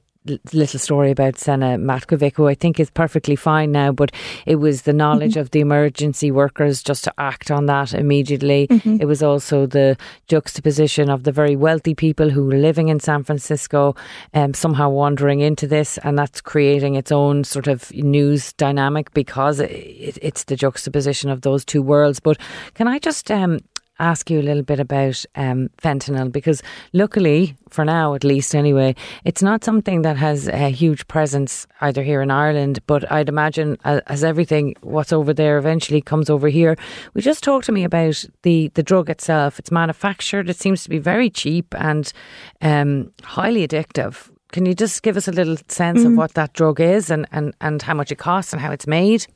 little 0.52 0.78
story 0.78 1.10
about 1.10 1.38
Senna 1.38 1.78
Matkovic, 1.78 2.36
who 2.36 2.48
I 2.48 2.54
think 2.54 2.78
is 2.78 2.90
perfectly 2.90 3.36
fine 3.36 3.72
now, 3.72 3.92
but 3.92 4.12
it 4.46 4.56
was 4.56 4.82
the 4.82 4.92
knowledge 4.92 5.32
mm-hmm. 5.32 5.40
of 5.40 5.50
the 5.50 5.60
emergency 5.60 6.30
workers 6.30 6.82
just 6.82 7.04
to 7.04 7.14
act 7.18 7.50
on 7.50 7.66
that 7.66 7.92
immediately. 7.92 8.66
Mm-hmm. 8.68 8.98
It 9.00 9.06
was 9.06 9.22
also 9.22 9.66
the 9.66 9.96
juxtaposition 10.28 11.10
of 11.10 11.24
the 11.24 11.32
very 11.32 11.56
wealthy 11.56 11.94
people 11.94 12.30
who 12.30 12.46
were 12.46 12.54
living 12.54 12.88
in 12.88 13.00
San 13.00 13.24
Francisco 13.24 13.94
um, 14.34 14.54
somehow 14.54 14.90
wandering 14.90 15.40
into 15.40 15.66
this, 15.66 15.98
and 15.98 16.18
that's 16.18 16.40
creating 16.40 16.94
its 16.94 17.12
own 17.12 17.44
sort 17.44 17.66
of 17.66 17.92
news 17.92 18.52
dynamic 18.54 19.12
because 19.14 19.60
it, 19.60 20.18
it's 20.22 20.44
the 20.44 20.56
juxtaposition 20.56 21.30
of 21.30 21.42
those 21.42 21.64
two 21.64 21.82
worlds. 21.82 22.20
But 22.20 22.38
can 22.74 22.88
I 22.88 22.98
just 22.98 23.30
um, 23.30 23.60
ask 23.98 24.30
you 24.30 24.40
a 24.40 24.42
little 24.42 24.62
bit 24.62 24.80
about 24.80 25.24
um, 25.34 25.70
fentanyl 25.80 26.30
because, 26.30 26.62
luckily, 26.92 27.56
for 27.68 27.84
now 27.84 28.14
at 28.14 28.24
least 28.24 28.54
anyway, 28.54 28.94
it's 29.24 29.42
not 29.42 29.64
something 29.64 30.02
that 30.02 30.16
has 30.16 30.48
a 30.48 30.70
huge 30.70 31.06
presence 31.08 31.66
either 31.80 32.02
here 32.02 32.22
in 32.22 32.30
Ireland, 32.30 32.80
but 32.86 33.10
I'd 33.10 33.28
imagine 33.28 33.78
as 33.84 34.24
everything 34.24 34.74
what's 34.80 35.12
over 35.12 35.32
there 35.32 35.58
eventually 35.58 36.00
comes 36.00 36.30
over 36.30 36.48
here. 36.48 36.76
We 37.14 37.22
just 37.22 37.44
talk 37.44 37.64
to 37.64 37.72
me 37.72 37.84
about 37.84 38.24
the, 38.42 38.68
the 38.74 38.82
drug 38.82 39.08
itself. 39.08 39.58
It's 39.58 39.70
manufactured, 39.70 40.50
it 40.50 40.58
seems 40.58 40.82
to 40.84 40.90
be 40.90 40.98
very 40.98 41.30
cheap 41.30 41.74
and 41.78 42.12
um, 42.60 43.12
highly 43.22 43.66
addictive. 43.66 44.30
Can 44.52 44.66
you 44.66 44.74
just 44.74 45.02
give 45.02 45.16
us 45.16 45.28
a 45.28 45.32
little 45.32 45.56
sense 45.68 46.00
mm. 46.00 46.06
of 46.06 46.16
what 46.16 46.34
that 46.34 46.52
drug 46.52 46.80
is 46.80 47.08
and, 47.08 47.26
and, 47.32 47.54
and 47.60 47.80
how 47.80 47.94
much 47.94 48.12
it 48.12 48.18
costs 48.18 48.52
and 48.52 48.60
how 48.60 48.70
it's 48.70 48.86
made? 48.86 49.26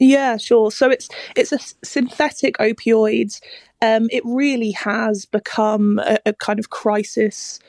Yeah, 0.00 0.38
sure. 0.38 0.70
So 0.70 0.90
it's 0.90 1.08
it's 1.36 1.52
a 1.52 1.58
synthetic 1.84 2.56
opioid. 2.56 3.38
Um, 3.82 4.08
it 4.10 4.22
really 4.24 4.72
has 4.72 5.24
become 5.24 5.98
a, 6.00 6.18
a 6.26 6.32
kind 6.34 6.58
of 6.58 6.70
crisis 6.70 7.60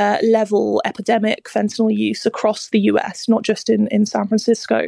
uh, 0.00 0.16
level 0.22 0.80
epidemic 0.86 1.44
fentanyl 1.44 1.94
use 1.94 2.24
across 2.24 2.70
the 2.70 2.80
US, 2.80 3.28
not 3.28 3.42
just 3.42 3.68
in, 3.68 3.86
in 3.88 4.06
San 4.06 4.26
Francisco. 4.26 4.86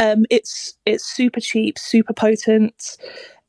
Um, 0.00 0.24
it's 0.30 0.76
it's 0.86 1.04
super 1.04 1.40
cheap, 1.40 1.78
super 1.78 2.14
potent. 2.14 2.96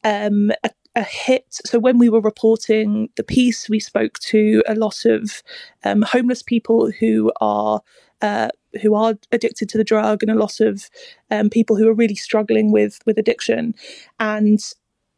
Um, 0.04 0.52
a, 0.64 0.70
a, 0.96 1.04
hit. 1.04 1.60
So 1.66 1.80
when 1.80 1.98
we 1.98 2.10
were 2.10 2.22
reporting 2.22 3.10
the 3.16 3.24
piece, 3.24 3.70
we 3.70 3.80
spoke 3.80 4.20
to 4.20 4.64
a 4.68 4.76
lot 4.76 5.06
of 5.06 5.42
um, 5.84 6.02
homeless 6.02 6.44
people 6.44 6.92
who 6.92 7.32
are 7.40 7.82
uh, 8.22 8.50
who 8.82 8.94
are 8.94 9.16
addicted 9.32 9.70
to 9.70 9.78
the 9.78 9.84
drug 9.84 10.24
and 10.24 10.32
a 10.32 10.40
lot 10.40 10.60
of 10.60 10.90
um, 11.32 11.50
people 11.50 11.78
who 11.78 11.88
are 11.88 11.94
really 11.94 12.16
struggling 12.16 12.72
with 12.72 13.00
with 13.06 13.18
addiction 13.18 13.76
and 14.20 14.60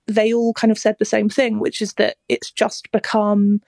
they 0.10 0.34
all 0.34 0.53
kind 0.53 0.72
of 0.72 0.78
said 0.78 0.95
the 0.99 1.05
same 1.05 1.30
thing 1.30 1.60
which 1.60 1.82
is 1.82 1.93
that 1.93 2.18
it's 2.28 2.51
just 2.51 2.91
become 2.91 3.62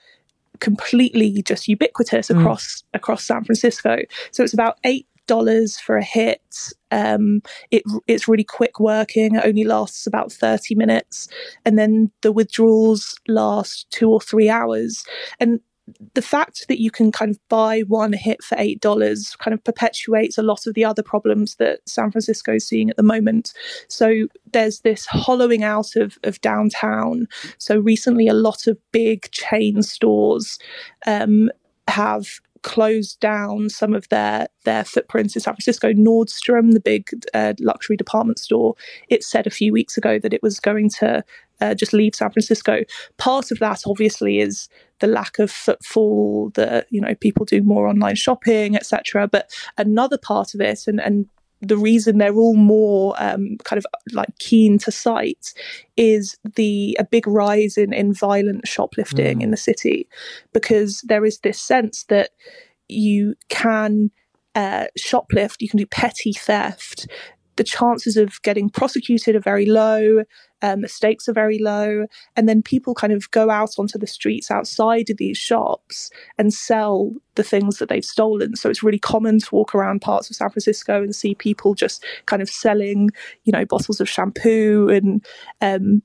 completely 0.59 1.41
just 1.41 1.67
ubiquitous 1.67 2.29
mm. 2.29 2.39
across 2.39 2.83
across 2.93 3.23
San 3.25 3.43
Francisco. 3.43 3.97
So 4.31 4.43
it's 4.43 4.53
about 4.53 4.77
eight 4.83 5.07
dollars 5.27 5.79
for 5.79 5.97
a 5.97 6.03
hit. 6.03 6.73
Um, 6.91 7.41
it, 7.69 7.83
it's 8.07 8.27
really 8.27 8.43
quick 8.43 8.79
working 8.79 9.35
it 9.35 9.45
only 9.45 9.63
lasts 9.63 10.05
about 10.05 10.31
30 10.31 10.75
minutes 10.75 11.29
and 11.63 11.79
then 11.79 12.11
the 12.21 12.33
withdrawals 12.33 13.17
last 13.27 13.89
two 13.91 14.09
or 14.09 14.19
three 14.19 14.49
hours. 14.49 15.05
And 15.39 15.61
the 16.13 16.21
fact 16.21 16.67
that 16.67 16.79
you 16.79 16.91
can 16.91 17.11
kind 17.11 17.31
of 17.31 17.39
buy 17.49 17.81
one 17.81 18.13
hit 18.13 18.43
for 18.43 18.55
eight 18.57 18.81
dollars 18.81 19.35
kind 19.39 19.53
of 19.53 19.63
perpetuates 19.63 20.37
a 20.37 20.43
lot 20.43 20.67
of 20.67 20.73
the 20.73 20.85
other 20.85 21.03
problems 21.03 21.55
that 21.55 21.79
San 21.87 22.11
Francisco 22.11 22.55
is 22.55 22.67
seeing 22.67 22.89
at 22.89 22.97
the 22.97 23.03
moment. 23.03 23.53
So 23.87 24.27
there's 24.51 24.81
this 24.81 25.05
hollowing 25.05 25.63
out 25.63 25.95
of, 25.95 26.17
of 26.23 26.39
downtown. 26.41 27.27
So 27.57 27.77
recently, 27.77 28.27
a 28.27 28.33
lot 28.33 28.67
of 28.67 28.77
big 28.91 29.29
chain 29.31 29.81
stores 29.81 30.59
um, 31.07 31.49
have 31.87 32.39
closed 32.63 33.19
down 33.19 33.69
some 33.69 33.93
of 33.93 34.07
their 34.09 34.47
their 34.65 34.83
footprints 34.83 35.35
in 35.35 35.41
San 35.41 35.53
Francisco. 35.53 35.93
Nordstrom, 35.93 36.73
the 36.73 36.79
big 36.79 37.09
uh, 37.33 37.53
luxury 37.59 37.97
department 37.97 38.39
store, 38.39 38.75
it 39.09 39.23
said 39.23 39.47
a 39.47 39.51
few 39.51 39.73
weeks 39.73 39.97
ago 39.97 40.19
that 40.19 40.33
it 40.33 40.43
was 40.43 40.59
going 40.59 40.89
to 40.99 41.23
uh, 41.59 41.73
just 41.75 41.93
leave 41.93 42.15
San 42.15 42.31
Francisco. 42.31 42.83
Part 43.17 43.51
of 43.51 43.59
that, 43.59 43.81
obviously, 43.85 44.39
is 44.39 44.67
the 44.99 45.07
lack 45.07 45.39
of 45.39 45.51
footfall. 45.51 46.51
The 46.55 46.85
you 46.89 47.01
know 47.01 47.15
people 47.15 47.45
do 47.45 47.61
more 47.61 47.87
online 47.87 48.15
shopping, 48.15 48.75
etc. 48.75 49.27
But 49.27 49.51
another 49.77 50.17
part 50.17 50.53
of 50.53 50.61
it, 50.61 50.87
and 50.87 50.99
and 50.99 51.27
the 51.61 51.77
reason 51.77 52.17
they're 52.17 52.35
all 52.35 52.55
more 52.55 53.15
um, 53.17 53.57
kind 53.63 53.77
of 53.77 53.85
like 54.13 54.29
keen 54.39 54.77
to 54.79 54.91
cite 54.91 55.53
is 55.95 56.37
the 56.55 56.97
a 56.99 57.03
big 57.03 57.27
rise 57.27 57.77
in 57.77 57.93
in 57.93 58.13
violent 58.13 58.67
shoplifting 58.67 59.39
mm. 59.39 59.43
in 59.43 59.51
the 59.51 59.57
city 59.57 60.07
because 60.53 61.01
there 61.01 61.25
is 61.25 61.39
this 61.39 61.61
sense 61.61 62.03
that 62.05 62.31
you 62.87 63.35
can 63.49 64.11
uh, 64.55 64.85
shoplift, 64.99 65.57
you 65.59 65.69
can 65.69 65.77
do 65.77 65.85
petty 65.85 66.33
theft. 66.33 67.07
The 67.61 67.63
chances 67.63 68.17
of 68.17 68.41
getting 68.41 68.71
prosecuted 68.71 69.35
are 69.35 69.39
very 69.39 69.67
low 69.67 70.23
um, 70.61 70.81
the 70.81 70.87
stakes 70.87 71.27
are 71.27 71.33
very 71.33 71.57
low, 71.57 72.05
and 72.35 72.47
then 72.47 72.61
people 72.61 72.93
kind 72.93 73.13
of 73.13 73.29
go 73.31 73.49
out 73.49 73.71
onto 73.79 73.97
the 73.97 74.07
streets 74.07 74.51
outside 74.51 75.09
of 75.09 75.17
these 75.17 75.37
shops 75.37 76.11
and 76.37 76.53
sell 76.53 77.13
the 77.35 77.43
things 77.43 77.79
that 77.79 77.89
they've 77.89 78.05
stolen. 78.05 78.55
So 78.55 78.69
it's 78.69 78.83
really 78.83 78.99
common 78.99 79.39
to 79.39 79.55
walk 79.55 79.73
around 79.73 80.01
parts 80.01 80.29
of 80.29 80.35
San 80.35 80.49
Francisco 80.49 81.01
and 81.01 81.15
see 81.15 81.33
people 81.33 81.73
just 81.73 82.05
kind 82.27 82.41
of 82.41 82.49
selling, 82.49 83.09
you 83.43 83.51
know, 83.51 83.65
bottles 83.65 83.99
of 83.99 84.09
shampoo 84.09 84.89
and 84.89 85.25
um, 85.61 86.03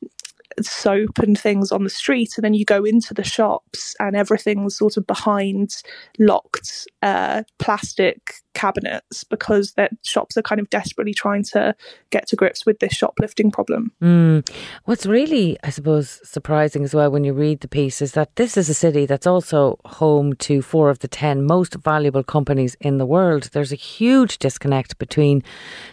soap 0.62 1.18
and 1.18 1.38
things 1.38 1.70
on 1.70 1.84
the 1.84 1.90
street, 1.90 2.32
and 2.36 2.44
then 2.44 2.54
you 2.54 2.64
go 2.64 2.84
into 2.84 3.12
the 3.12 3.24
shops 3.24 3.94
and 4.00 4.16
everything's 4.16 4.76
sort 4.76 4.96
of 4.96 5.07
behind 5.07 5.82
locked 6.18 6.86
uh, 7.02 7.42
plastic 7.59 8.34
cabinets 8.57 9.22
because 9.22 9.72
that 9.72 9.92
shops 10.02 10.36
are 10.36 10.42
kind 10.42 10.61
of 10.61 10.70
desperately 10.70 11.12
trying 11.12 11.42
to 11.42 11.74
get 12.11 12.26
to 12.26 12.36
grips 12.36 12.64
with 12.64 12.78
this 12.78 12.94
shoplifting 12.94 13.50
problem. 13.50 13.92
Mm. 14.02 14.48
What's 14.84 15.04
really, 15.04 15.59
I 15.62 15.68
suppose, 15.68 16.20
surprising 16.24 16.82
as 16.82 16.94
well 16.94 17.11
when 17.11 17.22
you 17.22 17.34
read 17.34 17.61
the 17.61 17.68
piece 17.68 18.00
is 18.00 18.12
that 18.12 18.34
this 18.36 18.57
is 18.57 18.70
a 18.70 18.74
city 18.74 19.04
that's 19.04 19.26
also 19.26 19.78
home 19.84 20.32
to 20.36 20.62
four 20.62 20.88
of 20.88 21.00
the 21.00 21.09
ten 21.09 21.44
most 21.44 21.74
valuable 21.74 22.24
companies 22.24 22.76
in 22.80 22.96
the 22.96 23.04
world. 23.04 23.50
There's 23.52 23.72
a 23.72 23.76
huge 23.76 24.38
disconnect 24.38 24.96
between 24.98 25.42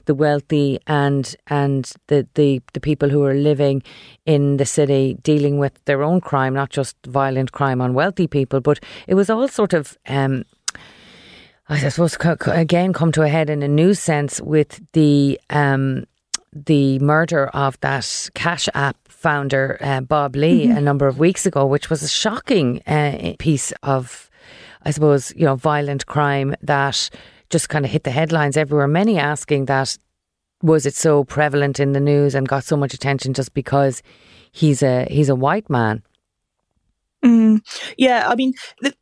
the 0.05 0.15
wealthy 0.15 0.79
and 0.87 1.35
and 1.47 1.91
the 2.07 2.25
the, 2.35 2.61
the 2.73 2.79
people 2.79 3.09
who 3.09 3.25
are 3.25 3.33
living 3.33 3.83
in 4.25 4.55
the 4.55 4.65
city 4.65 5.17
dealing 5.21 5.59
with 5.59 5.73
their 5.83 6.01
own 6.01 6.21
crime, 6.21 6.53
not 6.53 6.69
just 6.69 6.95
violent 7.05 7.51
crime 7.51 7.81
on 7.81 7.93
wealthy 7.93 8.27
people, 8.27 8.61
but 8.61 8.79
it 9.05 9.15
was 9.15 9.29
all 9.29 9.49
sort 9.49 9.73
of 9.73 9.97
um, 10.07 10.45
I 11.69 11.89
suppose 11.89 12.17
again 12.45 12.93
come 12.93 13.11
to 13.13 13.21
a 13.21 13.29
head 13.29 13.49
in 13.49 13.63
a 13.63 13.67
new 13.67 13.93
sense 13.93 14.41
with 14.41 14.81
the 14.91 15.39
um, 15.49 16.05
the 16.51 16.99
murder 16.99 17.47
of 17.47 17.79
that 17.79 18.29
Cash 18.33 18.69
App 18.73 18.97
founder 19.07 19.77
uh, 19.81 20.01
Bob 20.01 20.35
Lee 20.35 20.67
mm-hmm. 20.67 20.77
a 20.77 20.81
number 20.81 21.07
of 21.07 21.17
weeks 21.17 21.45
ago, 21.45 21.65
which 21.65 21.89
was 21.89 22.03
a 22.03 22.09
shocking 22.09 22.81
uh, 22.85 23.33
piece 23.39 23.71
of, 23.81 24.29
I 24.83 24.91
suppose, 24.91 25.33
you 25.35 25.45
know, 25.45 25.55
violent 25.55 26.05
crime 26.05 26.55
that 26.61 27.09
just 27.49 27.69
kind 27.69 27.85
of 27.85 27.91
hit 27.91 28.03
the 28.03 28.11
headlines 28.11 28.57
everywhere. 28.57 28.87
Many 28.87 29.17
asking 29.17 29.65
that 29.65 29.97
was 30.61 30.85
it 30.85 30.95
so 30.95 31.23
prevalent 31.23 31.79
in 31.79 31.93
the 31.93 31.99
news 31.99 32.35
and 32.35 32.47
got 32.47 32.65
so 32.65 32.75
much 32.75 32.93
attention 32.93 33.33
just 33.33 33.53
because 33.53 34.03
he's 34.51 34.83
a 34.83 35.05
he's 35.09 35.29
a 35.29 35.35
white 35.35 35.69
man. 35.69 36.03
Mm, 37.23 37.61
yeah, 37.97 38.27
I 38.27 38.35
mean, 38.35 38.53
the, 38.81 38.93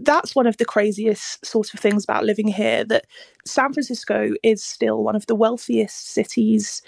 that's 0.00 0.34
one 0.34 0.46
of 0.46 0.56
the 0.56 0.64
craziest 0.64 1.44
sort 1.44 1.72
of 1.74 1.80
things 1.80 2.04
about 2.04 2.24
living 2.24 2.48
here 2.48 2.84
that 2.84 3.06
San 3.44 3.72
Francisco 3.72 4.32
is 4.42 4.62
still 4.62 5.02
one 5.02 5.16
of 5.16 5.26
the 5.26 5.34
wealthiest 5.34 6.12
cities 6.12 6.82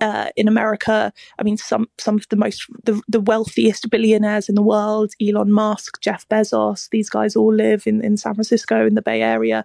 uh, 0.00 0.28
in 0.36 0.48
America. 0.48 1.12
I 1.38 1.42
mean, 1.42 1.56
some 1.56 1.88
some 1.98 2.16
of 2.16 2.28
the 2.28 2.36
most 2.36 2.66
the, 2.84 3.00
the 3.08 3.20
wealthiest 3.20 3.88
billionaires 3.90 4.48
in 4.48 4.54
the 4.54 4.62
world, 4.62 5.12
Elon 5.22 5.52
Musk, 5.52 6.00
Jeff 6.00 6.28
Bezos, 6.28 6.88
these 6.90 7.08
guys 7.08 7.36
all 7.36 7.54
live 7.54 7.86
in, 7.86 8.04
in 8.04 8.16
San 8.16 8.34
Francisco 8.34 8.86
in 8.86 8.94
the 8.94 9.02
Bay 9.02 9.22
Area. 9.22 9.64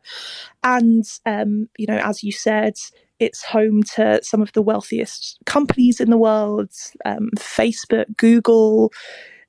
And 0.63 1.05
um, 1.25 1.69
you 1.77 1.87
know, 1.87 1.97
as 1.97 2.23
you 2.23 2.31
said, 2.31 2.75
it's 3.19 3.43
home 3.43 3.83
to 3.95 4.21
some 4.23 4.41
of 4.41 4.51
the 4.53 4.61
wealthiest 4.61 5.39
companies 5.45 5.99
in 5.99 6.09
the 6.09 6.17
world, 6.17 6.71
um, 7.05 7.29
Facebook, 7.37 8.05
Google, 8.15 8.93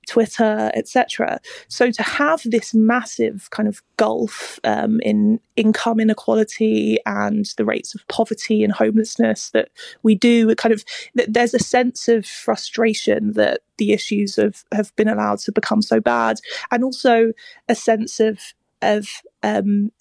Twitter, 0.08 0.70
etc. 0.74 1.40
So 1.68 1.90
to 1.90 2.02
have 2.02 2.42
this 2.44 2.74
massive 2.74 3.48
kind 3.50 3.68
of 3.68 3.82
gulf 3.96 4.58
um, 4.64 5.00
in 5.02 5.40
income 5.56 6.00
inequality 6.00 6.98
and 7.06 7.46
the 7.56 7.64
rates 7.64 7.94
of 7.94 8.06
poverty 8.08 8.64
and 8.64 8.72
homelessness 8.72 9.50
that 9.50 9.68
we 10.02 10.14
do, 10.14 10.54
kind 10.54 10.72
of 10.72 10.84
there's 11.14 11.54
a 11.54 11.58
sense 11.58 12.08
of 12.08 12.26
frustration 12.26 13.32
that 13.32 13.60
the 13.78 13.92
issues 13.92 14.36
have 14.36 14.64
have 14.72 14.94
been 14.96 15.08
allowed 15.08 15.38
to 15.40 15.52
become 15.52 15.82
so 15.82 16.00
bad, 16.00 16.38
and 16.70 16.84
also 16.84 17.32
a 17.68 17.74
sense 17.74 18.20
of 18.20 18.38
of 18.82 19.08
um, 19.42 19.92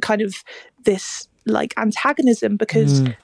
kind 0.00 0.22
of 0.22 0.44
this 0.84 1.28
like 1.46 1.74
antagonism 1.76 2.56
because 2.56 3.02
mm. 3.02 3.16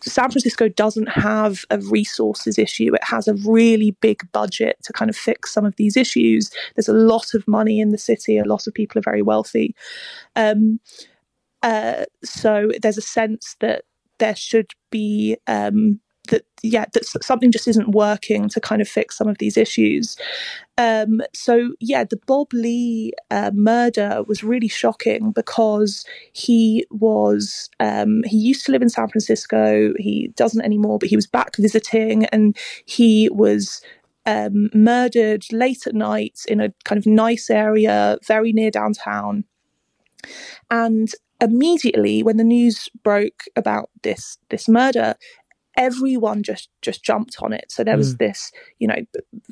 San 0.00 0.30
Francisco 0.30 0.68
doesn't 0.68 1.08
have 1.08 1.64
a 1.70 1.78
resources 1.78 2.58
issue. 2.58 2.94
It 2.94 3.04
has 3.04 3.28
a 3.28 3.34
really 3.34 3.92
big 4.00 4.30
budget 4.32 4.76
to 4.84 4.92
kind 4.92 5.08
of 5.08 5.16
fix 5.16 5.52
some 5.52 5.64
of 5.64 5.76
these 5.76 5.96
issues. 5.96 6.50
There's 6.74 6.88
a 6.88 6.92
lot 6.92 7.34
of 7.34 7.46
money 7.46 7.80
in 7.80 7.90
the 7.90 7.98
city. 7.98 8.38
A 8.38 8.44
lot 8.44 8.66
of 8.66 8.74
people 8.74 8.98
are 8.98 9.02
very 9.02 9.22
wealthy. 9.22 9.74
Um, 10.34 10.80
uh, 11.62 12.04
so 12.24 12.70
there's 12.80 12.98
a 12.98 13.02
sense 13.02 13.56
that 13.60 13.84
there 14.18 14.36
should 14.36 14.72
be 14.90 15.36
um, 15.46 16.00
that 16.28 16.44
yeah 16.62 16.84
that 16.92 17.04
something 17.04 17.50
just 17.50 17.66
isn't 17.66 17.90
working 17.90 18.48
to 18.48 18.60
kind 18.60 18.80
of 18.80 18.88
fix 18.88 19.16
some 19.16 19.28
of 19.28 19.38
these 19.38 19.56
issues. 19.56 20.16
Um, 20.78 21.20
so 21.34 21.72
yeah 21.80 22.04
the 22.04 22.18
bob 22.26 22.52
lee 22.52 23.12
uh, 23.30 23.50
murder 23.54 24.22
was 24.26 24.44
really 24.44 24.68
shocking 24.68 25.32
because 25.32 26.04
he 26.32 26.86
was 26.90 27.70
um, 27.80 28.22
he 28.24 28.36
used 28.36 28.64
to 28.66 28.72
live 28.72 28.82
in 28.82 28.88
san 28.88 29.08
francisco. 29.08 29.92
He 29.98 30.32
doesn't 30.36 30.64
anymore 30.64 30.98
but 30.98 31.08
he 31.08 31.16
was 31.16 31.26
back 31.26 31.56
visiting 31.56 32.26
and 32.26 32.56
he 32.84 33.28
was 33.30 33.82
um, 34.24 34.70
murdered 34.72 35.44
late 35.52 35.86
at 35.86 35.94
night 35.94 36.40
in 36.46 36.60
a 36.60 36.72
kind 36.84 36.98
of 36.98 37.06
nice 37.06 37.50
area 37.50 38.18
very 38.26 38.52
near 38.52 38.70
downtown. 38.70 39.44
And 40.70 41.10
immediately 41.42 42.22
when 42.22 42.36
the 42.36 42.44
news 42.44 42.88
broke 43.02 43.42
about 43.56 43.90
this 44.02 44.38
this 44.50 44.68
murder 44.68 45.16
everyone 45.76 46.42
just 46.42 46.68
just 46.82 47.02
jumped 47.02 47.36
on 47.40 47.52
it 47.52 47.64
so 47.70 47.82
there 47.82 47.96
was 47.96 48.14
mm. 48.14 48.18
this 48.18 48.52
you 48.78 48.86
know 48.86 48.96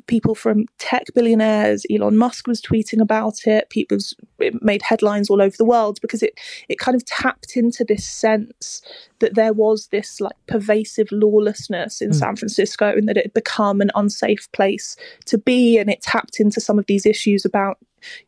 people 0.07 0.35
from 0.35 0.65
tech 0.77 1.05
billionaires 1.15 1.85
elon 1.91 2.17
musk 2.17 2.47
was 2.47 2.61
tweeting 2.61 3.01
about 3.01 3.47
it 3.47 3.69
people 3.69 3.97
it 4.39 4.61
made 4.61 4.81
headlines 4.83 5.29
all 5.29 5.41
over 5.41 5.55
the 5.57 5.65
world 5.65 5.99
because 6.01 6.21
it 6.21 6.39
it 6.69 6.77
kind 6.77 6.95
of 6.95 7.03
tapped 7.05 7.55
into 7.55 7.83
this 7.83 8.07
sense 8.07 8.81
that 9.19 9.35
there 9.35 9.53
was 9.53 9.87
this 9.87 10.21
like 10.21 10.35
pervasive 10.47 11.07
lawlessness 11.11 12.01
in 12.01 12.11
mm. 12.11 12.15
san 12.15 12.35
francisco 12.35 12.89
and 12.89 13.07
that 13.07 13.17
it 13.17 13.25
had 13.25 13.33
become 13.33 13.81
an 13.81 13.91
unsafe 13.95 14.51
place 14.51 14.95
to 15.25 15.37
be 15.37 15.77
and 15.77 15.89
it 15.89 16.01
tapped 16.01 16.39
into 16.39 16.61
some 16.61 16.77
of 16.77 16.85
these 16.85 17.05
issues 17.05 17.45
about 17.45 17.77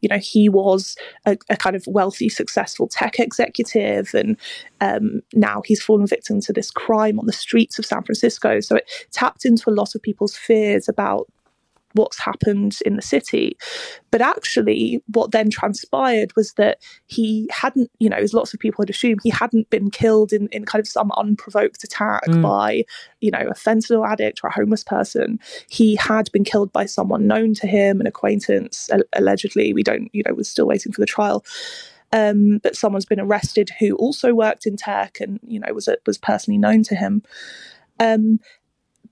you 0.01 0.09
know 0.09 0.17
he 0.17 0.49
was 0.49 0.95
a, 1.25 1.37
a 1.49 1.57
kind 1.57 1.75
of 1.75 1.85
wealthy 1.87 2.29
successful 2.29 2.87
tech 2.87 3.19
executive 3.19 4.13
and 4.13 4.37
um, 4.81 5.21
now 5.33 5.61
he's 5.65 5.81
fallen 5.81 6.07
victim 6.07 6.39
to 6.41 6.53
this 6.53 6.71
crime 6.71 7.19
on 7.19 7.25
the 7.25 7.33
streets 7.33 7.79
of 7.79 7.85
san 7.85 8.03
francisco. 8.03 8.59
So 8.59 8.75
it 8.77 8.89
tapped 9.11 9.45
into 9.45 9.69
a 9.69 9.71
lot 9.71 9.95
of 9.95 10.01
people's 10.01 10.35
fears 10.35 10.87
about 10.87 11.27
what's 11.93 12.19
happened 12.19 12.77
in 12.85 12.95
the 12.95 13.01
city. 13.01 13.57
But 14.11 14.21
actually, 14.21 15.01
what 15.07 15.31
then 15.31 15.49
transpired 15.49 16.35
was 16.35 16.53
that 16.53 16.79
he 17.07 17.49
hadn't, 17.51 17.89
you 17.99 18.09
know, 18.09 18.17
as 18.17 18.33
lots 18.33 18.53
of 18.53 18.59
people 18.59 18.81
had 18.81 18.89
assumed, 18.89 19.21
he 19.23 19.29
hadn't 19.29 19.69
been 19.69 19.89
killed 19.89 20.33
in, 20.33 20.47
in 20.49 20.65
kind 20.65 20.79
of 20.79 20.87
some 20.87 21.11
unprovoked 21.17 21.83
attack 21.83 22.25
mm. 22.27 22.41
by, 22.41 22.83
you 23.21 23.31
know, 23.31 23.39
a 23.39 23.53
fentanyl 23.53 24.07
addict 24.07 24.41
or 24.43 24.47
a 24.47 24.53
homeless 24.53 24.83
person. 24.83 25.39
He 25.69 25.95
had 25.95 26.31
been 26.31 26.43
killed 26.43 26.71
by 26.71 26.85
someone 26.85 27.27
known 27.27 27.53
to 27.55 27.67
him, 27.67 27.99
an 27.99 28.07
acquaintance, 28.07 28.89
allegedly. 29.13 29.73
We 29.73 29.83
don't, 29.83 30.09
you 30.13 30.23
know, 30.25 30.33
we're 30.33 30.43
still 30.43 30.67
waiting 30.67 30.91
for 30.91 31.01
the 31.01 31.07
trial. 31.07 31.43
Um, 32.11 32.59
but 32.61 32.75
someone's 32.75 33.07
been 33.07 33.19
arrested 33.19 33.71
who 33.79 33.95
also 33.95 34.35
worked 34.35 34.67
in 34.67 34.77
tech 34.77 35.19
and, 35.19 35.39
you 35.47 35.59
know, 35.59 35.73
was 35.73 35.89
was 36.05 36.19
personally 36.19 36.59
known 36.59 36.83
to 36.83 36.95
him. 36.95 37.23
Um, 37.99 38.39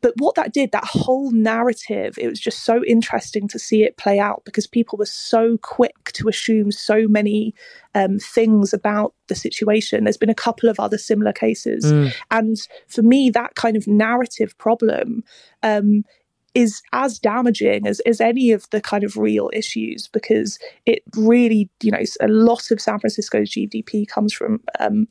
but 0.02 0.14
what 0.18 0.36
that 0.36 0.54
did, 0.54 0.72
that 0.72 0.84
whole 0.84 1.32
narrative, 1.32 2.18
it 2.18 2.28
was 2.28 2.40
just 2.40 2.66
so 2.66 2.84
interesting 2.86 3.48
to 3.48 3.60
see 3.60 3.84
it 3.84 3.98
play 3.98 4.20
out 4.20 4.44
because 4.46 4.66
people 4.66 4.98
were 4.98 5.06
so 5.06 5.58
quick 5.62 6.12
to 6.14 6.28
assume 6.28 6.72
so 6.72 7.08
many 7.08 7.54
um, 7.94 8.18
things 8.18 8.74
about 8.74 9.14
the 9.28 9.36
situation. 9.36 10.04
There's 10.04 10.18
been 10.18 10.30
a 10.30 10.36
couple 10.36 10.70
of 10.70 10.80
other 10.80 10.98
similar 10.98 11.34
cases. 11.34 11.86
Mm. 11.86 12.14
And 12.32 12.58
for 12.88 13.04
me, 13.04 13.30
that 13.30 13.56
kind 13.56 13.78
of 13.78 13.88
narrative 13.88 14.58
problem 14.58 15.24
um, 15.62 16.04
is 16.56 16.82
as 16.94 17.20
damaging 17.20 17.88
as, 17.88 18.00
as 18.02 18.20
any 18.20 18.52
of 18.52 18.70
the 18.72 18.82
kind 18.82 19.04
of 19.04 19.18
real 19.18 19.50
issues 19.54 20.08
because 20.08 20.58
it 20.86 21.04
really, 21.16 21.70
you 21.82 21.92
know, 21.92 22.02
a 22.20 22.28
lot 22.28 22.72
of 22.72 22.82
San 22.82 23.00
Francisco's 23.00 23.52
GDP 23.52 24.08
comes 24.08 24.34
from 24.34 24.62
um, 24.80 25.08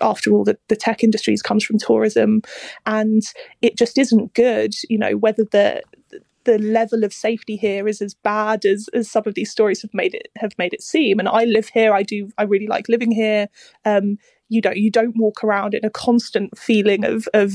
after 0.00 0.32
all, 0.32 0.44
the, 0.44 0.58
the 0.68 0.76
tech 0.76 1.02
industries 1.02 1.42
comes 1.42 1.64
from 1.64 1.78
tourism, 1.78 2.42
and 2.86 3.22
it 3.62 3.76
just 3.76 3.98
isn't 3.98 4.34
good. 4.34 4.74
You 4.88 4.98
know 4.98 5.16
whether 5.16 5.44
the 5.44 5.82
the 6.44 6.58
level 6.58 7.04
of 7.04 7.12
safety 7.12 7.56
here 7.56 7.88
is 7.88 8.00
as 8.00 8.14
bad 8.14 8.64
as, 8.64 8.88
as 8.92 9.10
some 9.10 9.24
of 9.26 9.34
these 9.34 9.50
stories 9.50 9.82
have 9.82 9.94
made 9.94 10.14
it 10.14 10.28
have 10.36 10.52
made 10.58 10.72
it 10.72 10.82
seem. 10.82 11.18
And 11.18 11.28
I 11.28 11.44
live 11.44 11.68
here. 11.68 11.92
I 11.92 12.02
do. 12.02 12.28
I 12.38 12.44
really 12.44 12.66
like 12.66 12.88
living 12.88 13.10
here. 13.10 13.48
Um, 13.84 14.18
you 14.48 14.60
don't 14.60 14.76
you 14.76 14.90
don't 14.90 15.16
walk 15.16 15.42
around 15.42 15.74
in 15.74 15.84
a 15.84 15.90
constant 15.90 16.56
feeling 16.56 17.04
of 17.04 17.28
of 17.34 17.52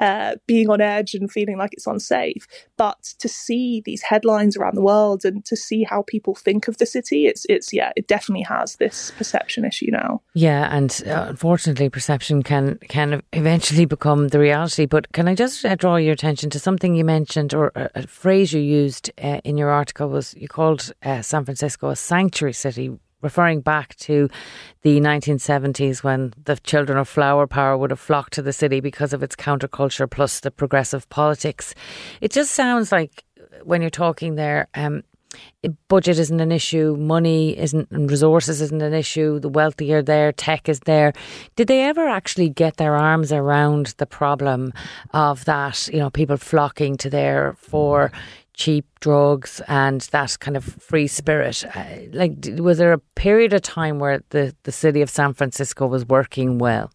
uh, 0.00 0.36
being 0.46 0.70
on 0.70 0.80
edge 0.80 1.14
and 1.14 1.30
feeling 1.30 1.58
like 1.58 1.72
it's 1.72 1.86
unsafe. 1.86 2.46
But 2.76 3.14
to 3.18 3.28
see 3.28 3.82
these 3.84 4.02
headlines 4.02 4.56
around 4.56 4.76
the 4.76 4.82
world 4.82 5.24
and 5.24 5.44
to 5.46 5.56
see 5.56 5.84
how 5.84 6.02
people 6.02 6.34
think 6.34 6.68
of 6.68 6.78
the 6.78 6.86
city, 6.86 7.26
it's 7.26 7.44
it's 7.48 7.72
yeah, 7.72 7.92
it 7.96 8.06
definitely 8.06 8.44
has 8.44 8.76
this 8.76 9.10
perception 9.12 9.64
issue 9.64 9.90
now. 9.90 10.22
Yeah, 10.34 10.74
and 10.74 11.02
uh, 11.06 11.26
unfortunately, 11.28 11.88
perception 11.88 12.42
can 12.42 12.78
can 12.88 13.22
eventually 13.32 13.84
become 13.84 14.28
the 14.28 14.38
reality. 14.38 14.86
But 14.86 15.12
can 15.12 15.28
I 15.28 15.34
just 15.34 15.64
uh, 15.64 15.74
draw 15.74 15.96
your 15.96 16.12
attention 16.12 16.50
to 16.50 16.58
something 16.58 16.94
you 16.94 17.04
mentioned 17.04 17.54
or 17.54 17.72
a, 17.74 17.90
a 17.94 18.06
phrase 18.06 18.52
you 18.52 18.60
used 18.60 19.10
uh, 19.22 19.40
in 19.44 19.58
your 19.58 19.70
article 19.70 20.08
was 20.08 20.34
you 20.34 20.48
called 20.48 20.92
uh, 21.02 21.22
San 21.22 21.44
Francisco 21.44 21.90
a 21.90 21.96
sanctuary 21.96 22.52
city 22.52 22.90
referring 23.22 23.60
back 23.60 23.96
to 23.96 24.28
the 24.82 25.00
1970s 25.00 26.02
when 26.02 26.32
the 26.44 26.56
children 26.56 26.98
of 26.98 27.08
flower 27.08 27.46
power 27.46 27.76
would 27.76 27.90
have 27.90 28.00
flocked 28.00 28.32
to 28.34 28.42
the 28.42 28.52
city 28.52 28.80
because 28.80 29.12
of 29.12 29.22
its 29.22 29.36
counterculture 29.36 30.08
plus 30.08 30.40
the 30.40 30.50
progressive 30.50 31.08
politics. 31.08 31.74
It 32.20 32.32
just 32.32 32.52
sounds 32.52 32.92
like 32.92 33.24
when 33.64 33.80
you're 33.80 33.90
talking 33.90 34.36
there, 34.36 34.68
um, 34.74 35.02
budget 35.88 36.18
isn't 36.18 36.40
an 36.40 36.52
issue, 36.52 36.96
money 36.98 37.56
isn't, 37.58 37.90
and 37.90 38.10
resources 38.10 38.60
isn't 38.60 38.82
an 38.82 38.94
issue. 38.94 39.38
The 39.38 39.48
wealthy 39.48 39.92
are 39.92 40.02
there, 40.02 40.32
tech 40.32 40.68
is 40.68 40.80
there. 40.80 41.12
Did 41.56 41.68
they 41.68 41.82
ever 41.82 42.08
actually 42.08 42.48
get 42.48 42.76
their 42.76 42.94
arms 42.94 43.32
around 43.32 43.94
the 43.98 44.06
problem 44.06 44.72
of 45.12 45.44
that? 45.44 45.88
You 45.92 45.98
know, 45.98 46.10
people 46.10 46.36
flocking 46.36 46.96
to 46.98 47.10
there 47.10 47.54
for 47.58 48.12
cheap 48.58 48.86
drugs 49.00 49.62
and 49.68 50.02
that 50.12 50.36
kind 50.40 50.56
of 50.56 50.64
free 50.64 51.06
spirit. 51.06 51.64
Uh, 51.74 51.84
like, 52.12 52.34
was 52.58 52.76
there 52.78 52.92
a 52.92 52.98
period 53.14 53.52
of 53.52 53.62
time 53.62 53.98
where 53.98 54.22
the, 54.30 54.54
the 54.64 54.72
city 54.72 55.00
of 55.00 55.08
San 55.08 55.32
Francisco 55.32 55.86
was 55.86 56.04
working 56.04 56.58
well? 56.58 56.90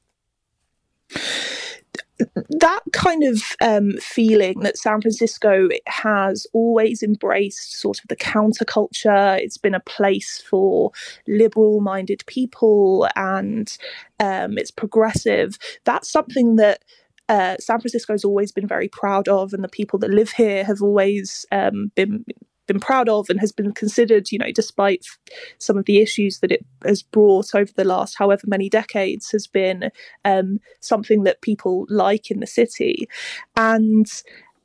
That 2.49 2.82
kind 2.91 3.24
of 3.24 3.41
um, 3.61 3.93
feeling 3.99 4.59
that 4.59 4.78
San 4.78 5.01
Francisco 5.01 5.70
has 5.88 6.45
always 6.53 7.01
embraced 7.01 7.80
sort 7.80 7.99
of 7.99 8.05
the 8.07 8.16
counterculture. 8.16 9.39
It's 9.39 9.57
been 9.57 9.74
a 9.74 9.80
place 9.80 10.41
for 10.41 10.91
liberal 11.28 11.80
minded 11.80 12.24
people 12.28 13.07
and 13.16 13.76
um, 14.20 14.57
it's 14.57 14.72
progressive. 14.72 15.57
That's 15.86 16.09
something 16.09 16.57
that 16.57 16.84
uh, 17.30 17.55
San 17.59 17.80
Francisco 17.80 18.13
has 18.13 18.26
always 18.26 18.51
been 18.51 18.67
very 18.67 18.88
proud 18.88 19.28
of, 19.28 19.53
and 19.53 19.63
the 19.63 19.69
people 19.69 19.99
that 19.99 20.11
live 20.11 20.32
here 20.32 20.63
have 20.63 20.82
always 20.82 21.45
um, 21.51 21.91
been 21.95 22.26
been 22.65 22.80
proud 22.80 23.09
of 23.09 23.30
and 23.30 23.39
has 23.41 23.51
been 23.51 23.74
considered, 23.74 24.32
you 24.32 24.39
know, 24.39 24.51
despite 24.51 25.05
some 25.57 25.78
of 25.78 25.86
the 25.86 26.01
issues 26.01 26.39
that 26.39 26.51
it 26.51 26.65
has 26.86 27.03
brought 27.03 27.53
over 27.53 27.71
the 27.76 27.84
last 27.84 28.17
however 28.17 28.43
many 28.47 28.69
decades, 28.69 29.32
has 29.32 29.47
been 29.47 29.91
um, 30.24 30.59
something 30.80 31.24
that 31.24 31.41
people 31.41 31.86
like 31.89 32.32
in 32.32 32.39
the 32.39 32.47
city. 32.47 33.07
And 33.57 34.07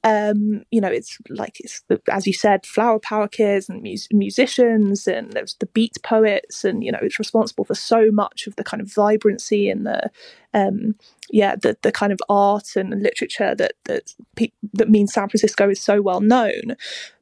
um, 0.08 0.64
you 0.70 0.80
know, 0.80 0.88
it's 0.88 1.18
like 1.28 1.60
it's 1.60 1.82
as 2.10 2.26
you 2.26 2.32
said, 2.32 2.64
flower 2.64 2.98
power 2.98 3.28
kids 3.28 3.68
and 3.68 3.82
musicians, 4.10 5.06
and 5.06 5.32
there's 5.32 5.54
the 5.60 5.66
beat 5.66 5.98
poets, 6.02 6.64
and 6.64 6.82
you 6.82 6.90
know, 6.90 7.00
it's 7.02 7.18
responsible 7.18 7.64
for 7.64 7.74
so 7.74 8.10
much 8.10 8.46
of 8.46 8.56
the 8.56 8.64
kind 8.64 8.80
of 8.80 8.92
vibrancy 8.92 9.68
and 9.68 9.86
the, 9.86 10.10
um, 10.54 10.94
yeah, 11.30 11.56
the 11.56 11.76
the 11.82 11.92
kind 11.92 12.12
of 12.12 12.20
art 12.30 12.74
and 12.74 13.02
literature 13.02 13.54
that 13.54 13.72
that 13.84 14.14
pe- 14.34 14.52
that 14.72 14.88
means 14.88 15.12
San 15.12 15.28
Francisco 15.28 15.68
is 15.68 15.80
so 15.80 16.00
well 16.00 16.20
known, 16.20 16.76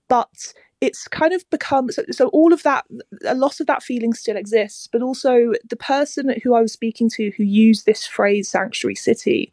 but 0.08 0.54
it's 0.80 1.08
kind 1.08 1.32
of 1.32 1.48
become 1.50 1.90
so, 1.90 2.04
so, 2.10 2.28
all 2.28 2.52
of 2.52 2.62
that 2.62 2.84
a 3.24 3.34
lot 3.34 3.60
of 3.60 3.66
that 3.66 3.82
feeling 3.82 4.12
still 4.12 4.36
exists 4.36 4.86
but 4.92 5.00
also 5.00 5.52
the 5.66 5.76
person 5.76 6.34
who 6.44 6.54
i 6.54 6.60
was 6.60 6.70
speaking 6.70 7.08
to 7.08 7.32
who 7.38 7.44
used 7.44 7.86
this 7.86 8.06
phrase 8.06 8.50
sanctuary 8.50 8.94
city 8.94 9.50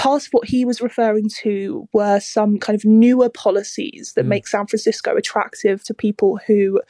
part 0.00 0.26
of 0.26 0.32
what 0.32 0.48
he 0.48 0.64
was 0.64 0.80
referring 0.80 1.28
to 1.28 1.86
were 1.92 2.18
some 2.20 2.58
kind 2.58 2.74
of 2.74 2.86
newer 2.86 3.28
policies 3.28 4.14
that 4.16 4.24
mm. 4.24 4.28
make 4.28 4.48
San 4.48 4.66
Francisco 4.66 5.14
attractive 5.14 5.84
to 5.84 5.92
people 5.92 6.40
who 6.46 6.80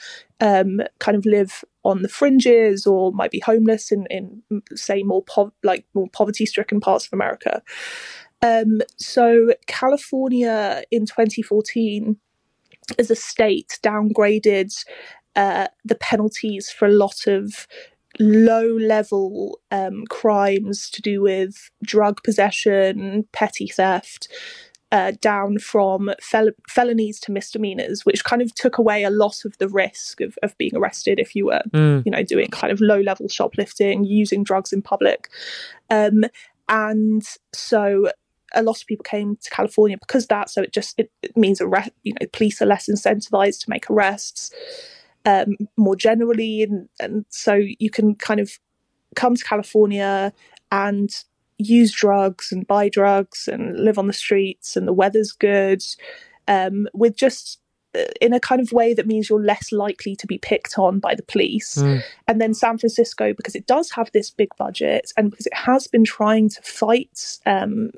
um, 0.40 0.80
kind 1.00 1.16
of 1.16 1.26
live 1.26 1.64
on 1.82 2.02
the 2.02 2.08
fringes 2.08 2.86
or 2.86 3.10
might 3.12 3.32
be 3.32 3.40
homeless 3.40 3.90
in, 3.90 4.06
in 4.10 4.62
say 4.76 5.02
more 5.02 5.24
po- 5.24 5.52
like 5.64 5.84
more 5.92 6.06
poverty 6.12 6.46
stricken 6.46 6.78
parts 6.78 7.04
of 7.04 7.12
America. 7.12 7.60
Um, 8.42 8.80
so 8.96 9.54
California 9.66 10.84
in 10.92 11.04
2014 11.04 12.16
as 12.96 13.10
a 13.10 13.16
state 13.16 13.80
downgraded 13.82 14.72
uh, 15.34 15.66
the 15.84 15.96
penalties 15.96 16.70
for 16.70 16.86
a 16.86 16.92
lot 16.92 17.26
of 17.26 17.66
low 18.18 18.66
level 18.76 19.60
um, 19.70 20.04
crimes 20.08 20.90
to 20.90 21.02
do 21.02 21.22
with 21.22 21.70
drug 21.82 22.22
possession, 22.22 23.26
petty 23.32 23.68
theft, 23.68 24.28
uh, 24.92 25.12
down 25.20 25.58
from 25.58 26.10
fel- 26.20 26.50
felonies 26.68 27.20
to 27.20 27.30
misdemeanors, 27.30 28.04
which 28.04 28.24
kind 28.24 28.42
of 28.42 28.52
took 28.54 28.78
away 28.78 29.04
a 29.04 29.10
lot 29.10 29.44
of 29.44 29.56
the 29.58 29.68
risk 29.68 30.20
of, 30.20 30.36
of 30.42 30.56
being 30.58 30.74
arrested 30.74 31.20
if 31.20 31.36
you 31.36 31.46
were, 31.46 31.62
mm. 31.70 32.04
you 32.04 32.10
know, 32.10 32.24
doing 32.24 32.48
kind 32.48 32.72
of 32.72 32.80
low 32.80 33.00
level 33.00 33.28
shoplifting, 33.28 34.04
using 34.04 34.42
drugs 34.42 34.72
in 34.72 34.82
public. 34.82 35.28
Um, 35.90 36.24
and 36.68 37.22
so 37.52 38.10
a 38.52 38.62
lot 38.62 38.80
of 38.80 38.86
people 38.86 39.04
came 39.04 39.36
to 39.36 39.50
California 39.50 39.96
because 39.96 40.26
that. 40.26 40.50
So 40.50 40.62
it 40.62 40.72
just 40.72 40.98
it, 40.98 41.10
it 41.22 41.36
means 41.36 41.60
arrest. 41.60 41.90
You 42.02 42.14
know, 42.20 42.26
police 42.32 42.60
are 42.60 42.66
less 42.66 42.88
incentivized 42.88 43.60
to 43.60 43.70
make 43.70 43.88
arrests 43.88 44.50
um, 45.24 45.56
more 45.76 45.96
generally, 45.96 46.62
and 46.62 46.88
and 46.98 47.24
so 47.28 47.54
you 47.54 47.90
can 47.90 48.14
kind 48.14 48.40
of 48.40 48.58
come 49.16 49.34
to 49.34 49.44
California 49.44 50.32
and 50.70 51.10
use 51.58 51.92
drugs 51.92 52.52
and 52.52 52.66
buy 52.66 52.88
drugs 52.88 53.48
and 53.48 53.78
live 53.78 53.98
on 53.98 54.06
the 54.06 54.12
streets 54.12 54.76
and 54.76 54.88
the 54.88 54.92
weather's 54.92 55.32
good 55.32 55.82
um, 56.48 56.88
with 56.94 57.16
just 57.16 57.60
uh, 57.94 58.04
in 58.20 58.32
a 58.32 58.40
kind 58.40 58.60
of 58.60 58.72
way 58.72 58.94
that 58.94 59.06
means 59.06 59.28
you're 59.28 59.42
less 59.42 59.72
likely 59.72 60.14
to 60.16 60.26
be 60.26 60.38
picked 60.38 60.78
on 60.78 61.00
by 61.00 61.14
the 61.14 61.22
police. 61.22 61.76
Mm. 61.76 62.02
And 62.28 62.40
then 62.40 62.54
San 62.54 62.78
Francisco, 62.78 63.34
because 63.34 63.54
it 63.54 63.66
does 63.66 63.90
have 63.90 64.10
this 64.12 64.30
big 64.30 64.48
budget 64.56 65.12
and 65.16 65.30
because 65.30 65.46
it 65.46 65.54
has 65.54 65.86
been 65.86 66.04
trying 66.04 66.48
to 66.50 66.62
fight 66.62 67.38
um, 67.46 67.90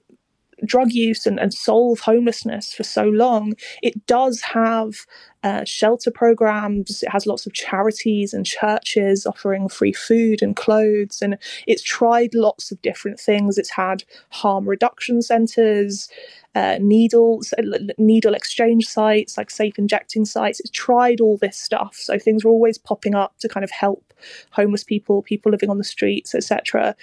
drug 0.65 0.93
use 0.93 1.27
and, 1.27 1.39
and 1.39 1.53
solve 1.53 2.01
homelessness 2.01 2.73
for 2.73 2.85
so 2.85 3.05
long, 3.05 3.55
it 3.83 4.07
does 4.07 4.41
have 4.41 5.07
uh, 5.45 5.65
shelter 5.65 6.11
programs. 6.11 7.03
It 7.03 7.09
has 7.09 7.27
lots 7.27 7.47
of 7.47 7.53
charities 7.53 8.33
and 8.33 8.47
churches 8.47 9.27
offering 9.27 9.69
free 9.69 9.93
food 9.93 10.41
and 10.41 10.55
clothes. 10.55 11.21
And 11.21 11.37
it's 11.67 11.83
tried 11.83 12.35
lots 12.35 12.71
of 12.71 12.81
different 12.83 13.19
things. 13.19 13.59
It's 13.59 13.71
had 13.71 14.05
harm 14.31 14.69
reduction 14.69 15.21
centers, 15.21 16.09
uh, 16.55 16.79
needles, 16.81 17.53
uh, 17.59 17.63
needle 17.99 18.35
exchange 18.35 18.87
sites, 18.87 19.37
like 19.37 19.51
safe 19.51 19.79
injecting 19.79 20.25
sites. 20.25 20.61
It's 20.61 20.71
tried 20.71 21.21
all 21.21 21.39
this 21.39 21.59
stuff. 21.59 21.97
So 21.97 22.19
things 22.19 22.45
were 22.45 22.53
always 22.53 22.79
popping 22.79 23.15
up 23.15 23.37
to 23.41 23.49
kind 23.49 23.65
of 23.65 23.71
help 23.71 24.15
homeless 24.51 24.85
people, 24.85 25.23
people 25.23 25.51
living 25.51 25.71
on 25.71 25.79
the 25.79 25.85
streets, 25.85 26.35
etc. 26.35 26.95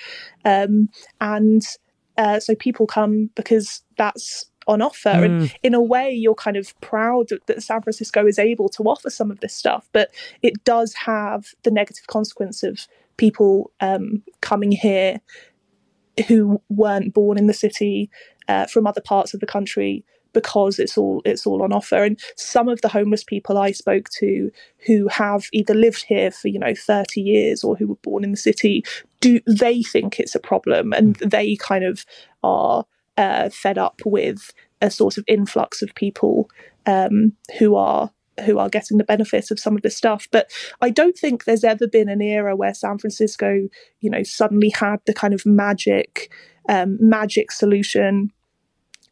Um, 0.46 0.90
and 1.20 1.64
uh, 2.20 2.40
so 2.40 2.54
people 2.54 2.86
come 2.86 3.30
because 3.36 3.82
that's 3.98 4.46
on 4.68 4.82
offer. 4.82 5.10
Mm. 5.10 5.26
And 5.26 5.56
in 5.64 5.74
a 5.74 5.82
way, 5.82 6.12
you're 6.12 6.36
kind 6.36 6.58
of 6.58 6.80
proud 6.82 7.30
that 7.48 7.64
San 7.64 7.82
Francisco 7.82 8.28
is 8.28 8.38
able 8.38 8.68
to 8.70 8.84
offer 8.84 9.10
some 9.10 9.32
of 9.32 9.40
this 9.40 9.56
stuff, 9.56 9.90
but 9.94 10.12
it 10.44 10.64
does 10.66 10.94
have 10.94 11.48
the 11.64 11.72
negative 11.72 12.08
consequence 12.08 12.62
of 12.62 12.88
people 13.16 13.72
um, 13.80 14.22
coming 14.42 14.72
here 14.72 15.22
who 16.28 16.62
weren't 16.68 17.14
born 17.14 17.38
in 17.38 17.48
the 17.48 17.54
city 17.54 18.10
uh, 18.50 18.66
from 18.66 18.86
other 18.86 19.02
parts 19.02 19.34
of 19.34 19.40
the 19.40 19.48
country 19.48 20.04
because 20.34 20.78
it's 20.78 20.98
all 20.98 21.22
it's 21.26 21.48
all 21.48 21.64
on 21.64 21.74
offer 21.74 22.04
and 22.04 22.20
some 22.36 22.70
of 22.70 22.82
the 22.82 22.88
homeless 22.88 23.24
people 23.24 23.58
i 23.58 23.72
spoke 23.72 24.08
to 24.10 24.52
who 24.86 25.08
have 25.08 25.48
either 25.54 25.74
lived 25.74 26.04
here 26.04 26.30
for 26.30 26.50
you 26.50 26.60
know 26.60 26.76
30 26.76 27.20
years 27.20 27.64
or 27.64 27.76
who 27.76 27.88
were 27.88 27.96
born 27.96 28.24
in 28.24 28.30
the 28.30 28.38
city 28.38 28.84
do 29.22 29.40
they 29.48 29.84
think 29.84 30.20
it's 30.20 30.36
a 30.36 30.40
problem 30.40 30.94
and 30.94 31.18
mm. 31.18 31.30
they 31.30 31.56
kind 31.56 31.84
of 31.84 32.06
are 32.44 32.86
uh, 33.18 33.50
fed 33.50 33.78
up 33.78 34.02
with 34.06 34.54
a 34.82 34.90
sort 34.90 35.18
of 35.18 35.26
influx 35.28 35.82
of 35.82 35.94
people 35.96 36.50
um, 36.86 37.34
who 37.58 37.76
are 37.76 38.12
who 38.46 38.58
are 38.58 38.70
getting 38.70 38.98
the 38.98 39.04
benefit 39.04 39.52
of 39.52 39.60
some 39.60 39.76
of 39.76 39.82
this 39.82 39.98
stuff. 39.98 40.28
But 40.32 40.50
I 40.82 40.90
don't 40.90 41.18
think 41.18 41.44
there's 41.44 41.66
ever 41.66 41.88
been 41.88 42.08
an 42.08 42.22
era 42.22 42.56
where 42.56 42.74
San 42.74 42.98
Francisco, 42.98 43.68
you 44.00 44.10
know, 44.10 44.24
suddenly 44.24 44.70
had 44.70 45.02
the 45.06 45.14
kind 45.14 45.34
of 45.34 45.46
magic 45.46 46.32
um, 46.70 46.98
magic 47.02 47.52
solution 47.52 48.32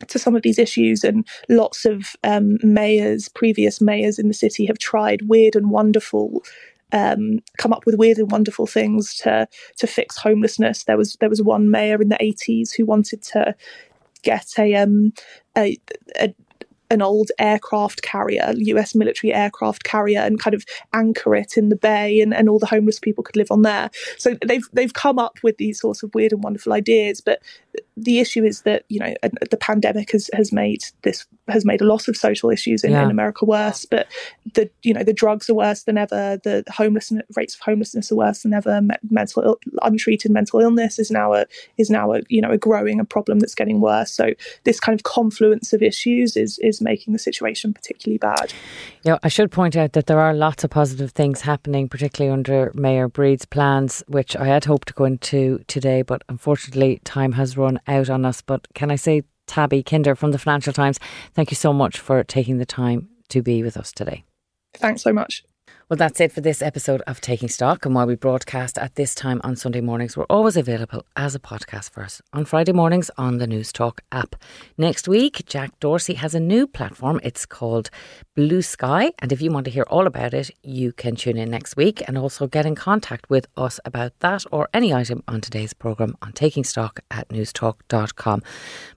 to 0.08 0.20
some 0.20 0.36
of 0.36 0.44
these 0.44 0.60
issues 0.60 1.04
and 1.04 1.28
lots 1.50 1.84
of 1.84 2.16
um, 2.24 2.58
mayors 2.62 3.30
previous 3.30 3.82
mayors 3.82 4.20
in 4.20 4.28
the 4.28 4.34
city 4.34 4.66
have 4.66 4.78
tried 4.78 5.24
weird 5.24 5.56
and 5.56 5.72
wonderful 5.72 6.44
um, 6.94 7.40
come 7.58 7.74
up 7.74 7.86
with 7.86 7.96
weird 7.96 8.18
and 8.18 8.32
wonderful 8.32 8.68
things 8.68 9.16
to 9.18 9.48
to 9.78 9.88
fix 9.88 10.18
homelessness. 10.18 10.84
There 10.84 10.98
was 10.98 11.18
there 11.20 11.30
was 11.30 11.42
one 11.42 11.70
mayor 11.70 12.02
in 12.02 12.10
the 12.10 12.24
eighties 12.24 12.72
who 12.72 12.86
wanted 12.86 13.22
to 13.24 13.56
get 14.24 14.54
a 14.58 14.76
um 14.76 15.14
a, 15.58 15.78
a 16.20 16.34
an 16.90 17.02
old 17.02 17.32
aircraft 17.38 18.02
carrier, 18.02 18.54
US 18.56 18.96
military 18.96 19.34
aircraft 19.34 19.84
carrier, 19.84 20.22
and 20.22 20.40
kind 20.40 20.54
of 20.54 20.64
anchor 20.94 21.36
it 21.36 21.58
in 21.58 21.70
the 21.70 21.76
bay, 21.76 22.22
and, 22.22 22.34
and 22.34 22.48
all 22.50 22.60
the 22.60 22.66
homeless 22.66 23.00
people 23.00 23.24
could 23.24 23.36
live 23.36 23.52
on 23.52 23.62
there. 23.64 23.90
So 24.18 24.38
they've 24.46 24.66
they've 24.74 24.94
come 24.94 25.20
up 25.20 25.38
with 25.44 25.58
these 25.58 25.80
sorts 25.80 26.04
of 26.04 26.14
weird 26.14 26.32
and 26.32 26.44
wonderful 26.44 26.74
ideas, 26.74 27.22
but 27.22 27.42
the 27.96 28.20
issue 28.20 28.44
is 28.44 28.62
that 28.62 28.84
you 28.90 29.00
know 29.00 29.14
the 29.50 29.58
pandemic 29.58 30.12
has 30.12 30.30
has 30.34 30.52
made 30.52 30.84
this 31.04 31.26
has 31.48 31.66
made 31.66 31.82
a 31.82 31.86
lot 31.86 32.08
of 32.08 32.18
social 32.18 32.50
issues 32.50 32.84
in, 32.84 32.92
yeah. 32.92 33.04
in 33.04 33.12
America 33.12 33.46
worse. 33.46 33.86
But 33.86 34.08
the 34.54 34.70
you 34.84 34.94
know 34.94 35.04
the 35.04 35.14
drugs 35.14 35.50
are 35.50 35.54
worse 35.54 35.84
than 35.84 35.98
ever. 35.98 36.40
The 36.44 36.64
homelessness 36.70 37.24
rates 37.36 37.56
of 37.56 37.62
homelessness 37.62 38.12
are 38.12 38.16
worse 38.16 38.44
than 38.44 38.54
ever. 38.54 38.82
Mental 39.10 39.44
Ill, 39.44 39.60
untreated 39.82 40.32
mental 40.32 40.60
illness 40.60 41.00
is 41.00 41.12
now 41.12 41.34
a 41.34 41.46
is 41.78 41.90
now 41.90 42.14
a 42.14 42.22
you 42.30 42.42
know 42.42 42.52
a 42.52 42.58
growing 42.58 43.00
a 43.00 43.06
problem 43.06 43.40
that's 43.40 43.56
getting 43.56 43.82
worse. 43.82 44.12
So 44.12 44.34
this 44.64 44.80
kind 44.80 44.98
of 45.00 45.04
confluence 45.04 45.74
of 45.74 45.82
issues 45.82 46.38
is 46.38 46.60
is 46.60 46.82
making 46.82 47.14
the 47.14 47.20
situation 47.20 47.74
particularly 47.74 48.18
bad. 48.18 48.54
Yeah, 49.08 49.20
I 49.24 49.30
should 49.30 49.54
point 49.54 49.78
out 49.78 49.94
that 49.94 50.08
there 50.08 50.20
are 50.20 50.34
lots 50.34 50.66
of 50.66 50.70
positive 50.70 51.12
things 51.12 51.40
happening, 51.40 51.88
particularly 51.88 52.30
under 52.30 52.74
Mayor 52.76 53.08
Breed's 53.08 53.46
plans, 53.46 54.04
which 54.10 54.36
I 54.36 54.48
had 54.48 54.66
hoped 54.66 54.90
to 54.90 54.94
go 54.94 55.06
into 55.06 55.64
today, 55.68 56.02
but 56.02 56.24
unfortunately 56.28 57.00
time 57.06 57.32
has 57.32 57.56
run 57.56 57.80
out 57.88 58.10
on 58.10 58.26
us. 58.26 58.42
But 58.42 58.68
can 58.74 58.92
I 58.92 58.98
say, 58.98 59.24
Tabby 59.46 59.82
Kinder 59.82 60.14
from 60.14 60.32
the 60.32 60.38
Financial 60.38 60.74
Times, 60.74 61.00
thank 61.34 61.52
you 61.52 61.56
so 61.56 61.72
much 61.72 62.02
for 62.02 62.22
taking 62.26 62.58
the 62.58 62.66
time 62.66 63.08
to 63.30 63.42
be 63.42 63.64
with 63.64 63.78
us 63.78 63.94
today. 63.94 64.26
Thanks 64.74 65.04
so 65.04 65.14
much. 65.14 65.46
Well, 65.90 65.96
that's 65.96 66.20
it 66.20 66.34
for 66.34 66.42
this 66.42 66.62
episode 66.62 67.02
of 67.08 67.22
Taking 67.22 67.48
Stock. 67.48 67.86
And 67.86 67.96
while 67.96 68.08
we 68.08 68.16
broadcast 68.16 68.78
at 68.78 68.96
this 68.96 69.16
time 69.16 69.40
on 69.46 69.56
Sunday 69.56 69.80
mornings, 69.80 70.18
we're 70.18 70.26
always 70.30 70.58
available 70.58 71.06
as 71.16 71.34
a 71.34 71.40
podcast 71.40 71.92
for 71.92 72.04
us 72.04 72.22
on 72.34 72.44
Friday 72.44 72.74
mornings 72.74 73.10
on 73.18 73.38
the 73.38 73.48
Newstalk 73.48 74.00
app. 74.12 74.36
Next 74.78 75.08
week, 75.08 75.44
Jack 75.46 75.80
Dorsey 75.80 76.16
has 76.16 76.36
a 76.36 76.42
new 76.42 76.68
platform. 76.68 77.22
It's 77.24 77.46
called 77.46 77.90
Bluesky. 78.38 79.12
And 79.20 79.32
if 79.32 79.42
you 79.42 79.50
want 79.50 79.64
to 79.64 79.72
hear 79.72 79.86
all 79.90 80.08
about 80.08 80.34
it, 80.34 80.52
you 80.62 80.92
can 80.92 81.16
tune 81.16 81.38
in 81.38 81.50
next 81.50 81.78
week 81.78 82.04
and 82.06 82.18
also 82.18 82.48
get 82.48 82.66
in 82.66 82.76
contact 82.76 83.30
with 83.30 83.48
us 83.56 83.80
about 83.86 84.12
that 84.20 84.44
or 84.52 84.68
any 84.74 84.94
item 84.94 85.24
on 85.26 85.40
today's 85.40 85.72
programme 85.72 86.18
on 86.22 86.34
Taking 86.34 86.66
Stock 86.66 87.00
at 87.12 87.30
newstalk.com. 87.30 88.44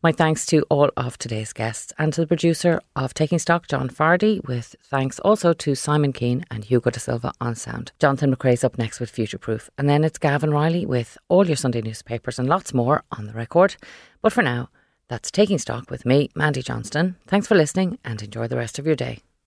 My 0.02 0.10
thanks 0.10 0.44
to 0.46 0.62
all 0.62 0.90
of 0.96 1.18
today's 1.18 1.52
guests 1.52 1.92
and 1.98 2.12
to 2.14 2.22
the 2.22 2.26
producer 2.26 2.80
of 2.96 3.14
Taking 3.14 3.38
Stock, 3.38 3.68
John 3.68 3.88
Fardy, 3.88 4.44
with 4.48 4.74
thanks 4.82 5.20
also 5.20 5.52
to 5.52 5.76
Simon 5.76 6.12
Keane 6.12 6.44
and 6.50 6.64
Hugh 6.64 6.79
Hugo 6.80 6.90
De 6.90 6.98
Silva 6.98 7.32
on 7.42 7.54
sound. 7.54 7.92
Jonathan 7.98 8.34
McCrea's 8.34 8.64
up 8.64 8.78
next 8.78 9.00
with 9.00 9.10
Future 9.10 9.36
Proof. 9.36 9.68
And 9.76 9.86
then 9.86 10.02
it's 10.02 10.18
Gavin 10.18 10.50
Reilly 10.50 10.86
with 10.86 11.18
all 11.28 11.46
your 11.46 11.56
Sunday 11.56 11.82
newspapers 11.82 12.38
and 12.38 12.48
lots 12.48 12.72
more 12.72 13.04
on 13.12 13.26
the 13.26 13.34
record. 13.34 13.76
But 14.22 14.32
for 14.32 14.40
now, 14.42 14.70
that's 15.08 15.30
Taking 15.30 15.58
Stock 15.58 15.90
with 15.90 16.06
me, 16.06 16.30
Mandy 16.34 16.62
Johnston. 16.62 17.16
Thanks 17.26 17.46
for 17.46 17.54
listening 17.54 17.98
and 18.02 18.22
enjoy 18.22 18.48
the 18.48 18.56
rest 18.56 18.78
of 18.78 18.86
your 18.86 18.96
day. 18.96 19.18